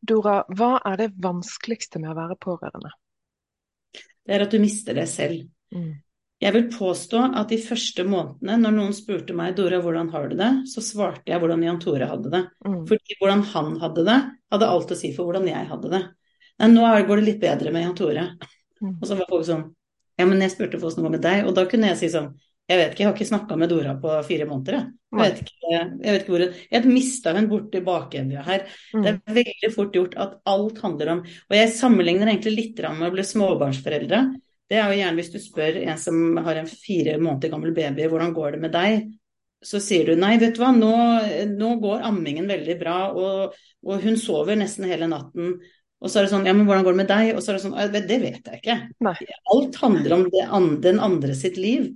Dora, 0.00 0.42
hva 0.56 0.74
er 0.88 1.00
det 1.00 1.10
vanskeligste 1.20 2.00
med 2.00 2.12
å 2.12 2.18
være 2.18 2.38
pårørende? 2.40 2.92
Det 4.26 4.36
er 4.36 4.44
at 4.44 4.54
du 4.54 4.60
mister 4.62 4.96
deg 4.96 5.08
selv. 5.10 5.42
Mm. 5.74 5.90
Jeg 6.40 6.54
vil 6.56 6.68
påstå 6.72 7.20
at 7.36 7.50
de 7.52 7.58
første 7.60 8.04
månedene, 8.08 8.56
når 8.62 8.72
noen 8.72 8.94
spurte 8.96 9.34
meg 9.36 9.58
Dora, 9.58 9.80
hvordan 9.84 10.08
har 10.14 10.30
du 10.30 10.38
det, 10.38 10.48
så 10.72 10.80
svarte 10.84 11.28
jeg 11.28 11.40
hvordan 11.42 11.64
Jan 11.66 11.80
Tore 11.82 12.08
hadde 12.08 12.32
det. 12.32 12.40
Mm. 12.64 12.78
Fordi 12.88 13.16
hvordan 13.20 13.42
han 13.50 13.74
hadde 13.82 14.04
det, 14.08 14.16
hadde 14.54 14.70
alt 14.76 14.94
å 14.94 14.98
si 14.98 15.10
for 15.16 15.28
hvordan 15.28 15.50
jeg 15.50 15.68
hadde 15.68 15.90
det. 15.92 16.00
Nei, 16.60 16.70
nå 16.72 16.86
går 17.08 17.20
det 17.20 17.26
litt 17.26 17.42
bedre 17.42 17.72
med 17.74 17.84
Jan 17.84 17.98
Tore. 17.98 18.24
Mm. 18.80 18.94
Og 18.96 19.04
så 19.04 19.18
var 19.18 19.28
folk 19.28 19.44
sånn 19.48 19.66
Ja, 20.20 20.26
men 20.28 20.40
jeg 20.44 20.52
spurte 20.52 20.80
hvordan 20.80 21.00
det 21.00 21.04
var 21.06 21.12
med 21.16 21.24
deg, 21.24 21.42
og 21.48 21.54
da 21.56 21.66
kunne 21.68 21.92
jeg 21.92 22.00
si 22.00 22.08
sånn 22.12 22.32
Jeg 22.70 22.78
vet 22.78 22.92
ikke, 22.92 23.02
jeg 23.02 23.08
har 23.08 23.16
ikke 23.16 23.30
snakka 23.32 23.56
med 23.58 23.72
Dora 23.72 23.96
på 23.98 24.16
fire 24.28 24.46
måneder, 24.46 24.76
jeg. 24.76 24.90
Jeg 25.10 25.24
vet 25.24 25.40
ikke, 25.42 25.70
jeg 25.74 26.12
vet 26.14 26.20
ikke 26.20 26.30
hvor 26.30 26.42
Jeg 26.70 26.86
mista 26.86 27.32
hun 27.34 27.48
borti 27.50 27.80
bakevja 27.82 28.44
her. 28.46 28.66
Mm. 28.94 29.02
Det 29.02 29.10
er 29.10 29.38
veldig 29.40 29.70
fort 29.74 29.96
gjort 29.96 30.14
at 30.22 30.36
alt 30.52 30.78
handler 30.84 31.10
om 31.16 31.22
Og 31.24 31.56
jeg 31.56 31.72
sammenligner 31.74 32.30
egentlig 32.30 32.52
litt 32.54 32.82
med 32.86 33.08
å 33.08 33.14
bli 33.16 33.24
småbarnsforeldre. 33.26 34.20
Det 34.70 34.78
er 34.78 34.86
jo 34.86 35.00
gjerne 35.00 35.18
hvis 35.18 35.32
du 35.32 35.40
spør 35.42 35.80
en 35.80 35.98
som 35.98 36.38
har 36.46 36.60
en 36.60 36.70
fire 36.70 37.16
måneder 37.18 37.50
gammel 37.50 37.74
baby, 37.74 38.06
hvordan 38.06 38.36
går 38.36 38.54
det 38.54 38.62
med 38.62 38.74
deg? 38.76 39.10
Så 39.66 39.80
sier 39.82 40.06
du 40.06 40.14
nei, 40.16 40.36
vet 40.40 40.54
du 40.54 40.62
hva, 40.62 40.70
nå, 40.72 40.92
nå 41.50 41.72
går 41.82 42.06
ammingen 42.06 42.46
veldig 42.48 42.76
bra, 42.80 43.00
og, 43.10 43.58
og 43.82 44.06
hun 44.06 44.14
sover 44.16 44.56
nesten 44.56 44.86
hele 44.88 45.10
natten. 45.10 45.58
Og 46.00 46.08
så 46.08 46.20
er 46.20 46.24
det 46.24 46.32
sånn, 46.32 46.46
ja, 46.48 46.54
men 46.56 46.64
hvordan 46.68 46.86
går 46.86 46.94
det 46.94 47.00
med 47.02 47.10
deg? 47.10 47.32
Og 47.34 47.42
så 47.44 47.50
er 47.50 47.58
det 47.58 47.64
sånn, 47.66 47.76
det 47.92 48.20
vet 48.22 48.46
jeg 48.46 48.62
ikke. 48.62 48.76
Nei. 49.04 49.16
Alt 49.52 49.76
handler 49.82 50.14
om 50.16 50.24
det, 50.32 50.46
den 50.86 51.02
andre 51.02 51.34
sitt 51.36 51.58
liv. 51.60 51.90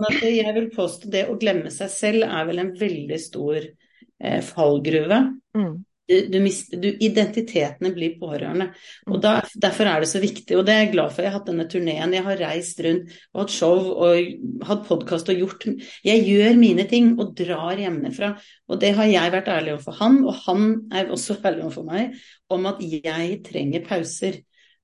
Sånn 0.00 0.16
at 0.16 0.24
jeg 0.24 0.56
vil 0.56 0.70
påstå 0.72 1.12
det 1.12 1.26
å 1.28 1.36
glemme 1.40 1.70
seg 1.74 1.92
selv 1.92 2.24
er 2.24 2.48
vel 2.48 2.62
en 2.62 2.74
veldig 2.78 3.20
stor 3.20 3.60
eh, 3.60 4.40
fallgruve. 4.46 5.18
Mm. 5.58 5.74
Du, 6.10 6.16
du 6.26 6.38
mister, 6.42 6.80
du, 6.80 6.88
identitetene 7.04 7.92
blir 7.94 8.16
pårørende. 8.18 8.70
Og 9.06 9.20
da, 9.22 9.36
Derfor 9.62 9.86
er 9.86 10.02
det 10.02 10.08
så 10.10 10.22
viktig. 10.22 10.56
Og 10.58 10.64
det 10.66 10.74
er 10.74 10.80
jeg 10.86 10.92
glad 10.96 11.12
for. 11.12 11.22
Jeg 11.22 11.30
har 11.30 11.36
hatt 11.36 11.50
denne 11.52 11.68
turneen. 11.70 12.16
Jeg 12.16 12.26
har 12.26 12.40
reist 12.40 12.80
rundt 12.82 13.12
og 13.30 13.42
hatt 13.44 13.54
show 13.54 13.92
og 13.92 14.64
hatt 14.66 14.88
podkast 14.88 15.30
og 15.30 15.44
gjort 15.44 15.68
Jeg 16.06 16.24
gjør 16.26 16.58
mine 16.58 16.88
ting 16.90 17.12
og 17.20 17.36
drar 17.38 17.78
hjemmefra. 17.78 18.32
Og 18.72 18.80
det 18.82 18.94
har 18.96 19.12
jeg 19.12 19.34
vært 19.36 19.52
ærlig 19.52 19.76
overfor 19.76 20.00
han, 20.00 20.22
og 20.24 20.42
han 20.48 20.68
er 20.90 21.12
også 21.12 21.38
ærlig 21.44 21.68
overfor 21.68 21.86
meg, 21.92 22.18
om 22.50 22.66
at 22.72 22.82
jeg 22.82 23.42
trenger 23.46 23.86
pauser. 23.86 24.40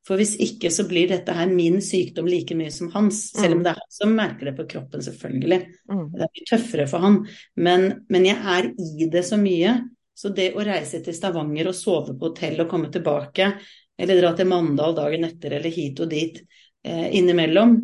For 0.07 0.21
hvis 0.21 0.37
ikke 0.43 0.71
så 0.71 0.85
blir 0.87 1.11
dette 1.11 1.35
her 1.35 1.51
min 1.51 1.81
sykdom 1.83 2.29
like 2.31 2.55
mye 2.55 2.71
som 2.71 2.93
hans. 2.95 3.25
Selv 3.35 3.57
om 3.57 3.65
det 3.65 3.73
er 3.73 3.81
han 3.81 3.91
som 3.91 4.13
merker 4.15 4.51
det 4.51 4.55
på 4.61 4.67
kroppen, 4.71 5.03
selvfølgelig. 5.03 5.59
Mm. 5.91 6.05
Det 6.13 6.23
er 6.23 6.31
mye 6.31 6.47
tøffere 6.53 6.87
for 6.91 7.03
han. 7.03 7.17
Men, 7.59 7.89
men 8.13 8.29
jeg 8.29 8.39
er 8.55 8.69
i 8.77 9.09
det 9.11 9.25
så 9.27 9.39
mye. 9.41 9.75
Så 10.17 10.31
det 10.33 10.53
å 10.57 10.63
reise 10.65 11.03
til 11.05 11.17
Stavanger 11.17 11.69
og 11.69 11.77
sove 11.77 12.15
på 12.17 12.31
hotell 12.31 12.63
og 12.63 12.71
komme 12.71 12.89
tilbake, 12.95 13.51
eller 13.99 14.21
dra 14.23 14.31
til 14.37 14.49
Mandal 14.49 14.95
dagen 14.97 15.27
etter 15.27 15.59
eller 15.59 15.75
hit 15.75 16.01
og 16.01 16.09
dit 16.13 16.39
eh, 16.87 17.09
innimellom, 17.19 17.77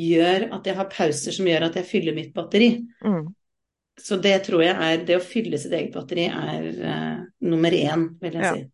gjør 0.00 0.50
at 0.54 0.68
jeg 0.68 0.78
har 0.78 0.88
pauser 0.92 1.34
som 1.34 1.48
gjør 1.48 1.66
at 1.66 1.80
jeg 1.80 1.88
fyller 1.88 2.16
mitt 2.16 2.30
batteri. 2.36 2.74
Mm. 3.02 3.24
Så 4.00 4.16
det 4.22 4.36
tror 4.46 4.62
jeg 4.64 4.76
er 4.76 5.02
Det 5.04 5.16
å 5.18 5.24
fylle 5.24 5.58
sitt 5.60 5.74
eget 5.76 5.92
batteri 5.96 6.28
er 6.28 6.68
eh, 6.68 7.24
nummer 7.48 7.74
én, 7.76 8.06
vil 8.20 8.38
jeg 8.38 8.44
Ja. 8.44 8.54
si. 8.54 8.68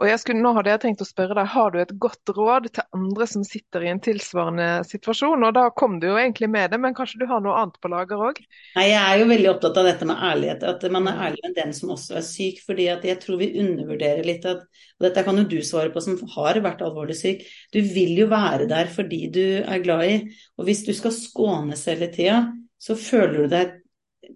Og 0.00 0.08
jeg 0.08 0.18
skulle, 0.22 0.42
nå 0.42 0.52
hadde 0.56 0.72
jeg 0.72 0.82
tenkt 0.82 1.02
å 1.04 1.06
spørre 1.06 1.36
deg, 1.38 1.48
har 1.52 1.70
du 1.70 1.78
et 1.80 1.92
godt 2.02 2.32
råd 2.34 2.68
til 2.74 2.96
andre 2.96 3.26
som 3.30 3.44
sitter 3.46 3.84
i 3.86 3.90
en 3.92 4.02
tilsvarende 4.02 4.68
situasjon? 4.88 5.46
Og 5.46 5.54
da 5.56 5.68
kom 5.76 5.98
du 6.02 6.08
jo 6.10 6.18
egentlig 6.18 6.50
med 6.50 6.72
det, 6.74 6.80
men 6.82 6.96
kanskje 6.96 7.22
du 7.22 7.26
har 7.30 7.42
noe 7.44 7.56
annet 7.60 7.78
på 7.82 7.92
lager 7.92 8.24
òg? 8.30 8.40
Jeg 8.74 8.96
er 8.98 9.22
jo 9.22 9.28
veldig 9.30 9.50
opptatt 9.52 9.80
av 9.80 9.88
dette 9.90 10.08
med 10.10 10.24
ærlighet, 10.30 10.66
at 10.66 10.86
man 10.92 11.08
er 11.10 11.24
ærlig 11.28 11.42
med 11.46 11.56
den 11.60 11.74
som 11.76 11.94
også 11.94 12.18
er 12.20 12.26
syk. 12.26 12.62
fordi 12.66 12.88
at 12.92 13.06
jeg 13.06 13.22
tror 13.22 13.40
vi 13.40 13.52
undervurderer 13.62 14.26
litt 14.26 14.46
at 14.48 14.66
Og 15.00 15.06
dette 15.06 15.22
kan 15.24 15.38
jo 15.38 15.46
du 15.48 15.60
svare 15.64 15.92
på 15.94 16.02
som 16.04 16.18
har 16.34 16.58
vært 16.60 16.82
alvorlig 16.84 17.16
syk. 17.16 17.46
Du 17.72 17.80
vil 17.80 18.18
jo 18.18 18.26
være 18.28 18.66
der 18.68 18.90
fordi 18.92 19.28
du 19.32 19.44
er 19.62 19.84
glad 19.84 20.04
i. 20.04 20.16
Og 20.58 20.66
hvis 20.68 20.82
du 20.84 20.92
skal 20.92 21.14
skånes 21.14 21.86
hele 21.88 22.10
tida, 22.12 22.42
så 22.76 22.96
føler 22.98 23.46
du 23.46 23.54
deg 23.54 23.76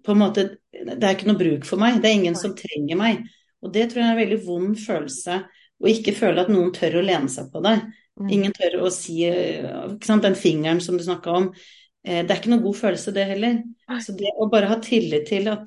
på 0.03 0.13
en 0.13 0.19
måte 0.19 0.49
Det 0.75 1.03
er 1.03 1.15
ikke 1.15 1.29
noe 1.29 1.39
bruk 1.39 1.65
for 1.67 1.79
meg. 1.79 2.01
Det 2.01 2.09
er 2.09 2.17
ingen 2.19 2.35
som 2.39 2.55
trenger 2.57 2.97
meg. 2.99 3.21
Og 3.65 3.71
det 3.73 3.87
tror 3.91 4.01
jeg 4.03 4.07
er 4.07 4.15
en 4.15 4.21
veldig 4.21 4.41
vond 4.45 4.75
følelse. 4.79 5.39
Å 5.81 5.89
ikke 5.91 6.13
føle 6.15 6.43
at 6.45 6.51
noen 6.53 6.69
tør 6.75 6.99
å 7.01 7.05
lene 7.05 7.31
seg 7.31 7.49
på 7.51 7.61
deg. 7.65 7.81
Mm. 8.15 8.27
Ingen 8.31 8.53
tør 8.55 8.77
å 8.85 8.91
si 8.93 9.17
ikke 9.27 10.07
sant, 10.07 10.23
Den 10.23 10.37
fingeren 10.39 10.79
som 10.83 10.95
du 10.99 11.03
snakka 11.03 11.33
om. 11.35 11.49
eh, 12.05 12.21
Det 12.23 12.31
er 12.31 12.39
ikke 12.39 12.53
noe 12.53 12.63
god 12.63 12.77
følelse, 12.79 13.11
det 13.13 13.25
heller. 13.33 13.57
Så 14.05 14.15
det 14.15 14.31
å 14.39 14.47
bare 14.51 14.69
ha 14.71 14.77
tillit 14.79 15.27
til 15.27 15.49
at 15.51 15.65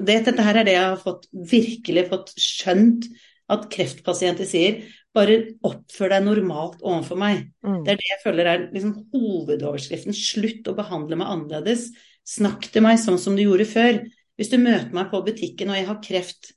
det, 0.00 0.24
Dette 0.24 0.42
her 0.46 0.56
er 0.60 0.64
det 0.66 0.74
jeg 0.76 0.86
har 0.86 1.00
fått, 1.02 1.26
virkelig 1.34 2.08
fått 2.10 2.32
skjønt 2.38 3.08
at 3.50 3.64
kreftpasienter 3.72 4.46
sier. 4.46 4.84
Bare 5.14 5.56
oppfør 5.66 6.12
deg 6.14 6.22
normalt 6.24 6.82
overfor 6.86 7.18
meg. 7.18 7.48
Mm. 7.66 7.80
Det 7.84 7.92
er 7.92 7.98
det 7.98 8.10
jeg 8.12 8.20
føler 8.22 8.46
er 8.46 8.64
liksom 8.70 8.92
hovedoverskriften. 9.12 10.14
Slutt 10.14 10.70
å 10.70 10.76
behandle 10.78 11.18
meg 11.18 11.32
annerledes. 11.34 11.88
Snakk 12.26 12.68
til 12.70 12.84
meg 12.86 13.00
sånn 13.02 13.18
som 13.18 13.34
du 13.36 13.42
gjorde 13.42 13.66
før. 13.66 13.98
Hvis 14.38 14.52
du 14.52 14.58
møter 14.62 14.94
meg 14.94 15.10
på 15.10 15.22
butikken 15.26 15.72
og 15.72 15.76
jeg 15.80 15.88
har 15.90 15.98
kreft, 16.04 16.52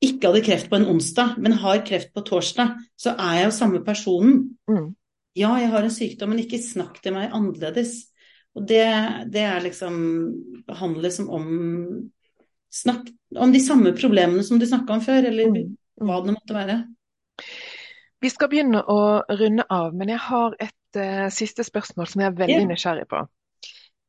ikke 0.00 0.30
hadde 0.30 0.44
kreft 0.44 0.70
på 0.70 0.78
en 0.78 0.86
onsdag, 0.88 1.36
men 1.38 1.58
har 1.60 1.82
kreft 1.86 2.14
på 2.16 2.22
torsdag, 2.24 2.76
så 2.96 3.12
er 3.18 3.40
jeg 3.40 3.48
jo 3.50 3.56
samme 3.56 3.82
personen. 3.84 4.38
Mm. 4.70 4.94
Ja, 5.36 5.54
jeg 5.60 5.70
har 5.72 5.84
en 5.86 5.92
sykdom, 5.92 6.32
men 6.32 6.40
ikke 6.42 6.60
snakk 6.62 7.02
til 7.02 7.14
meg 7.14 7.34
annerledes. 7.36 8.08
Og 8.56 8.64
det, 8.66 8.82
det 9.30 9.44
er 9.46 9.60
liksom 9.62 10.00
behandle 10.66 11.12
som 11.14 11.28
om 11.30 11.52
Snakk 12.70 13.08
om 13.34 13.50
de 13.50 13.58
samme 13.58 13.90
problemene 13.98 14.44
som 14.46 14.60
du 14.60 14.62
snakka 14.62 14.94
om 14.94 15.00
før, 15.02 15.24
eller 15.26 15.48
Mm. 15.50 15.72
hva 16.06 16.20
det 16.22 16.34
måtte 16.36 16.54
være. 16.54 16.76
Vi 18.22 18.30
skal 18.30 18.48
begynne 18.48 18.84
å 18.86 19.24
runde 19.26 19.64
av, 19.68 19.90
men 19.92 20.08
jeg 20.08 20.20
har 20.22 20.54
et 20.60 21.00
uh, 21.00 21.26
siste 21.34 21.64
spørsmål 21.66 22.06
som 22.06 22.22
jeg 22.22 22.30
er 22.30 22.38
veldig 22.38 22.60
yeah. 22.60 22.68
nysgjerrig 22.70 23.08
på. 23.10 23.24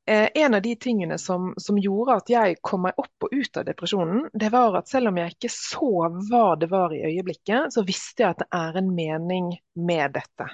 Eh, 0.05 0.29
en 0.33 0.53
av 0.53 0.61
de 0.61 0.75
tingene 0.75 1.17
som, 1.17 1.53
som 1.57 1.77
gjorde 1.77 2.15
at 2.17 2.29
jeg 2.29 2.55
kom 2.65 2.87
meg 2.87 2.97
opp 2.97 3.27
og 3.27 3.33
ut 3.33 3.57
av 3.57 3.67
depresjonen, 3.67 4.23
det 4.33 4.49
var 4.53 4.79
at 4.79 4.89
selv 4.89 5.11
om 5.11 5.19
jeg 5.21 5.35
ikke 5.35 5.51
så 5.53 5.91
hva 6.29 6.45
det 6.57 6.71
var 6.71 6.95
i 6.95 7.03
øyeblikket, 7.05 7.73
så 7.75 7.83
visste 7.85 8.23
jeg 8.25 8.33
at 8.33 8.41
det 8.41 8.49
er 8.57 8.79
en 8.81 8.89
mening 8.97 9.51
med 9.77 10.17
dette. 10.17 10.49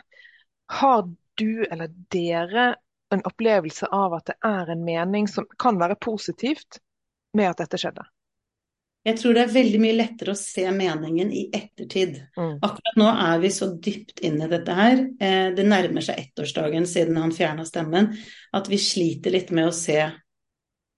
Har 0.81 1.07
du 1.39 1.63
eller 1.63 1.93
dere 2.11 2.73
en 3.13 3.23
opplevelse 3.23 3.87
av 3.93 4.17
at 4.17 4.33
det 4.33 4.37
er 4.43 4.73
en 4.73 4.83
mening 4.83 5.31
som 5.31 5.47
kan 5.59 5.79
være 5.79 5.95
positivt 5.95 6.81
med 7.37 7.53
at 7.53 7.63
dette 7.63 7.79
skjedde? 7.79 8.03
Jeg 9.07 9.19
tror 9.21 9.37
det 9.37 9.43
er 9.45 9.53
veldig 9.53 9.79
mye 9.79 9.95
lettere 9.95 10.33
å 10.33 10.39
se 10.39 10.65
meningen 10.75 11.29
i 11.31 11.45
ettertid. 11.55 12.17
Mm. 12.35 12.57
Akkurat 12.65 12.99
nå 12.99 13.07
er 13.07 13.41
vi 13.43 13.51
så 13.55 13.69
dypt 13.71 14.19
inn 14.27 14.41
i 14.43 14.49
dette 14.51 14.75
her. 14.75 15.03
Eh, 15.19 15.49
Det 15.55 15.63
nærmer 15.63 16.03
seg 16.03 16.19
ettårsdagen 16.25 16.87
siden 16.89 17.19
han 17.21 17.31
fjerna 17.31 17.63
stemmen, 17.67 18.11
at 18.51 18.67
vi 18.67 18.79
sliter 18.81 19.31
litt 19.31 19.53
med 19.55 19.69
å 19.69 19.75
se 19.75 20.01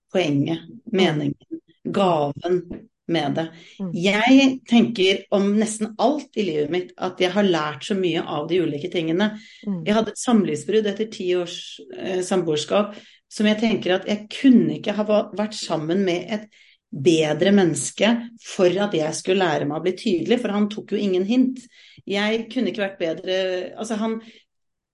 poenget, 0.10 0.66
meningen, 0.89 1.60
gaven 1.86 2.64
med 3.10 3.36
det. 3.38 3.45
Mm. 3.80 3.91
Jeg 3.93 4.47
tenker 4.70 5.22
om 5.36 5.51
nesten 5.57 5.93
alt 6.01 6.38
i 6.38 6.45
livet 6.47 6.74
mitt 6.74 6.91
at 6.97 7.22
jeg 7.22 7.34
har 7.34 7.45
lært 7.45 7.86
så 7.86 7.97
mye 7.97 8.24
av 8.26 8.47
de 8.49 8.62
ulike 8.64 8.89
tingene. 8.93 9.32
Mm. 9.68 9.84
Jeg 9.86 9.97
hadde 9.97 10.14
et 10.16 10.24
samlivsbrudd 10.24 10.89
etter 10.89 11.10
ti 11.14 11.30
års 11.38 11.60
eh, 11.97 12.22
samboerskap 12.26 12.97
som 13.30 13.45
jeg 13.49 13.62
tenker 13.62 13.99
at 13.99 14.10
jeg 14.10 14.26
kunne 14.34 14.80
ikke 14.80 14.97
ha 14.97 15.05
vært 15.05 15.57
sammen 15.57 16.01
med 16.05 16.26
et 16.34 16.49
bedre 16.89 17.51
menneske 17.53 18.09
for 18.41 18.73
at 18.83 18.95
jeg 18.97 19.15
skulle 19.17 19.45
lære 19.45 19.67
meg 19.69 19.77
å 19.77 19.83
bli 19.83 19.93
tydelig, 19.97 20.39
for 20.41 20.55
han 20.55 20.67
tok 20.71 20.95
jo 20.95 21.01
ingen 21.01 21.25
hint. 21.27 21.61
Jeg 22.09 22.47
kunne 22.49 22.71
ikke 22.71 22.85
vært 22.87 23.01
bedre 23.01 23.35
Altså, 23.77 23.99
han, 23.99 24.17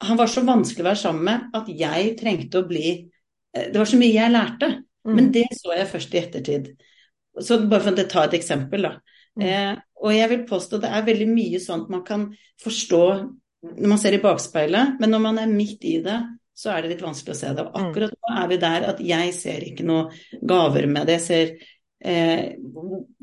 han 0.03 0.19
var 0.19 0.31
så 0.31 0.43
vanskelig 0.47 0.83
å 0.83 0.89
være 0.89 1.01
sammen 1.01 1.27
med 1.29 1.55
at 1.55 1.71
jeg 1.71 2.15
trengte 2.19 2.59
å 2.59 2.67
bli 2.67 2.89
eh, 2.91 3.69
Det 3.71 3.79
var 3.79 3.87
så 3.87 3.99
mye 4.01 4.17
jeg 4.17 4.33
lærte, 4.33 4.71
mm. 5.07 5.15
men 5.15 5.31
det 5.35 5.47
så 5.55 5.75
jeg 5.77 5.91
først 5.93 6.15
i 6.15 6.21
ettertid. 6.21 6.69
Så 7.39 7.61
bare 7.63 7.83
for 7.87 8.03
å 8.03 8.07
ta 8.11 8.25
et 8.27 8.37
eksempel, 8.39 8.89
da. 8.89 8.95
Mm. 9.35 9.47
Eh, 9.47 9.73
og 10.05 10.13
jeg 10.15 10.31
vil 10.31 10.45
påstå 10.49 10.79
det 10.83 10.91
er 10.91 11.07
veldig 11.07 11.27
mye 11.31 11.59
sånt 11.63 11.91
man 11.91 12.03
kan 12.07 12.29
forstå 12.61 13.05
når 13.65 13.89
man 13.89 13.99
ser 13.99 14.13
i 14.13 14.21
bakspeilet, 14.21 14.99
men 15.01 15.09
når 15.09 15.21
man 15.23 15.39
er 15.41 15.49
midt 15.49 15.85
i 15.89 15.95
det, 16.05 16.19
så 16.55 16.71
er 16.71 16.83
det 16.83 16.93
litt 16.93 17.03
vanskelig 17.03 17.33
å 17.33 17.39
se 17.39 17.53
det. 17.55 17.63
Og 17.65 17.73
mm. 17.73 17.87
akkurat 17.87 18.13
nå 18.13 18.35
er 18.39 18.51
vi 18.51 18.59
der 18.61 18.85
at 18.91 18.99
jeg 19.03 19.31
ser 19.35 19.65
ikke 19.67 19.85
noe 19.87 20.43
gaver 20.45 20.87
med 20.91 21.09
det. 21.09 21.17
Jeg 21.17 21.25
ser 21.25 21.71
eh, 22.05 22.55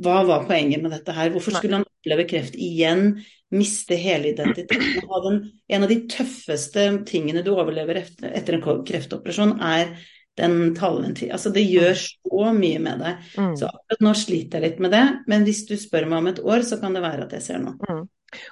hva 0.02 0.22
var 0.28 0.48
poenget 0.48 0.82
med 0.82 0.92
dette 0.94 1.14
her? 1.16 1.30
Hvorfor 1.34 1.56
skulle 1.56 1.80
han 1.80 1.86
oppleve 1.86 2.26
kreft 2.30 2.58
igjen? 2.58 3.20
Miste 3.52 3.98
hele 4.00 4.32
identiteten? 4.32 5.02
Den, 5.26 5.38
en 5.68 5.86
av 5.86 5.92
de 5.92 6.00
tøffeste 6.10 6.88
tingene 7.08 7.44
du 7.44 7.52
overlever 7.54 8.00
etter, 8.02 8.32
etter 8.32 8.58
en 8.58 8.64
kreftoperasjon, 8.88 9.58
er 9.62 9.92
den 10.40 10.72
tallventilen. 10.76 11.34
Altså 11.36 11.52
det 11.52 11.66
gjør 11.68 11.94
så 11.98 12.52
mye 12.56 12.80
med 12.80 13.04
deg. 13.04 13.30
Mm. 13.36 13.52
Så 13.60 13.68
akkurat 13.68 14.04
nå 14.06 14.14
sliter 14.16 14.58
jeg 14.58 14.70
litt 14.70 14.82
med 14.84 14.94
det, 14.96 15.04
men 15.28 15.44
hvis 15.46 15.66
du 15.68 15.74
spør 15.80 16.08
meg 16.08 16.22
om 16.22 16.30
et 16.32 16.42
år, 16.42 16.64
så 16.66 16.80
kan 16.80 16.96
det 16.96 17.04
være 17.04 17.26
at 17.26 17.36
jeg 17.36 17.44
ser 17.44 17.60
noe. 17.62 17.76
Mm. 17.84 18.06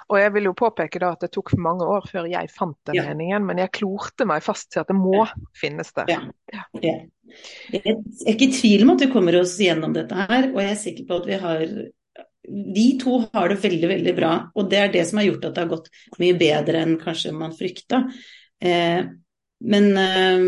Og 0.09 0.17
jeg 0.19 0.33
vil 0.35 0.49
jo 0.49 0.57
påpeke 0.57 1.01
da 1.01 1.13
at 1.15 1.23
det 1.25 1.31
tok 1.35 1.53
mange 1.61 1.87
år 1.87 2.05
før 2.09 2.27
jeg 2.29 2.51
fant 2.53 2.77
den 2.89 2.99
ja. 2.99 3.05
meningen, 3.09 3.45
men 3.47 3.61
jeg 3.61 3.73
klorte 3.79 4.27
meg 4.29 4.43
fast 4.45 4.71
til 4.73 4.83
at 4.83 4.91
det 4.91 4.97
må 4.97 5.15
ja. 5.23 5.29
finnes 5.57 5.91
der. 5.97 6.11
Ja. 6.11 6.21
ja. 6.83 6.99
Jeg 7.71 7.81
er 7.85 8.33
ikke 8.33 8.49
i 8.49 8.53
tvil 8.53 8.85
om 8.85 8.93
at 8.95 9.05
vi 9.05 9.09
kommer 9.13 9.39
oss 9.39 9.55
gjennom 9.61 9.95
dette 9.95 10.27
her, 10.27 10.51
og 10.51 10.61
jeg 10.61 10.73
er 10.73 10.79
sikker 10.79 11.07
på 11.07 11.19
at 11.21 11.27
vi 11.29 11.41
har 11.45 11.65
Vi 12.51 12.85
to 12.99 13.19
har 13.31 13.51
det 13.51 13.59
veldig, 13.61 13.87
veldig 13.87 14.13
bra, 14.17 14.31
og 14.57 14.69
det 14.71 14.79
er 14.81 14.89
det 14.91 15.03
som 15.07 15.19
har 15.21 15.27
gjort 15.29 15.45
at 15.45 15.55
det 15.55 15.61
har 15.61 15.69
gått 15.71 15.91
mye 16.19 16.37
bedre 16.39 16.81
enn 16.81 16.95
kanskje 16.99 17.35
man 17.37 17.53
frykta. 17.55 18.01
Eh, 18.59 19.03
men 19.61 19.85
eh, 20.01 20.47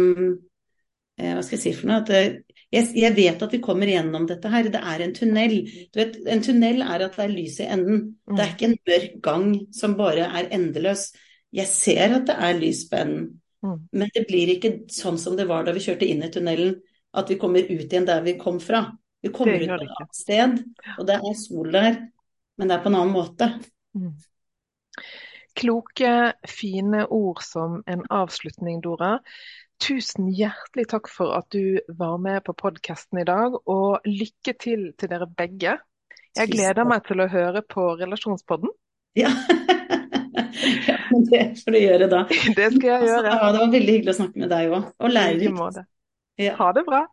eh 1.21 1.35
hva 1.37 1.43
skal 1.45 1.59
jeg 1.59 1.63
si 1.67 1.73
for 1.77 1.91
noe? 1.91 2.01
At 2.01 2.09
eh, 2.09 2.41
jeg, 2.73 2.89
jeg, 2.97 3.13
vet 3.15 3.43
at 3.45 3.53
vi 3.53 3.61
kommer 3.61 3.89
gjennom 3.89 4.25
dette 4.29 4.49
her. 4.49 4.69
Det 4.73 4.81
er 4.81 5.03
en 5.05 5.13
tunnel. 5.13 5.53
Du 5.93 5.99
vet, 5.99 6.17
en 6.33 6.41
tunnel 6.43 6.81
er 6.81 7.05
at 7.05 7.19
det 7.19 7.27
er 7.27 7.35
lys 7.35 7.59
i 7.61 7.69
enden. 7.75 8.01
Det 8.25 8.41
er 8.41 8.55
ikke 8.55 8.69
en 8.71 8.79
mørk 8.89 9.13
gang 9.27 9.53
som 9.75 9.93
bare 9.99 10.25
er 10.25 10.49
endeløs. 10.57 11.11
Jeg 11.53 11.69
ser 11.69 12.17
at 12.17 12.25
det 12.31 12.37
er 12.49 12.57
lys 12.57 12.87
på 12.89 13.03
enden. 13.03 13.29
Mm. 13.63 13.77
Men 13.93 14.11
det 14.15 14.25
blir 14.27 14.55
ikke 14.55 14.73
sånn 14.91 15.19
som 15.21 15.37
det 15.39 15.45
var 15.47 15.63
da 15.63 15.75
vi 15.75 15.85
kjørte 15.85 16.09
inn 16.09 16.25
i 16.25 16.31
tunnelen, 16.33 16.75
at 17.15 17.29
vi 17.29 17.37
kommer 17.39 17.63
ut 17.63 17.85
igjen 17.85 18.09
der 18.09 18.25
vi 18.25 18.35
kom 18.41 18.59
fra. 18.59 18.83
Vi 19.23 19.31
kommer 19.31 19.61
ut 19.61 19.69
på 19.69 19.77
et 19.85 19.93
annet 20.01 20.17
sted, 20.17 20.57
og 20.97 21.05
det 21.07 21.15
er 21.15 21.37
sol 21.39 21.69
der, 21.71 21.99
men 22.59 22.67
det 22.67 22.75
er 22.75 22.83
på 22.83 22.91
en 22.91 22.97
annen 22.99 23.13
måte. 23.15 23.47
Mm. 23.95 24.17
Kloke, 25.55 26.33
fine 26.49 27.05
ord 27.07 27.39
som 27.45 27.83
en 27.87 28.03
avslutning, 28.11 28.81
Dora. 28.83 29.19
Tusen 29.83 30.29
hjertelig 30.31 30.85
takk 30.93 31.09
for 31.11 31.33
at 31.35 31.49
du 31.51 31.81
var 31.99 32.15
med 32.21 32.43
på 32.45 32.53
podkasten 32.55 33.19
i 33.19 33.25
dag, 33.27 33.57
og 33.67 34.05
lykke 34.07 34.53
til 34.55 34.85
til 34.95 35.11
dere 35.11 35.27
begge. 35.27 35.73
Jeg 36.37 36.51
gleder 36.53 36.87
meg 36.87 37.03
til 37.07 37.19
å 37.19 37.27
høre 37.27 37.61
på 37.67 37.89
Relasjonspodden. 37.99 38.71
Ja. 39.19 39.29
ja, 40.89 40.95
men 41.11 41.27
det 41.27 41.41
får 41.59 41.75
du 41.75 41.79
gjøre 41.81 42.07
da. 42.13 42.21
Det 42.31 42.69
skal 42.77 42.87
jeg 42.93 43.09
gjøre. 43.09 43.33
Ja, 43.35 43.51
det 43.51 43.59
var 43.59 43.73
veldig 43.75 43.97
hyggelig 43.97 44.13
å 44.15 44.19
snakke 44.21 44.45
med 44.45 44.53
deg 44.55 44.71
òg, 44.77 44.87
og 45.03 45.13
lærerikt. 45.17 45.83
Ha 46.61 46.71
det 46.77 46.85
bra. 46.87 47.03